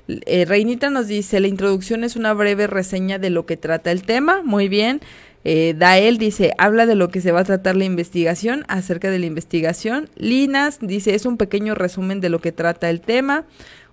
Eh, 0.06 0.44
Reinita 0.44 0.90
nos 0.90 1.08
dice, 1.08 1.40
la 1.40 1.48
introducción 1.48 2.04
es 2.04 2.16
una 2.16 2.34
breve 2.34 2.66
reseña 2.66 3.18
de 3.18 3.30
lo 3.30 3.46
que 3.46 3.56
trata 3.56 3.90
el 3.90 4.02
tema. 4.02 4.42
Muy 4.42 4.68
bien. 4.68 5.00
Eh, 5.44 5.74
Dael 5.76 6.18
dice, 6.18 6.52
habla 6.58 6.86
de 6.86 6.94
lo 6.94 7.08
que 7.08 7.20
se 7.20 7.32
va 7.32 7.40
a 7.40 7.44
tratar 7.44 7.76
la 7.76 7.84
investigación, 7.84 8.64
acerca 8.68 9.10
de 9.10 9.18
la 9.18 9.26
investigación. 9.26 10.08
Linas 10.16 10.78
dice, 10.80 11.14
es 11.14 11.24
un 11.24 11.36
pequeño 11.36 11.74
resumen 11.74 12.20
de 12.20 12.28
lo 12.28 12.40
que 12.40 12.52
trata 12.52 12.90
el 12.90 13.00
tema. 13.00 13.44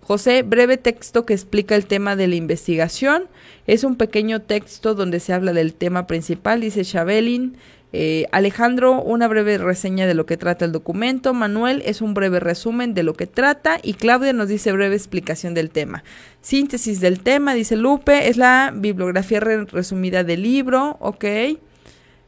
José, 0.02 0.44
breve 0.44 0.78
texto 0.78 1.26
que 1.26 1.34
explica 1.34 1.76
el 1.76 1.86
tema 1.86 2.16
de 2.16 2.28
la 2.28 2.36
investigación. 2.36 3.26
Es 3.66 3.84
un 3.84 3.98
pequeño 3.98 4.42
texto 4.42 4.96
donde 4.96 5.20
se 5.20 5.34
habla 5.34 5.52
del 5.52 5.74
tema 5.74 6.08
principal, 6.08 6.62
dice 6.62 6.86
Chabelin. 6.86 7.58
Eh, 7.94 8.26
Alejandro, 8.34 9.02
una 9.02 9.30
breve 9.30 9.58
reseña 9.58 10.08
de 10.08 10.14
lo 10.14 10.26
que 10.26 10.36
trata 10.36 10.66
el 10.66 10.72
documento. 10.72 11.34
Manuel 11.34 11.82
es 11.86 12.02
un 12.02 12.14
breve 12.14 12.40
resumen 12.40 12.94
de 12.94 13.04
lo 13.04 13.14
que 13.14 13.28
trata. 13.28 13.80
Y 13.82 13.94
Claudia 13.94 14.34
nos 14.34 14.50
dice 14.50 14.72
breve 14.72 14.96
explicación 14.96 15.54
del 15.54 15.70
tema. 15.70 16.04
Síntesis 16.42 17.00
del 17.00 17.22
tema, 17.22 17.54
dice 17.54 17.78
Lupe, 17.78 18.28
es 18.30 18.38
la 18.38 18.74
bibliografía 18.76 19.40
resumida 19.40 20.24
del 20.24 20.44
libro. 20.44 20.98
Ok. 21.00 21.26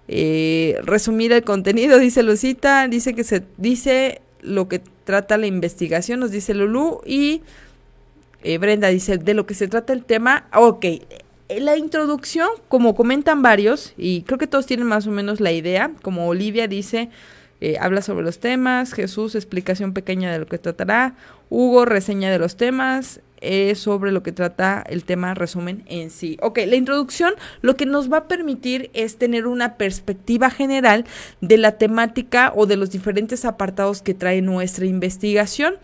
Eh, 0.08 0.80
resumir 0.84 1.34
el 1.34 1.44
contenido, 1.44 2.00
dice 2.00 2.24
Lucita. 2.24 2.88
Dice 2.88 3.14
que 3.14 3.24
se 3.24 3.44
dice 3.58 4.22
lo 4.42 4.70
que 4.70 4.82
trata 5.04 5.38
la 5.38 5.48
investigación, 5.48 6.22
nos 6.22 6.32
dice 6.32 6.54
Lulu. 6.54 7.02
Y 7.06 7.42
eh, 8.44 8.58
Brenda 8.58 8.88
dice 8.88 9.18
de 9.18 9.34
lo 9.34 9.46
que 9.46 9.56
se 9.56 9.68
trata 9.68 9.92
el 9.92 10.06
tema. 10.06 10.48
Ok 10.54 10.86
la 11.58 11.78
introducción, 11.78 12.50
como 12.68 12.96
comentan 12.96 13.42
varios, 13.42 13.94
y 13.98 14.22
creo 14.22 14.38
que 14.38 14.48
todos 14.48 14.66
tienen 14.66 14.86
más 14.86 15.08
o 15.08 15.12
menos 15.12 15.40
la 15.40 15.52
idea, 15.52 15.92
como 16.02 16.28
Olivia 16.28 16.68
dice, 16.68 17.10
eh, 17.62 17.78
habla 17.80 18.02
sobre 18.02 18.24
los 18.24 18.40
temas, 18.40 18.94
Jesús, 18.94 19.36
explicación 19.36 19.94
pequeña 19.94 20.32
de 20.32 20.40
lo 20.40 20.46
que 20.46 20.60
tratará, 20.60 21.16
Hugo, 21.50 21.86
reseña 21.86 22.32
de 22.32 22.40
los 22.40 22.56
temas, 22.56 23.22
es 23.42 23.80
sobre 23.80 24.12
lo 24.12 24.24
que 24.24 24.32
trata 24.32 24.84
el 24.88 25.04
tema 25.04 25.34
resumen 25.34 25.84
en 25.88 26.10
sí. 26.10 26.38
Ok, 26.42 26.60
la 26.68 26.76
introducción 26.76 27.34
lo 27.62 27.76
que 27.76 27.86
nos 27.86 28.12
va 28.12 28.18
a 28.18 28.28
permitir 28.28 28.90
es 28.94 29.18
tener 29.18 29.48
una 29.48 29.76
perspectiva 29.76 30.50
general 30.50 31.06
de 31.42 31.58
la 31.58 31.74
temática 31.74 32.52
o 32.56 32.66
de 32.66 32.78
los 32.78 32.92
diferentes 32.92 33.46
apartados 33.46 34.02
que 34.02 34.14
trae 34.14 34.42
nuestra 34.42 34.86
investigación. 34.86 35.76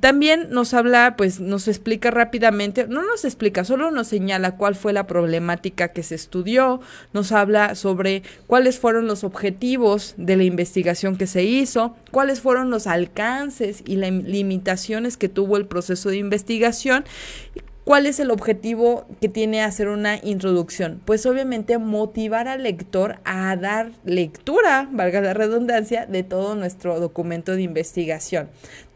También 0.00 0.48
nos 0.50 0.74
habla, 0.74 1.14
pues 1.16 1.40
nos 1.40 1.68
explica 1.68 2.10
rápidamente, 2.10 2.86
no 2.88 3.02
nos 3.02 3.24
explica, 3.24 3.64
solo 3.64 3.90
nos 3.90 4.08
señala 4.08 4.56
cuál 4.56 4.74
fue 4.74 4.92
la 4.92 5.06
problemática 5.06 5.88
que 5.88 6.02
se 6.02 6.14
estudió, 6.14 6.80
nos 7.12 7.32
habla 7.32 7.74
sobre 7.74 8.22
cuáles 8.46 8.78
fueron 8.78 9.06
los 9.06 9.24
objetivos 9.24 10.14
de 10.16 10.36
la 10.36 10.44
investigación 10.44 11.16
que 11.16 11.26
se 11.26 11.42
hizo, 11.44 11.96
cuáles 12.10 12.40
fueron 12.40 12.70
los 12.70 12.86
alcances 12.86 13.82
y 13.86 13.96
las 13.96 14.10
limitaciones 14.10 15.16
que 15.16 15.28
tuvo 15.28 15.56
el 15.56 15.66
proceso 15.66 16.08
de 16.08 16.16
investigación 16.16 17.04
¿Cuál 17.90 18.06
es 18.06 18.20
el 18.20 18.30
objetivo 18.30 19.06
que 19.20 19.28
tiene 19.28 19.62
hacer 19.62 19.88
una 19.88 20.16
introducción? 20.22 21.00
Pues 21.04 21.26
obviamente 21.26 21.76
motivar 21.78 22.46
al 22.46 22.62
lector 22.62 23.18
a 23.24 23.56
dar 23.56 23.90
lectura, 24.04 24.88
valga 24.92 25.20
la 25.20 25.34
redundancia, 25.34 26.06
de 26.06 26.22
todo 26.22 26.54
nuestro 26.54 27.00
documento 27.00 27.56
de 27.56 27.62
investigación. 27.62 28.48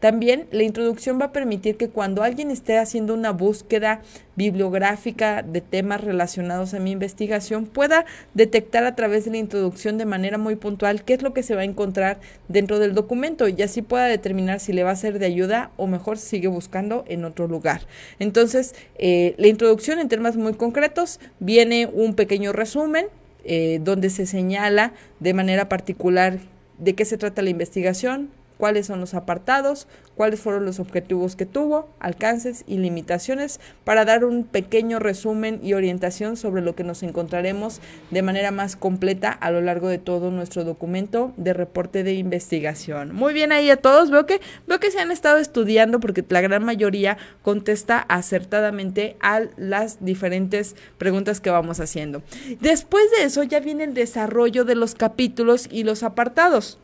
También 0.05 0.45
la 0.51 0.61
introducción 0.61 1.19
va 1.19 1.25
a 1.25 1.31
permitir 1.31 1.77
que 1.77 1.89
cuando 1.89 2.21
alguien 2.21 2.51
esté 2.51 2.77
haciendo 2.77 3.15
una 3.15 3.31
búsqueda 3.31 4.03
bibliográfica 4.35 5.41
de 5.41 5.61
temas 5.61 6.03
relacionados 6.03 6.75
a 6.75 6.79
mi 6.79 6.91
investigación 6.91 7.65
pueda 7.65 8.05
detectar 8.35 8.83
a 8.83 8.93
través 8.95 9.25
de 9.25 9.31
la 9.31 9.37
introducción 9.37 9.97
de 9.97 10.05
manera 10.05 10.37
muy 10.37 10.57
puntual 10.57 11.03
qué 11.03 11.15
es 11.15 11.23
lo 11.23 11.33
que 11.33 11.41
se 11.41 11.55
va 11.55 11.61
a 11.61 11.63
encontrar 11.63 12.19
dentro 12.49 12.77
del 12.77 12.93
documento 12.93 13.47
y 13.47 13.59
así 13.63 13.81
pueda 13.81 14.05
determinar 14.05 14.59
si 14.59 14.73
le 14.73 14.83
va 14.83 14.91
a 14.91 14.95
ser 14.95 15.17
de 15.17 15.25
ayuda 15.25 15.71
o 15.75 15.87
mejor 15.87 16.19
sigue 16.19 16.49
buscando 16.49 17.03
en 17.07 17.25
otro 17.25 17.47
lugar. 17.47 17.81
Entonces, 18.19 18.75
eh, 18.99 19.33
la 19.39 19.47
introducción 19.47 19.97
en 19.97 20.07
temas 20.07 20.37
muy 20.37 20.53
concretos 20.53 21.19
viene 21.39 21.89
un 21.91 22.13
pequeño 22.13 22.53
resumen 22.53 23.07
eh, 23.43 23.79
donde 23.81 24.11
se 24.11 24.27
señala 24.27 24.93
de 25.19 25.33
manera 25.33 25.67
particular 25.67 26.37
de 26.77 26.93
qué 26.93 27.05
se 27.05 27.17
trata 27.17 27.41
la 27.41 27.49
investigación, 27.49 28.29
cuáles 28.57 28.87
son 28.87 28.99
los 28.99 29.13
apartados, 29.13 29.87
cuáles 30.15 30.39
fueron 30.39 30.65
los 30.65 30.79
objetivos 30.79 31.35
que 31.35 31.45
tuvo, 31.45 31.89
alcances 31.99 32.63
y 32.67 32.77
limitaciones, 32.77 33.59
para 33.83 34.05
dar 34.05 34.25
un 34.25 34.43
pequeño 34.43 34.99
resumen 34.99 35.59
y 35.61 35.73
orientación 35.73 36.37
sobre 36.37 36.61
lo 36.61 36.75
que 36.75 36.83
nos 36.83 37.03
encontraremos 37.03 37.81
de 38.11 38.21
manera 38.21 38.51
más 38.51 38.75
completa 38.75 39.29
a 39.31 39.51
lo 39.51 39.61
largo 39.61 39.89
de 39.89 39.97
todo 39.97 40.31
nuestro 40.31 40.63
documento 40.63 41.33
de 41.37 41.53
reporte 41.53 42.03
de 42.03 42.13
investigación. 42.13 43.13
Muy 43.13 43.33
bien 43.33 43.51
ahí 43.51 43.69
a 43.69 43.77
todos, 43.77 44.09
veo 44.09 44.25
que, 44.25 44.41
veo 44.67 44.79
que 44.79 44.91
se 44.91 44.99
han 44.99 45.11
estado 45.11 45.37
estudiando 45.37 45.99
porque 45.99 46.23
la 46.29 46.41
gran 46.41 46.63
mayoría 46.63 47.17
contesta 47.41 47.99
acertadamente 47.99 49.17
a 49.19 49.41
las 49.57 50.03
diferentes 50.03 50.75
preguntas 50.97 51.41
que 51.41 51.49
vamos 51.49 51.79
haciendo. 51.79 52.23
Después 52.61 53.03
de 53.11 53.25
eso 53.25 53.43
ya 53.43 53.59
viene 53.59 53.83
el 53.83 53.93
desarrollo 53.93 54.65
de 54.65 54.75
los 54.75 54.95
capítulos 54.95 55.67
y 55.71 55.83
los 55.83 56.03
apartados. 56.03 56.79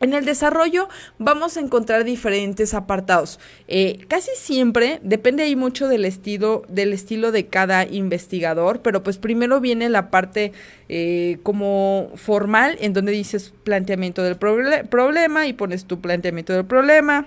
En 0.00 0.14
el 0.14 0.24
desarrollo 0.24 0.88
vamos 1.18 1.56
a 1.56 1.60
encontrar 1.60 2.04
diferentes 2.04 2.72
apartados. 2.72 3.38
Eh, 3.68 3.98
casi 4.08 4.30
siempre 4.34 4.98
depende 5.02 5.42
ahí 5.42 5.56
mucho 5.56 5.88
del 5.88 6.06
estilo, 6.06 6.62
del 6.68 6.94
estilo 6.94 7.32
de 7.32 7.46
cada 7.46 7.84
investigador, 7.86 8.80
pero 8.80 9.02
pues 9.02 9.18
primero 9.18 9.60
viene 9.60 9.90
la 9.90 10.10
parte 10.10 10.52
eh, 10.88 11.38
como 11.42 12.10
formal, 12.14 12.78
en 12.80 12.94
donde 12.94 13.12
dices 13.12 13.52
planteamiento 13.62 14.22
del 14.22 14.36
problema 14.36 15.46
y 15.46 15.52
pones 15.52 15.84
tu 15.84 16.00
planteamiento 16.00 16.54
del 16.54 16.64
problema. 16.64 17.26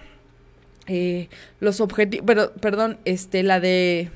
Eh, 0.87 1.29
los 1.59 1.79
objetivos, 1.79 2.49
perdón, 2.59 2.97
este, 3.05 3.43
la 3.43 3.59
de 3.59 4.09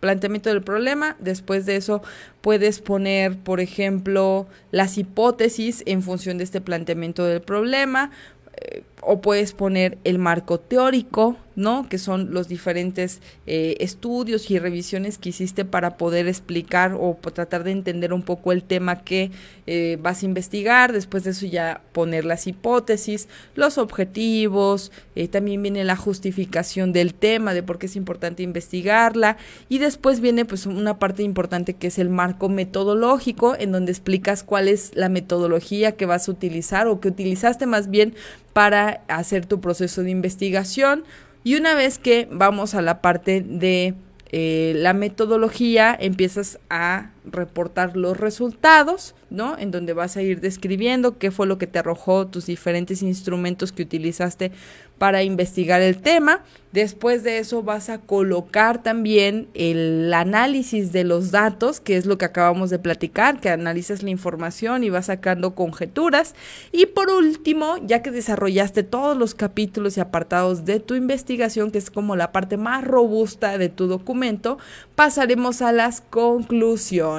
planteamiento 0.00 0.50
del 0.50 0.62
problema. 0.62 1.16
Después 1.18 1.66
de 1.66 1.76
eso 1.76 2.02
puedes 2.40 2.80
poner, 2.80 3.36
por 3.36 3.60
ejemplo, 3.60 4.46
las 4.70 4.98
hipótesis 4.98 5.82
en 5.86 6.02
función 6.02 6.38
de 6.38 6.44
este 6.44 6.60
planteamiento 6.60 7.24
del 7.24 7.42
problema. 7.42 8.10
Eh, 8.56 8.82
o 9.02 9.20
puedes 9.20 9.52
poner 9.52 9.98
el 10.04 10.18
marco 10.18 10.58
teórico, 10.58 11.36
¿no? 11.54 11.88
Que 11.88 11.96
son 11.98 12.34
los 12.34 12.48
diferentes 12.48 13.20
eh, 13.46 13.76
estudios 13.80 14.50
y 14.50 14.58
revisiones 14.58 15.16
que 15.16 15.30
hiciste 15.30 15.64
para 15.64 15.96
poder 15.96 16.28
explicar 16.28 16.94
o 16.98 17.18
tratar 17.32 17.64
de 17.64 17.70
entender 17.70 18.12
un 18.12 18.22
poco 18.22 18.52
el 18.52 18.62
tema 18.62 19.02
que 19.02 19.30
eh, 19.66 19.98
vas 20.00 20.22
a 20.22 20.26
investigar. 20.26 20.92
Después 20.92 21.24
de 21.24 21.30
eso 21.30 21.46
ya 21.46 21.82
poner 21.92 22.24
las 22.24 22.46
hipótesis, 22.46 23.28
los 23.54 23.78
objetivos, 23.78 24.92
eh, 25.14 25.28
también 25.28 25.62
viene 25.62 25.84
la 25.84 25.96
justificación 25.96 26.92
del 26.92 27.14
tema, 27.14 27.54
de 27.54 27.62
por 27.62 27.78
qué 27.78 27.86
es 27.86 27.96
importante 27.96 28.42
investigarla. 28.42 29.36
Y 29.68 29.78
después 29.78 30.20
viene 30.20 30.44
pues 30.44 30.66
una 30.66 30.98
parte 30.98 31.22
importante 31.22 31.74
que 31.74 31.86
es 31.86 31.98
el 31.98 32.10
marco 32.10 32.48
metodológico, 32.48 33.56
en 33.58 33.72
donde 33.72 33.92
explicas 33.92 34.42
cuál 34.42 34.68
es 34.68 34.92
la 34.94 35.08
metodología 35.08 35.92
que 35.92 36.06
vas 36.06 36.28
a 36.28 36.32
utilizar 36.32 36.86
o 36.86 37.00
que 37.00 37.08
utilizaste 37.08 37.66
más 37.66 37.88
bien 37.88 38.14
para 38.56 38.85
hacer 39.08 39.46
tu 39.46 39.60
proceso 39.60 40.02
de 40.02 40.10
investigación. 40.10 41.04
Y 41.44 41.56
una 41.56 41.74
vez 41.74 41.98
que 41.98 42.28
vamos 42.30 42.74
a 42.74 42.82
la 42.82 43.00
parte 43.00 43.40
de 43.40 43.94
eh, 44.30 44.72
la 44.76 44.92
metodología, 44.92 45.96
empiezas 45.98 46.58
a 46.68 47.10
reportar 47.26 47.96
los 47.96 48.16
resultados, 48.16 49.14
¿no? 49.30 49.58
En 49.58 49.70
donde 49.70 49.92
vas 49.92 50.16
a 50.16 50.22
ir 50.22 50.40
describiendo 50.40 51.18
qué 51.18 51.30
fue 51.30 51.46
lo 51.46 51.58
que 51.58 51.66
te 51.66 51.78
arrojó 51.78 52.26
tus 52.26 52.46
diferentes 52.46 53.02
instrumentos 53.02 53.72
que 53.72 53.82
utilizaste 53.82 54.52
para 54.98 55.22
investigar 55.22 55.82
el 55.82 55.98
tema. 55.98 56.42
Después 56.72 57.22
de 57.22 57.38
eso 57.38 57.62
vas 57.62 57.88
a 57.88 57.98
colocar 57.98 58.82
también 58.82 59.48
el 59.54 60.12
análisis 60.12 60.92
de 60.92 61.04
los 61.04 61.30
datos, 61.30 61.80
que 61.80 61.96
es 61.96 62.04
lo 62.04 62.18
que 62.18 62.26
acabamos 62.26 62.68
de 62.70 62.78
platicar, 62.78 63.40
que 63.40 63.48
analizas 63.48 64.02
la 64.02 64.10
información 64.10 64.84
y 64.84 64.90
vas 64.90 65.06
sacando 65.06 65.54
conjeturas. 65.54 66.34
Y 66.72 66.86
por 66.86 67.08
último, 67.10 67.76
ya 67.86 68.02
que 68.02 68.10
desarrollaste 68.10 68.82
todos 68.82 69.16
los 69.16 69.34
capítulos 69.34 69.96
y 69.96 70.00
apartados 70.00 70.64
de 70.64 70.80
tu 70.80 70.94
investigación, 70.94 71.70
que 71.70 71.78
es 71.78 71.90
como 71.90 72.14
la 72.14 72.32
parte 72.32 72.56
más 72.58 72.84
robusta 72.84 73.56
de 73.56 73.70
tu 73.70 73.86
documento, 73.86 74.58
pasaremos 74.94 75.62
a 75.62 75.72
las 75.72 76.02
conclusiones. 76.02 77.15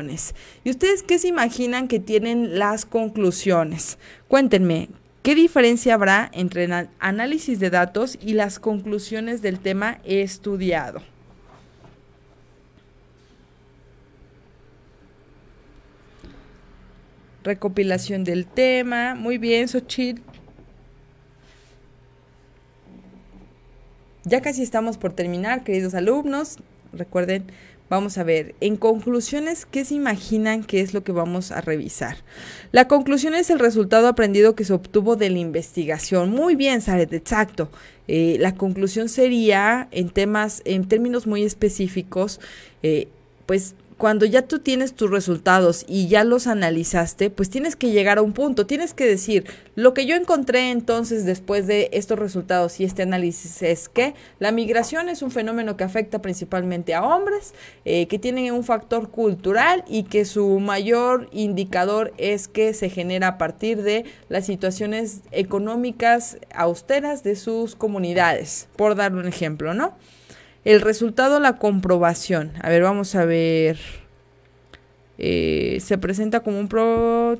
¿Y 0.63 0.69
ustedes 0.69 1.03
qué 1.03 1.19
se 1.19 1.27
imaginan 1.27 1.87
que 1.87 1.99
tienen 1.99 2.59
las 2.59 2.85
conclusiones? 2.85 3.97
Cuéntenme, 4.27 4.89
¿Qué 5.27 5.35
diferencia 5.35 5.93
habrá 5.93 6.31
entre 6.31 6.63
el 6.63 6.87
análisis 6.99 7.59
de 7.59 7.69
datos 7.69 8.17
y 8.21 8.31
las 8.31 8.59
conclusiones 8.59 9.41
del 9.41 9.59
tema 9.59 9.99
estudiado? 10.05 11.01
Recopilación 17.43 18.23
del 18.23 18.45
tema. 18.45 19.15
Muy 19.15 19.37
bien, 19.37 19.67
Xochitl. 19.67 20.21
Ya 24.23 24.41
casi 24.41 24.63
estamos 24.63 24.97
por 24.97 25.11
terminar, 25.11 25.65
queridos 25.65 25.93
alumnos. 25.93 26.57
Recuerden 26.93 27.51
Vamos 27.89 28.17
a 28.17 28.23
ver, 28.23 28.53
en 28.59 28.75
conclusiones, 28.75 29.65
¿qué 29.65 29.85
se 29.85 29.95
imaginan 29.95 30.63
que 30.63 30.81
es 30.81 30.93
lo 30.93 31.03
que 31.03 31.13
vamos 31.13 31.51
a 31.51 31.61
revisar? 31.61 32.17
La 32.73 32.88
conclusión 32.88 33.33
es 33.33 33.49
el 33.49 33.59
resultado 33.59 34.07
aprendido 34.07 34.55
que 34.55 34.65
se 34.65 34.73
obtuvo 34.73 35.15
de 35.15 35.29
la 35.29 35.39
investigación. 35.39 36.31
Muy 36.31 36.55
bien, 36.55 36.81
Saret, 36.81 37.13
exacto. 37.13 37.69
Eh, 38.09 38.38
la 38.39 38.55
conclusión 38.55 39.07
sería, 39.07 39.88
en 39.91 40.09
temas, 40.09 40.61
en 40.65 40.88
términos 40.88 41.27
muy 41.27 41.43
específicos, 41.43 42.41
eh, 42.83 43.07
pues 43.45 43.75
cuando 43.97 44.25
ya 44.25 44.43
tú 44.43 44.59
tienes 44.59 44.93
tus 44.93 45.09
resultados 45.09 45.83
y 45.87 46.07
ya 46.07 46.23
los 46.23 46.45
analizaste, 46.45 47.31
pues 47.31 47.49
tienes 47.49 47.75
que 47.75 47.89
llegar 47.89 48.19
a 48.19 48.21
un 48.21 48.33
punto, 48.33 48.67
tienes 48.67 48.93
que 48.93 49.05
decir, 49.05 49.45
lo 49.75 49.93
que 49.95 50.05
yo 50.05 50.15
encontré 50.15 50.69
entonces 50.69 51.25
después 51.25 51.65
de 51.65 51.89
estos 51.91 52.19
resultados 52.19 52.79
y 52.79 52.83
este 52.83 53.01
análisis 53.01 53.63
es 53.63 53.89
que 53.89 54.13
la 54.37 54.51
migración 54.51 55.09
es 55.09 55.23
un 55.23 55.31
fenómeno 55.31 55.77
que 55.77 55.83
afecta 55.83 56.21
principalmente 56.21 56.93
a 56.93 57.03
hombres, 57.03 57.55
eh, 57.85 58.07
que 58.07 58.19
tienen 58.19 58.53
un 58.53 58.63
factor 58.63 59.09
cultural 59.09 59.83
y 59.87 60.03
que 60.03 60.25
su 60.25 60.59
mayor 60.59 61.27
indicador 61.31 62.13
es 62.17 62.47
que 62.47 62.73
se 62.73 62.89
genera 62.89 63.27
a 63.27 63.37
partir 63.39 63.81
de 63.81 64.05
las 64.29 64.45
situaciones 64.45 65.21
económicas 65.31 66.37
austeras 66.53 67.23
de 67.23 67.35
sus 67.35 67.75
comunidades, 67.75 68.67
por 68.75 68.95
dar 68.95 69.13
un 69.13 69.27
ejemplo, 69.27 69.73
¿no? 69.73 69.95
El 70.68 70.82
resultado, 70.82 71.39
la 71.39 71.55
comprobación. 71.55 72.51
A 72.61 72.68
ver, 72.68 72.84
vamos 72.84 73.15
a 73.15 73.24
ver. 73.24 73.78
Eh, 75.18 75.78
se 75.80 75.97
presenta 75.97 76.41
como 76.41 76.59
un 76.59 76.68
pro... 76.68 77.38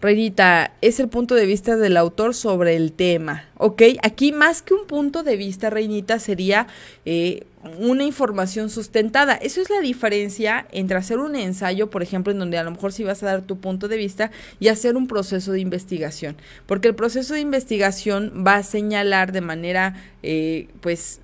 Reinita, 0.00 0.70
es 0.80 1.00
el 1.00 1.08
punto 1.08 1.34
de 1.34 1.46
vista 1.46 1.76
del 1.76 1.96
autor 1.96 2.32
sobre 2.32 2.76
el 2.76 2.92
tema, 2.92 3.46
¿ok? 3.56 3.82
Aquí 4.04 4.30
más 4.30 4.62
que 4.62 4.74
un 4.74 4.86
punto 4.86 5.24
de 5.24 5.36
vista, 5.36 5.68
Reinita, 5.68 6.20
sería 6.20 6.68
eh, 7.04 7.42
una 7.78 8.04
información 8.04 8.70
sustentada. 8.70 9.34
Eso 9.34 9.60
es 9.60 9.70
la 9.70 9.80
diferencia 9.80 10.66
entre 10.72 10.98
hacer 10.98 11.18
un 11.18 11.36
ensayo, 11.36 11.90
por 11.90 12.02
ejemplo, 12.02 12.32
en 12.32 12.38
donde 12.38 12.58
a 12.58 12.62
lo 12.62 12.70
mejor 12.70 12.92
sí 12.92 13.04
vas 13.04 13.22
a 13.22 13.26
dar 13.26 13.42
tu 13.42 13.58
punto 13.58 13.88
de 13.88 13.96
vista 13.96 14.30
y 14.60 14.68
hacer 14.68 14.96
un 14.96 15.06
proceso 15.06 15.52
de 15.52 15.60
investigación. 15.60 16.36
Porque 16.66 16.88
el 16.88 16.94
proceso 16.94 17.34
de 17.34 17.40
investigación 17.40 18.44
va 18.46 18.56
a 18.56 18.62
señalar 18.62 19.32
de 19.32 19.40
manera, 19.40 19.94
eh, 20.22 20.68
pues, 20.80 21.20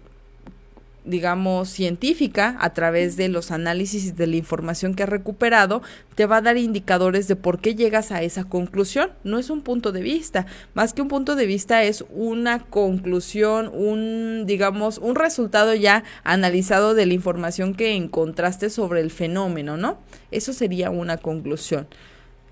digamos, 1.05 1.69
científica, 1.69 2.57
a 2.61 2.73
través 2.73 3.17
de 3.17 3.29
los 3.29 3.51
análisis 3.51 4.17
de 4.17 4.27
la 4.27 4.37
información 4.37 4.95
que 4.95 5.03
has 5.03 5.09
recuperado, 5.09 5.83
te 6.15 6.27
va 6.27 6.39
a 6.39 6.43
dar 6.43 6.57
indicadores 6.57 7.29
de 7.29 7.37
por 7.37 7.61
qué 7.61 7.75
llegas 7.75 8.11
a 8.11 8.23
esa 8.23 8.45
conclusión. 8.45 9.11
No 9.23 9.39
es 9.39 9.51
un 9.51 9.63
punto 9.63 9.93
de 9.93 10.01
vista, 10.01 10.47
más 10.73 10.95
que 10.95 11.03
un 11.03 11.09
punto 11.09 11.37
de 11.37 11.47
vista 11.47 11.83
es 11.83 12.05
una 12.11 12.61
conclusión, 12.61 13.71
un, 13.75 14.45
digamos, 14.47 14.99
un 14.99 15.15
resultado 15.15 15.75
ya 15.75 16.05
analizado 16.25 16.95
de 16.95 17.07
la 17.07 17.15
información 17.15 17.75
que 17.75 17.95
encontraste 17.95 18.71
sobre 18.71 19.01
el 19.01 19.11
fenómeno, 19.11 19.77
¿no? 19.77 19.99
Eso 20.31 20.53
sería 20.53 20.91
una 20.91 21.19
conclusión. 21.19 21.87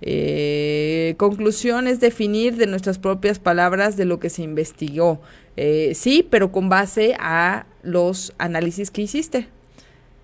Eh, 0.05 1.15
conclusión 1.17 1.87
es 1.87 2.01
definir 2.01 2.57
de 2.57 2.67
nuestras 2.67 2.99
propias 2.99 3.39
palabras 3.39 3.97
de 3.97 4.05
lo 4.05 4.19
que 4.19 4.31
se 4.31 4.43
investigó. 4.43 5.21
Eh, 5.57 5.93
sí, 5.95 6.27
pero 6.29 6.51
con 6.51 6.69
base 6.69 7.15
a 7.21 7.67
los 7.83 8.33
análisis 8.39 8.91
que 8.91 9.03
hiciste. 9.03 9.49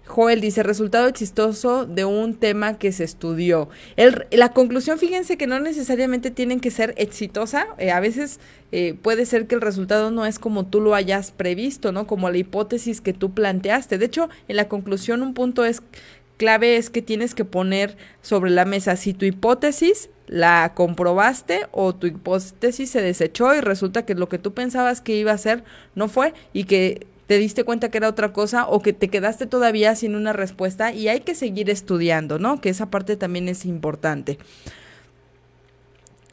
Joel 0.09 0.40
dice, 0.40 0.62
resultado 0.62 1.06
exitoso 1.06 1.84
de 1.84 2.06
un 2.06 2.34
tema 2.34 2.78
que 2.78 2.92
se 2.92 3.04
estudió. 3.04 3.68
El, 3.96 4.26
la 4.32 4.52
conclusión, 4.52 4.98
fíjense 4.98 5.36
que 5.36 5.46
no 5.46 5.61
necesariamente 5.61 6.30
tienen 6.30 6.61
que 6.61 6.70
ser 6.70 6.94
exitosa. 6.96 7.66
Eh, 7.76 7.90
a 7.90 8.00
veces 8.00 8.40
eh, 8.72 8.94
puede 9.00 9.26
ser 9.26 9.46
que 9.46 9.54
el 9.54 9.61
resultado 9.61 10.11
no 10.11 10.24
es 10.24 10.38
como 10.38 10.66
tú 10.66 10.80
lo 10.80 10.94
hayas 10.94 11.30
previsto, 11.30 11.92
¿no? 11.92 12.06
Como 12.06 12.30
la 12.30 12.38
hipótesis 12.38 13.02
que 13.02 13.12
tú 13.12 13.34
planteaste. 13.34 13.98
De 13.98 14.06
hecho, 14.06 14.30
en 14.48 14.56
la 14.56 14.66
conclusión 14.66 15.22
un 15.22 15.34
punto 15.34 15.64
es 15.66 15.82
clave 16.38 16.76
es 16.76 16.88
que 16.88 17.02
tienes 17.02 17.34
que 17.34 17.44
poner 17.44 17.96
sobre 18.22 18.50
la 18.50 18.64
mesa 18.64 18.96
si 18.96 19.12
tu 19.12 19.26
hipótesis 19.26 20.09
la 20.26 20.72
comprobaste 20.74 21.66
o 21.72 21.94
tu 21.94 22.06
hipótesis 22.06 22.90
se 22.90 23.02
desechó 23.02 23.54
y 23.54 23.61
resulta 23.61 24.06
que 24.06 24.14
lo 24.14 24.28
que 24.28 24.38
tú 24.38 24.54
pensabas 24.54 25.00
que 25.00 25.16
iba 25.16 25.32
a 25.32 25.38
ser 25.38 25.64
no 25.94 26.09
fue 26.09 26.32
y 26.52 26.64
que 26.64 27.06
te 27.29 27.37
diste 27.37 27.62
cuenta 27.62 27.91
que 27.91 27.99
era 27.99 28.09
otra 28.09 28.33
cosa 28.33 28.66
o 28.66 28.81
que 28.81 28.95
te 28.95 29.09
quedaste 29.09 29.47
todavía 29.47 29.95
sin 29.95 30.16
una 30.16 30.33
respuesta 30.33 30.95
y 30.95 31.09
hay 31.09 31.20
que 31.20 31.35
seguir 31.35 31.68
estudiando, 31.68 32.39
¿no? 32.39 32.59
Que 32.62 32.70
esa 32.70 32.91
parte 32.91 33.18
también 33.18 33.51
es 33.51 33.66
importante. 33.66 34.39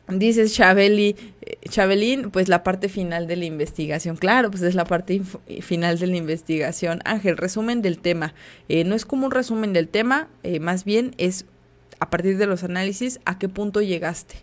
Dices 0.08 0.54
Chabeli, 0.54 1.18
eh, 1.42 1.58
Chabelín, 1.68 2.32
pues 2.32 2.48
la 2.48 2.64
parte 2.64 2.88
final 2.88 3.28
de 3.28 3.36
la 3.36 3.44
investigación. 3.44 4.16
Claro, 4.16 4.50
pues 4.50 4.64
es 4.64 4.74
la 4.74 4.86
parte 4.86 5.22
final 5.60 6.00
de 6.00 6.08
la 6.08 6.16
investigación. 6.16 7.02
Ángel, 7.04 7.36
resumen 7.36 7.82
del 7.82 8.00
tema. 8.00 8.34
Eh, 8.70 8.86
no 8.86 8.96
es 8.96 9.04
como 9.04 9.26
un 9.26 9.32
resumen 9.32 9.74
del 9.74 9.90
tema, 9.90 10.30
eh, 10.44 10.62
más 10.62 10.86
bien 10.86 11.14
es 11.18 11.46
a 12.00 12.10
partir 12.10 12.38
de 12.38 12.46
los 12.46 12.64
análisis 12.64 13.20
a 13.26 13.38
qué 13.38 13.50
punto 13.50 13.82
llegaste. 13.82 14.36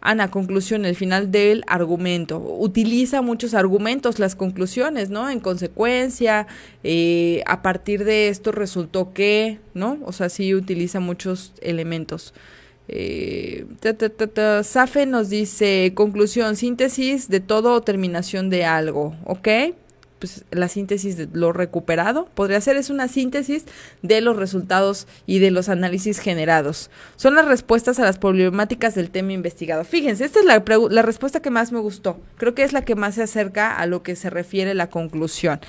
Ana, 0.00 0.30
conclusión, 0.30 0.84
el 0.84 0.94
final 0.94 1.30
del 1.32 1.64
argumento. 1.66 2.38
Utiliza 2.38 3.22
muchos 3.22 3.54
argumentos, 3.54 4.18
las 4.18 4.36
conclusiones, 4.36 5.10
¿no? 5.10 5.28
En 5.30 5.40
consecuencia, 5.40 6.46
eh, 6.84 7.42
a 7.46 7.62
partir 7.62 8.04
de 8.04 8.28
esto 8.28 8.52
resultó 8.52 9.12
que, 9.12 9.58
¿no? 9.74 9.98
O 10.04 10.12
sea, 10.12 10.28
sí 10.28 10.54
utiliza 10.54 11.00
muchos 11.00 11.54
elementos. 11.60 12.34
Eh, 12.88 13.66
Safe 14.62 15.06
nos 15.06 15.28
dice, 15.28 15.92
conclusión, 15.94 16.56
síntesis 16.56 17.28
de 17.28 17.40
todo 17.40 17.72
o 17.72 17.80
terminación 17.80 18.48
de 18.48 18.64
algo, 18.64 19.16
¿ok? 19.24 19.48
Pues, 20.18 20.44
la 20.50 20.68
síntesis 20.68 21.16
de 21.16 21.28
lo 21.32 21.52
recuperado, 21.52 22.28
podría 22.34 22.60
ser, 22.60 22.76
es 22.76 22.90
una 22.90 23.08
síntesis 23.08 23.64
de 24.02 24.20
los 24.20 24.36
resultados 24.36 25.06
y 25.26 25.38
de 25.38 25.50
los 25.50 25.68
análisis 25.68 26.18
generados. 26.18 26.90
Son 27.16 27.34
las 27.34 27.46
respuestas 27.46 27.98
a 27.98 28.04
las 28.04 28.18
problemáticas 28.18 28.94
del 28.94 29.10
tema 29.10 29.32
investigado. 29.32 29.84
Fíjense, 29.84 30.24
esta 30.24 30.40
es 30.40 30.44
la, 30.44 30.62
la 30.90 31.02
respuesta 31.02 31.40
que 31.40 31.50
más 31.50 31.72
me 31.72 31.80
gustó. 31.80 32.18
Creo 32.36 32.54
que 32.54 32.62
es 32.62 32.72
la 32.72 32.82
que 32.82 32.94
más 32.94 33.16
se 33.16 33.22
acerca 33.22 33.76
a 33.76 33.86
lo 33.86 34.02
que 34.02 34.16
se 34.16 34.30
refiere 34.30 34.74
la 34.74 34.90
conclusión. 34.90 35.60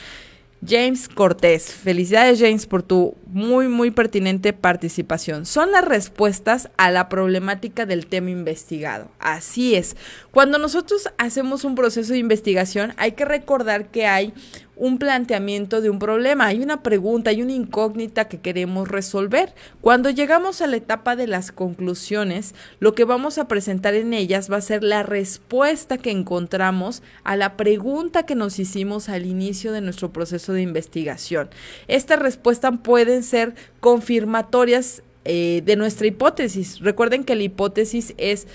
James 0.66 1.08
Cortés. 1.08 1.72
Felicidades 1.72 2.39
James 2.39 2.66
por 2.66 2.84
tu 2.84 3.16
muy 3.28 3.68
muy 3.68 3.91
pertinente 3.91 4.53
participación. 4.53 5.45
Son 5.45 5.72
las 5.72 5.86
respuestas 5.86 6.70
a 6.78 6.91
la 6.91 7.10
problemática 7.10 7.86
del 7.86 8.08
tema 8.08 8.32
investigado. 8.32 9.10
Así 9.20 9.76
es. 9.76 9.95
Cuando 10.32 10.58
nosotros 10.58 11.10
hacemos 11.18 11.64
un 11.64 11.76
proceso 11.76 12.14
de 12.14 12.20
investigación 12.20 12.93
hay 12.97 13.12
que 13.12 13.26
recordar 13.26 13.91
que 13.91 14.08
hay 14.08 14.34
un 14.78 15.00
planteamiento 15.00 15.82
de 15.82 15.90
un 15.90 16.00
problema, 16.00 16.46
hay 16.46 16.62
una 16.62 16.84
pregunta, 16.84 17.32
hay 17.32 17.42
una 17.42 17.52
incógnita 17.52 18.28
que 18.28 18.40
queremos 18.40 18.88
resolver. 18.88 19.54
Cuando 19.82 20.10
llegamos 20.10 20.62
a 20.62 20.68
la 20.68 20.78
etapa 20.78 21.16
de 21.16 21.28
las 21.28 21.52
conclusiones, 21.52 22.54
lo 22.80 22.94
que 22.94 23.04
vamos 23.04 23.38
a 23.38 23.48
presentar 23.48 23.96
en 23.96 24.14
ellas 24.14 24.52
va 24.52 24.58
a 24.58 24.62
ser 24.62 24.84
la 24.84 25.04
respuesta 25.04 25.98
que 25.98 26.12
encontramos 26.12 27.02
a 27.24 27.36
la 27.36 27.58
pregunta 27.58 28.26
que 28.26 28.36
nos 28.36 28.60
hicimos 28.60 29.10
al 29.10 29.26
inicio 29.26 29.72
de 29.72 29.82
nuestro 29.82 30.14
proceso 30.14 30.54
de 30.54 30.62
investigación. 30.62 31.50
Estas 31.88 32.20
respuestas 32.20 32.74
pueden 32.84 33.24
ser 33.24 33.56
confirmatorias 33.80 35.02
eh, 35.30 35.62
de 35.66 35.76
nuestra 35.76 36.08
hipótesis. 36.08 36.80
Recuerden 36.80 37.26
que 37.26 37.36
la 37.36 37.44
hipótesis 37.44 38.14
es 38.18 38.48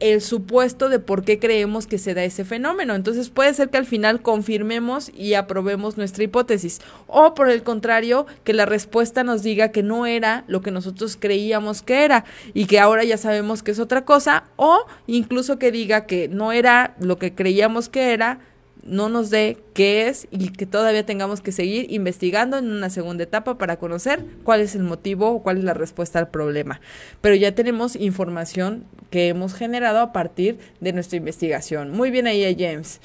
el 0.00 0.22
supuesto 0.22 0.88
de 0.88 0.98
por 0.98 1.22
qué 1.22 1.38
creemos 1.38 1.86
que 1.86 1.98
se 1.98 2.14
da 2.14 2.24
ese 2.24 2.46
fenómeno. 2.46 2.94
Entonces 2.94 3.28
puede 3.28 3.52
ser 3.52 3.68
que 3.68 3.76
al 3.76 3.84
final 3.84 4.22
confirmemos 4.22 5.12
y 5.14 5.34
aprobemos 5.34 5.98
nuestra 5.98 6.24
hipótesis. 6.24 6.80
O 7.08 7.34
por 7.34 7.50
el 7.50 7.62
contrario, 7.62 8.26
que 8.42 8.54
la 8.54 8.64
respuesta 8.64 9.22
nos 9.22 9.42
diga 9.42 9.68
que 9.68 9.82
no 9.82 10.06
era 10.06 10.44
lo 10.48 10.62
que 10.62 10.70
nosotros 10.70 11.18
creíamos 11.20 11.82
que 11.82 12.04
era 12.04 12.24
y 12.54 12.64
que 12.64 12.80
ahora 12.80 13.04
ya 13.04 13.18
sabemos 13.18 13.62
que 13.62 13.72
es 13.72 13.78
otra 13.78 14.06
cosa. 14.06 14.44
O 14.56 14.86
incluso 15.06 15.58
que 15.58 15.70
diga 15.70 16.06
que 16.06 16.28
no 16.28 16.52
era 16.52 16.94
lo 17.00 17.18
que 17.18 17.34
creíamos 17.34 17.90
que 17.90 18.14
era 18.14 18.40
no 18.84 19.08
nos 19.08 19.30
dé 19.30 19.56
qué 19.72 20.08
es 20.08 20.28
y 20.30 20.50
que 20.50 20.66
todavía 20.66 21.06
tengamos 21.06 21.40
que 21.40 21.52
seguir 21.52 21.90
investigando 21.90 22.58
en 22.58 22.70
una 22.70 22.90
segunda 22.90 23.24
etapa 23.24 23.56
para 23.56 23.78
conocer 23.78 24.24
cuál 24.44 24.60
es 24.60 24.74
el 24.74 24.82
motivo 24.82 25.30
o 25.30 25.42
cuál 25.42 25.58
es 25.58 25.64
la 25.64 25.74
respuesta 25.74 26.18
al 26.18 26.28
problema. 26.28 26.80
Pero 27.20 27.34
ya 27.34 27.54
tenemos 27.54 27.96
información 27.96 28.84
que 29.10 29.28
hemos 29.28 29.54
generado 29.54 30.00
a 30.00 30.12
partir 30.12 30.58
de 30.80 30.92
nuestra 30.92 31.16
investigación. 31.16 31.90
Muy 31.90 32.10
bien 32.10 32.26
ahí, 32.26 32.56
James. 32.58 33.00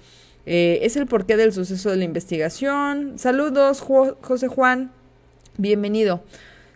Eh, 0.45 0.79
es 0.83 0.97
el 0.97 1.05
porqué 1.05 1.37
del 1.37 1.53
suceso 1.53 1.89
de 1.89 1.97
la 1.97 2.03
investigación. 2.03 3.17
Saludos, 3.17 3.81
José 3.81 4.47
Juan. 4.47 4.91
Bienvenido. 5.57 6.23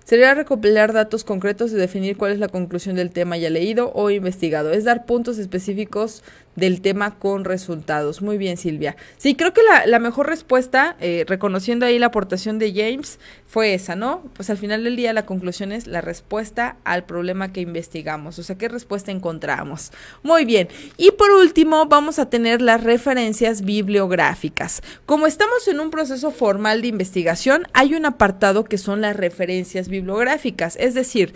Sería 0.04 0.34
recopilar 0.34 0.92
datos 0.92 1.24
concretos 1.24 1.72
y 1.72 1.76
definir 1.76 2.18
cuál 2.18 2.34
es 2.34 2.40
la 2.40 2.50
conclusión 2.50 2.98
del 2.98 3.10
tema 3.10 3.38
ya 3.38 3.50
leído 3.50 3.92
o 3.96 4.10
investigado. 4.10 4.72
Es 4.72 4.84
dar 4.84 5.06
puntos 5.06 5.38
específicos 5.38 6.24
del 6.56 6.82
tema 6.82 7.18
con 7.18 7.46
resultados. 7.46 8.22
Muy 8.22 8.38
bien, 8.38 8.58
Silvia. 8.58 8.96
Sí, 9.18 9.36
creo 9.36 9.54
que 9.54 9.62
la, 9.86 10.00
mejor 10.00 10.28
respuesta, 10.28 10.96
eh, 11.00 11.26
reconociendo 11.28 11.86
ahí 11.86 12.00
la 12.00 12.08
aportación 12.08 12.60
de 12.60 12.74
James, 12.74 13.20
fue 13.48 13.74
esa, 13.74 13.96
¿no? 13.96 14.24
Pues 14.34 14.50
al 14.50 14.58
final 14.58 14.84
del 14.84 14.96
día 14.96 15.14
la 15.14 15.26
conclusión 15.26 15.72
es 15.72 15.86
la 15.86 16.02
respuesta 16.02 16.78
al 16.84 17.06
problema 17.06 17.54
que 17.54 17.62
investigamos. 17.62 18.40
O 18.40 18.44
sea, 18.44 18.58
¿qué 18.58 18.68
respuesta 18.68 19.12
encontramos? 19.12 19.92
Muy 20.24 20.46
bien. 20.46 20.70
Y 20.98 21.12
por 21.12 21.32
último, 21.32 21.86
vamos 21.86 22.20
a 22.20 22.30
tener 22.30 22.62
las 22.62 22.84
referencias 22.84 23.62
bibliográficas. 23.62 24.82
Como 25.06 25.28
estamos 25.28 25.68
en 25.68 25.80
un 25.80 25.92
proceso 25.92 26.32
formal 26.32 26.82
de 26.82 26.88
investigación, 26.88 27.68
hay 27.74 27.94
un 27.94 28.06
apartado 28.06 28.64
que 28.64 28.78
son 28.78 29.02
las 29.02 29.16
referencias 29.16 29.88
bibliográficas. 29.88 30.76
Es 30.78 30.94
decir, 30.94 31.34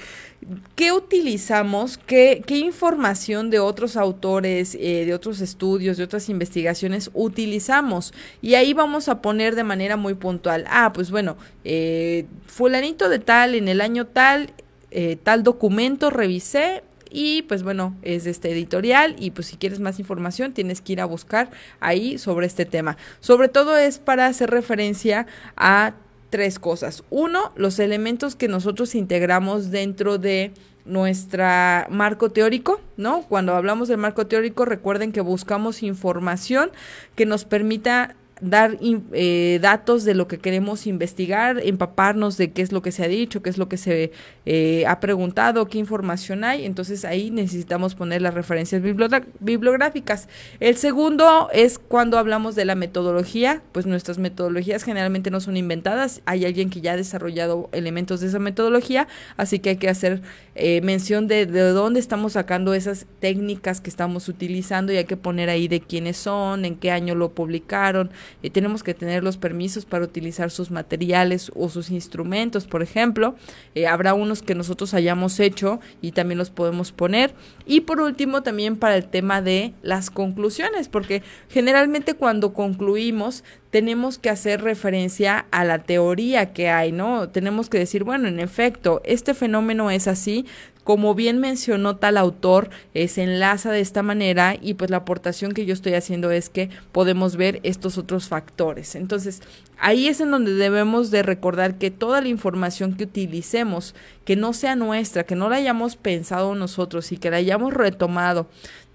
¿qué 0.76 0.92
utilizamos? 0.92 1.98
¿Qué, 1.98 2.44
información 2.48 3.50
de 3.50 3.60
otros 3.60 3.98
autores? 3.98 4.76
Eh, 4.80 5.06
de 5.06 5.14
otros 5.14 5.42
estudios, 5.42 5.98
de 5.98 6.04
otras 6.04 6.30
investigaciones 6.30 7.10
utilizamos. 7.14 8.14
Y 8.42 8.56
ahí 8.56 8.74
vamos 8.74 9.10
a 9.10 9.22
poner 9.22 9.56
de 9.56 9.64
manera 9.64 9.98
muy 9.98 10.14
puntual, 10.14 10.66
ah, 10.70 10.92
pues 10.94 11.12
bueno, 11.12 11.38
eh, 11.64 12.26
fulanito 12.46 13.10
de 13.10 13.20
tal, 13.20 13.56
en 13.56 13.68
el 13.68 13.82
año 13.82 14.08
tal, 14.08 14.54
eh, 14.92 15.18
tal 15.22 15.44
documento 15.44 16.10
revisé 16.10 16.84
y 17.10 17.44
pues 17.44 17.64
bueno, 17.64 17.96
es 18.02 18.26
este 18.26 18.52
editorial 18.52 19.16
y 19.18 19.32
pues 19.32 19.48
si 19.48 19.58
quieres 19.58 19.80
más 19.80 20.00
información 20.00 20.54
tienes 20.54 20.82
que 20.82 20.94
ir 20.94 21.02
a 21.02 21.06
buscar 21.06 21.50
ahí 21.80 22.18
sobre 22.18 22.48
este 22.48 22.66
tema. 22.66 22.98
Sobre 23.20 23.48
todo 23.48 23.78
es 23.78 24.00
para 24.00 24.26
hacer 24.26 24.50
referencia 24.50 25.26
a 25.56 25.94
tres 26.30 26.60
cosas. 26.60 27.04
Uno, 27.10 27.52
los 27.56 27.80
elementos 27.80 28.36
que 28.36 28.48
nosotros 28.48 28.96
integramos 28.96 29.72
dentro 29.72 30.18
de 30.18 30.52
nuestra 30.86 31.88
marco 31.90 32.30
teórico, 32.30 32.80
¿no? 32.96 33.24
Cuando 33.24 33.54
hablamos 33.54 33.88
del 33.88 33.98
marco 33.98 34.28
teórico, 34.28 34.66
recuerden 34.66 35.12
que 35.12 35.22
buscamos 35.22 35.84
información 35.84 36.72
que 37.16 37.26
nos 37.26 37.46
permita 37.46 38.16
dar 38.42 38.78
eh, 38.82 39.60
datos 39.62 40.04
de 40.04 40.14
lo 40.14 40.28
que 40.28 40.38
queremos 40.38 40.88
investigar, 40.88 41.60
empaparnos 41.64 42.38
de 42.38 42.52
qué 42.52 42.62
es 42.62 42.72
lo 42.72 42.82
que 42.82 42.92
se 42.92 43.04
ha 43.04 43.08
dicho, 43.08 43.42
qué 43.42 43.50
es 43.50 43.58
lo 43.58 43.70
que 43.70 43.78
se 43.78 44.12
eh, 44.46 44.86
ha 44.88 45.00
preguntado, 45.00 45.68
qué 45.68 45.78
información 45.78 46.44
hay. 46.44 46.66
Entonces 46.66 47.06
ahí 47.06 47.32
necesitamos 47.32 47.96
poner 47.96 48.22
las 48.22 48.34
referencias 48.34 48.82
bibliográficas. 48.82 50.28
El 50.60 50.78
segundo 50.78 51.50
es 51.54 51.80
cuando 51.80 52.18
hablamos 52.18 52.56
de 52.56 52.66
la 52.66 52.76
metodología, 52.76 53.62
pues 53.72 53.86
nuestras 53.86 54.18
metodologías 54.18 54.84
generalmente 54.84 55.32
no 55.32 55.40
son 55.40 55.58
inventadas, 55.58 56.22
hay 56.26 56.46
alguien 56.46 56.70
que 56.70 56.82
ya 56.82 56.94
ha 56.94 56.98
desarrollado 56.98 57.70
elementos 57.72 58.22
de 58.22 58.28
esa 58.28 58.40
metodología, 58.40 59.08
así 59.38 59.60
que 59.60 59.72
hay 59.72 59.78
que 59.78 59.90
hacer 59.90 60.22
eh, 60.56 60.82
mención 60.82 61.28
de, 61.28 61.46
de 61.46 61.62
dónde 61.70 62.00
estamos 62.00 62.34
sacando 62.34 62.74
esas 62.74 63.06
técnicas 63.20 63.82
que 63.82 63.90
estamos 63.90 64.30
utilizando 64.30 64.94
y 64.94 64.98
hay 64.98 65.06
que 65.06 65.18
poner 65.18 65.50
ahí 65.50 65.68
de 65.68 65.82
quiénes 65.82 66.18
son, 66.18 66.66
en 66.66 66.76
qué 66.76 66.92
año 66.92 67.16
lo 67.16 67.32
publicaron, 67.32 68.12
y 68.42 68.50
tenemos 68.50 68.84
que 68.84 68.94
tener 68.94 69.24
los 69.24 69.38
permisos 69.38 69.86
para 69.86 70.06
utilizar 70.06 70.52
sus 70.52 70.72
materiales 70.72 71.52
o 71.56 71.70
sus 71.70 71.90
instrumentos, 71.90 72.66
por 72.68 72.82
ejemplo. 72.82 73.36
Eh, 73.76 73.88
habrá 73.88 74.14
unos 74.14 74.42
que 74.42 74.56
nosotros 74.56 74.94
hayamos 74.94 75.40
hecho 75.40 75.80
y 76.02 76.12
también 76.12 76.38
los 76.38 76.50
podemos 76.50 76.92
poner. 76.92 77.34
Y 77.66 77.82
por 77.82 78.02
último, 78.02 78.44
también 78.44 78.78
para 78.78 78.96
el 78.96 79.08
tema 79.08 79.42
de 79.42 79.74
las 79.82 80.10
conclusiones, 80.10 80.88
porque 80.90 81.24
generalmente 81.50 82.14
cuando 82.14 82.54
concluimos 82.54 83.44
tenemos 83.72 84.18
que 84.18 84.30
hacer 84.30 84.62
referencia 84.62 85.46
a 85.52 85.64
la 85.64 85.80
teoría 85.80 86.54
que 86.54 86.70
hay, 86.70 86.92
¿no? 86.92 87.30
Tenemos 87.30 87.70
que 87.70 87.78
decir, 87.78 88.04
bueno, 88.04 88.28
en 88.28 88.40
efecto, 88.40 89.02
este 89.04 89.34
fenómeno 89.34 89.92
es 89.92 90.08
así, 90.08 90.46
como 90.88 91.16
bien 91.16 91.40
mencionó 91.40 91.98
tal 91.98 92.16
autor, 92.16 92.70
eh, 92.94 93.10
se 93.10 93.22
enlaza 93.22 93.74
de 93.74 93.82
esta 93.82 94.04
manera 94.04 94.56
y 94.62 94.76
pues 94.76 94.90
la 94.90 94.96
aportación 94.96 95.52
que 95.52 95.66
yo 95.66 95.74
estoy 95.74 95.96
haciendo 95.96 96.32
es 96.32 96.48
que 96.48 96.70
podemos 96.94 97.36
ver 97.36 97.60
estos 97.64 97.98
otros 97.98 98.30
factores. 98.30 98.96
Entonces, 98.96 99.42
Ahí 99.80 100.08
es 100.08 100.20
en 100.22 100.32
donde 100.32 100.56
debemos 100.56 101.12
de 101.12 101.22
recordar 101.22 101.78
que 101.78 101.92
toda 101.92 102.22
la 102.22 102.30
información 102.30 102.96
que 102.96 103.04
utilicemos, 103.04 103.94
que 104.26 104.36
no 104.36 104.54
sea 104.54 104.76
nuestra, 104.76 105.24
que 105.24 105.36
no 105.36 105.50
la 105.50 105.58
hayamos 105.58 105.96
pensado 105.96 106.56
nosotros 106.56 107.12
y 107.12 107.18
que 107.18 107.30
la 107.30 107.38
hayamos 107.38 107.74
retomado 107.74 108.48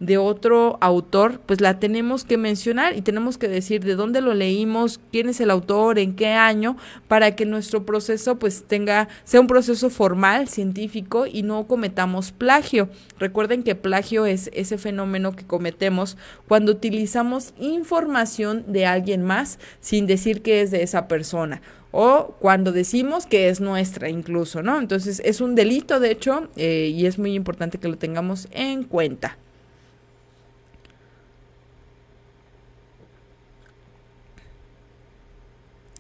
de 0.02 0.18
otro 0.18 0.78
autor, 0.80 1.40
pues 1.46 1.60
la 1.60 1.78
tenemos 1.78 2.24
que 2.24 2.36
mencionar 2.36 2.96
y 2.96 3.02
tenemos 3.02 3.38
que 3.38 3.46
decir 3.46 3.84
de 3.84 3.94
dónde 3.94 4.20
lo 4.20 4.34
leímos, 4.34 4.98
quién 5.12 5.28
es 5.28 5.40
el 5.40 5.48
autor, 5.48 6.00
en 6.00 6.16
qué 6.16 6.30
año, 6.30 6.76
para 7.06 7.36
que 7.36 7.46
nuestro 7.46 7.86
proceso 7.86 8.36
pues 8.36 8.64
tenga, 8.66 9.08
sea 9.22 9.40
un 9.40 9.46
proceso 9.46 9.90
formal, 9.90 10.48
científico 10.48 11.26
y 11.26 11.44
no 11.44 11.68
cometamos 11.68 12.32
plagio. 12.32 12.88
Recuerden 13.20 13.62
que 13.62 13.76
plagio 13.76 14.26
es 14.26 14.50
ese 14.54 14.76
fenómeno 14.76 15.36
que 15.36 15.46
cometemos 15.46 16.16
cuando 16.48 16.72
utilizamos 16.72 17.54
información 17.60 18.64
de 18.66 18.86
alguien 18.86 19.22
más 19.22 19.60
sin 19.80 20.08
decir 20.08 20.42
que 20.42 20.62
es 20.62 20.71
de 20.72 20.82
esa 20.82 21.06
persona 21.06 21.62
o 21.92 22.34
cuando 22.40 22.72
decimos 22.72 23.26
que 23.26 23.48
es 23.48 23.60
nuestra 23.60 24.08
incluso, 24.08 24.62
¿no? 24.62 24.78
Entonces 24.80 25.20
es 25.24 25.40
un 25.40 25.54
delito, 25.54 26.00
de 26.00 26.10
hecho, 26.10 26.48
eh, 26.56 26.90
y 26.92 27.06
es 27.06 27.18
muy 27.18 27.34
importante 27.34 27.78
que 27.78 27.88
lo 27.88 27.98
tengamos 27.98 28.48
en 28.50 28.82
cuenta. 28.84 29.36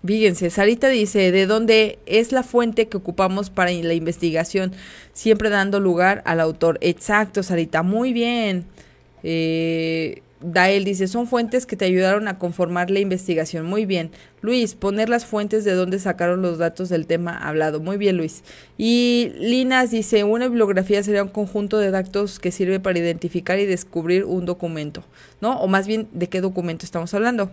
Fíjense, 0.04 0.50
Sarita 0.50 0.88
dice, 0.88 1.30
¿de 1.30 1.46
dónde 1.46 2.00
es 2.06 2.32
la 2.32 2.42
fuente 2.42 2.88
que 2.88 2.96
ocupamos 2.96 3.50
para 3.50 3.70
la 3.70 3.94
investigación? 3.94 4.72
Siempre 5.12 5.48
dando 5.48 5.78
lugar 5.78 6.22
al 6.24 6.40
autor. 6.40 6.78
Exacto, 6.80 7.44
Sarita, 7.44 7.84
muy 7.84 8.12
bien. 8.12 8.64
Eh, 9.22 10.22
Dael 10.42 10.84
dice, 10.84 11.08
son 11.08 11.26
fuentes 11.26 11.66
que 11.66 11.76
te 11.76 11.84
ayudaron 11.84 12.28
a 12.28 12.38
conformar 12.38 12.90
la 12.90 13.00
investigación. 13.00 13.66
Muy 13.66 13.86
bien. 13.86 14.10
Luis, 14.40 14.74
poner 14.74 15.08
las 15.08 15.24
fuentes 15.24 15.64
de 15.64 15.72
dónde 15.72 15.98
sacaron 15.98 16.42
los 16.42 16.58
datos 16.58 16.88
del 16.88 17.06
tema 17.06 17.36
hablado. 17.36 17.80
Muy 17.80 17.96
bien, 17.96 18.16
Luis. 18.16 18.42
Y 18.76 19.32
Linas 19.38 19.90
dice, 19.90 20.24
una 20.24 20.48
bibliografía 20.48 21.02
sería 21.02 21.22
un 21.22 21.28
conjunto 21.28 21.78
de 21.78 21.90
datos 21.90 22.38
que 22.38 22.50
sirve 22.50 22.80
para 22.80 22.98
identificar 22.98 23.58
y 23.58 23.66
descubrir 23.66 24.24
un 24.24 24.44
documento, 24.44 25.04
¿no? 25.40 25.60
O 25.60 25.68
más 25.68 25.86
bien, 25.86 26.08
¿de 26.12 26.28
qué 26.28 26.40
documento 26.40 26.84
estamos 26.84 27.14
hablando? 27.14 27.50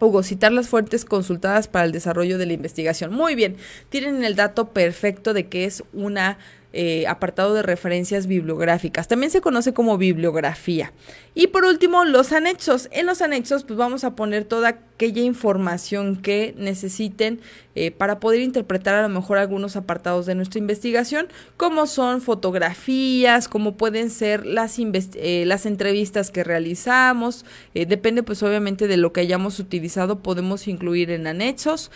Hugo, 0.00 0.22
citar 0.22 0.52
las 0.52 0.68
fuentes 0.68 1.04
consultadas 1.04 1.66
para 1.66 1.84
el 1.84 1.92
desarrollo 1.92 2.38
de 2.38 2.46
la 2.46 2.52
investigación. 2.52 3.12
Muy 3.12 3.34
bien, 3.34 3.56
tienen 3.88 4.22
el 4.22 4.36
dato 4.36 4.68
perfecto 4.68 5.34
de 5.34 5.48
que 5.48 5.64
es 5.64 5.82
una 5.92 6.38
eh, 6.74 7.06
apartado 7.06 7.54
de 7.54 7.62
referencias 7.62 8.26
bibliográficas. 8.26 9.08
También 9.08 9.30
se 9.30 9.40
conoce 9.40 9.72
como 9.72 9.96
bibliografía. 9.96 10.92
Y 11.34 11.46
por 11.46 11.64
último, 11.64 12.04
los 12.04 12.32
anexos. 12.32 12.90
En 12.92 13.06
los 13.06 13.22
anexos, 13.22 13.64
pues 13.64 13.78
vamos 13.78 14.04
a 14.04 14.14
poner 14.14 14.44
toda 14.44 14.68
aquella 14.68 15.22
información 15.22 16.16
que 16.16 16.54
necesiten 16.58 17.40
eh, 17.74 17.90
para 17.90 18.20
poder 18.20 18.42
interpretar 18.42 18.96
a 18.96 19.02
lo 19.02 19.08
mejor 19.08 19.38
algunos 19.38 19.76
apartados 19.76 20.26
de 20.26 20.34
nuestra 20.34 20.58
investigación, 20.58 21.28
como 21.56 21.86
son 21.86 22.20
fotografías, 22.20 23.48
como 23.48 23.78
pueden 23.78 24.10
ser 24.10 24.44
las, 24.44 24.78
eh, 24.78 25.44
las 25.46 25.64
entrevistas 25.64 26.30
que 26.30 26.44
realizamos. 26.44 27.46
depende, 27.72 28.22
pues 28.22 28.42
obviamente 28.42 28.88
de 28.88 28.98
lo 28.98 29.14
que 29.14 29.20
hayamos 29.20 29.58
utilizado, 29.58 30.18
podemos 30.18 30.68
incluir 30.68 31.10
en 31.12 31.28
anexos 31.28 31.90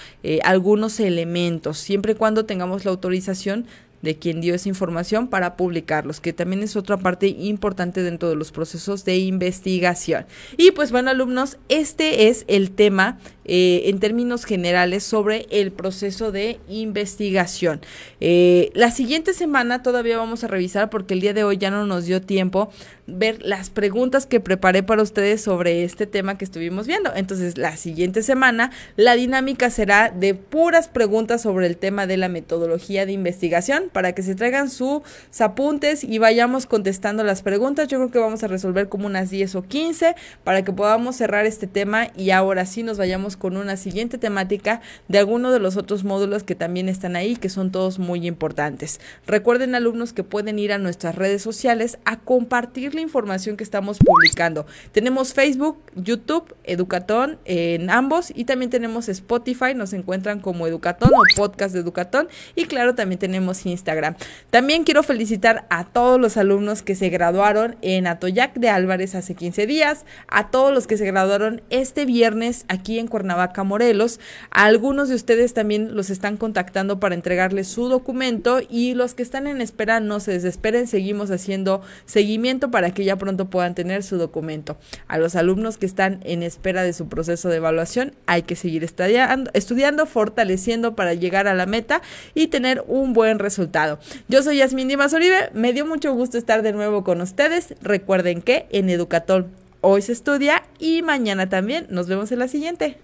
algunos 0.44 0.98
elementos, 0.98 1.76
siempre 1.78 2.12
y 2.12 2.14
cuando 2.14 2.46
tengamos 2.46 2.84
la 2.84 2.92
autorización 2.92 3.66
de 4.02 4.18
quien 4.18 4.40
dio 4.40 4.54
esa 4.54 4.68
información 4.68 5.28
para 5.28 5.56
publicarlos, 5.56 6.20
que 6.20 6.32
también 6.32 6.62
es 6.62 6.76
otra 6.76 6.96
parte 6.96 7.28
importante 7.28 8.02
dentro 8.02 8.28
de 8.28 8.34
los 8.34 8.52
procesos 8.52 9.04
de 9.04 9.16
investigación. 9.18 10.26
Y 10.56 10.72
pues 10.72 10.92
bueno, 10.92 11.10
alumnos, 11.10 11.58
este 11.68 12.28
es 12.28 12.44
el 12.48 12.72
tema 12.72 13.18
eh, 13.44 13.82
en 13.86 13.98
términos 13.98 14.44
generales 14.44 15.04
sobre 15.04 15.46
el 15.50 15.72
proceso 15.72 16.32
de 16.32 16.60
investigación. 16.68 17.80
Eh, 18.20 18.70
la 18.74 18.90
siguiente 18.90 19.34
semana 19.34 19.82
todavía 19.82 20.18
vamos 20.18 20.44
a 20.44 20.48
revisar 20.48 20.90
porque 20.90 21.14
el 21.14 21.20
día 21.20 21.32
de 21.32 21.44
hoy 21.44 21.56
ya 21.56 21.70
no 21.70 21.86
nos 21.86 22.04
dio 22.04 22.20
tiempo 22.20 22.70
ver 23.12 23.42
las 23.42 23.70
preguntas 23.70 24.26
que 24.26 24.40
preparé 24.40 24.82
para 24.82 25.02
ustedes 25.02 25.40
sobre 25.40 25.84
este 25.84 26.06
tema 26.06 26.38
que 26.38 26.44
estuvimos 26.44 26.86
viendo. 26.86 27.12
Entonces, 27.14 27.58
la 27.58 27.76
siguiente 27.76 28.22
semana 28.22 28.70
la 28.96 29.14
dinámica 29.14 29.70
será 29.70 30.10
de 30.10 30.34
puras 30.34 30.88
preguntas 30.88 31.42
sobre 31.42 31.66
el 31.66 31.76
tema 31.76 32.06
de 32.06 32.16
la 32.16 32.28
metodología 32.28 33.06
de 33.06 33.12
investigación 33.12 33.90
para 33.92 34.12
que 34.12 34.22
se 34.22 34.34
traigan 34.34 34.70
sus 34.70 35.02
apuntes 35.40 36.04
y 36.04 36.18
vayamos 36.18 36.66
contestando 36.66 37.24
las 37.24 37.42
preguntas. 37.42 37.88
Yo 37.88 37.98
creo 37.98 38.10
que 38.10 38.18
vamos 38.18 38.42
a 38.42 38.48
resolver 38.48 38.88
como 38.88 39.06
unas 39.06 39.30
10 39.30 39.54
o 39.56 39.62
15 39.62 40.14
para 40.44 40.62
que 40.62 40.72
podamos 40.72 41.16
cerrar 41.16 41.46
este 41.46 41.66
tema 41.66 42.08
y 42.16 42.30
ahora 42.30 42.66
sí 42.66 42.82
nos 42.82 42.98
vayamos 42.98 43.36
con 43.36 43.56
una 43.56 43.76
siguiente 43.76 44.18
temática 44.18 44.80
de 45.08 45.18
alguno 45.18 45.52
de 45.52 45.58
los 45.58 45.76
otros 45.76 46.04
módulos 46.04 46.42
que 46.42 46.54
también 46.54 46.88
están 46.88 47.16
ahí, 47.16 47.36
que 47.36 47.48
son 47.48 47.70
todos 47.70 47.98
muy 47.98 48.26
importantes. 48.26 49.00
Recuerden 49.26 49.74
alumnos 49.74 50.12
que 50.12 50.24
pueden 50.24 50.58
ir 50.58 50.72
a 50.72 50.78
nuestras 50.78 51.14
redes 51.14 51.42
sociales 51.42 51.98
a 52.04 52.18
compartir 52.18 52.94
la 52.94 53.01
información 53.02 53.56
que 53.56 53.64
estamos 53.64 53.98
publicando. 53.98 54.66
Tenemos 54.92 55.34
Facebook, 55.34 55.78
YouTube, 55.94 56.54
Educatón 56.64 57.38
en 57.44 57.90
ambos 57.90 58.32
y 58.34 58.44
también 58.44 58.70
tenemos 58.70 59.08
Spotify, 59.08 59.74
nos 59.74 59.92
encuentran 59.92 60.40
como 60.40 60.66
Educatón 60.66 61.10
o 61.14 61.22
podcast 61.36 61.74
de 61.74 61.80
Educatón 61.80 62.28
y 62.54 62.64
claro, 62.64 62.94
también 62.94 63.18
tenemos 63.18 63.66
Instagram. 63.66 64.16
También 64.50 64.84
quiero 64.84 65.02
felicitar 65.02 65.66
a 65.70 65.84
todos 65.84 66.20
los 66.20 66.36
alumnos 66.36 66.82
que 66.82 66.94
se 66.94 67.08
graduaron 67.08 67.76
en 67.82 68.06
Atoyac 68.06 68.54
de 68.54 68.68
Álvarez 68.68 69.14
hace 69.14 69.34
15 69.34 69.66
días, 69.66 70.04
a 70.28 70.50
todos 70.50 70.72
los 70.72 70.86
que 70.86 70.96
se 70.96 71.06
graduaron 71.06 71.62
este 71.70 72.04
viernes 72.04 72.64
aquí 72.68 72.98
en 72.98 73.08
Cuernavaca, 73.08 73.64
Morelos. 73.64 74.20
algunos 74.50 75.08
de 75.08 75.14
ustedes 75.14 75.54
también 75.54 75.94
los 75.94 76.10
están 76.10 76.36
contactando 76.36 77.00
para 77.00 77.14
entregarles 77.14 77.68
su 77.68 77.88
documento 77.88 78.60
y 78.68 78.94
los 78.94 79.14
que 79.14 79.22
están 79.22 79.46
en 79.46 79.60
espera 79.60 80.00
no 80.00 80.20
se 80.20 80.32
desesperen, 80.32 80.86
seguimos 80.86 81.30
haciendo 81.30 81.82
seguimiento 82.06 82.70
para 82.70 82.81
que 82.90 83.04
ya 83.04 83.16
pronto 83.16 83.48
puedan 83.48 83.74
tener 83.74 84.02
su 84.02 84.18
documento. 84.18 84.76
A 85.06 85.18
los 85.18 85.36
alumnos 85.36 85.78
que 85.78 85.86
están 85.86 86.20
en 86.24 86.42
espera 86.42 86.82
de 86.82 86.92
su 86.92 87.08
proceso 87.08 87.48
de 87.48 87.56
evaluación 87.56 88.14
hay 88.26 88.42
que 88.42 88.56
seguir 88.56 88.84
estudiando, 88.84 90.06
fortaleciendo 90.06 90.96
para 90.96 91.14
llegar 91.14 91.46
a 91.46 91.54
la 91.54 91.66
meta 91.66 92.02
y 92.34 92.48
tener 92.48 92.84
un 92.88 93.12
buen 93.12 93.38
resultado. 93.38 93.98
Yo 94.28 94.42
soy 94.42 94.58
Yasmin 94.58 94.88
Dimas 94.88 95.12
Uribe, 95.12 95.50
me 95.54 95.72
dio 95.72 95.86
mucho 95.86 96.12
gusto 96.14 96.38
estar 96.38 96.62
de 96.62 96.72
nuevo 96.72 97.04
con 97.04 97.20
ustedes. 97.20 97.74
Recuerden 97.80 98.42
que 98.42 98.66
en 98.70 98.90
Educatol 98.90 99.48
hoy 99.80 100.02
se 100.02 100.12
estudia 100.12 100.62
y 100.78 101.02
mañana 101.02 101.48
también. 101.48 101.86
Nos 101.90 102.08
vemos 102.08 102.32
en 102.32 102.38
la 102.38 102.48
siguiente. 102.48 102.98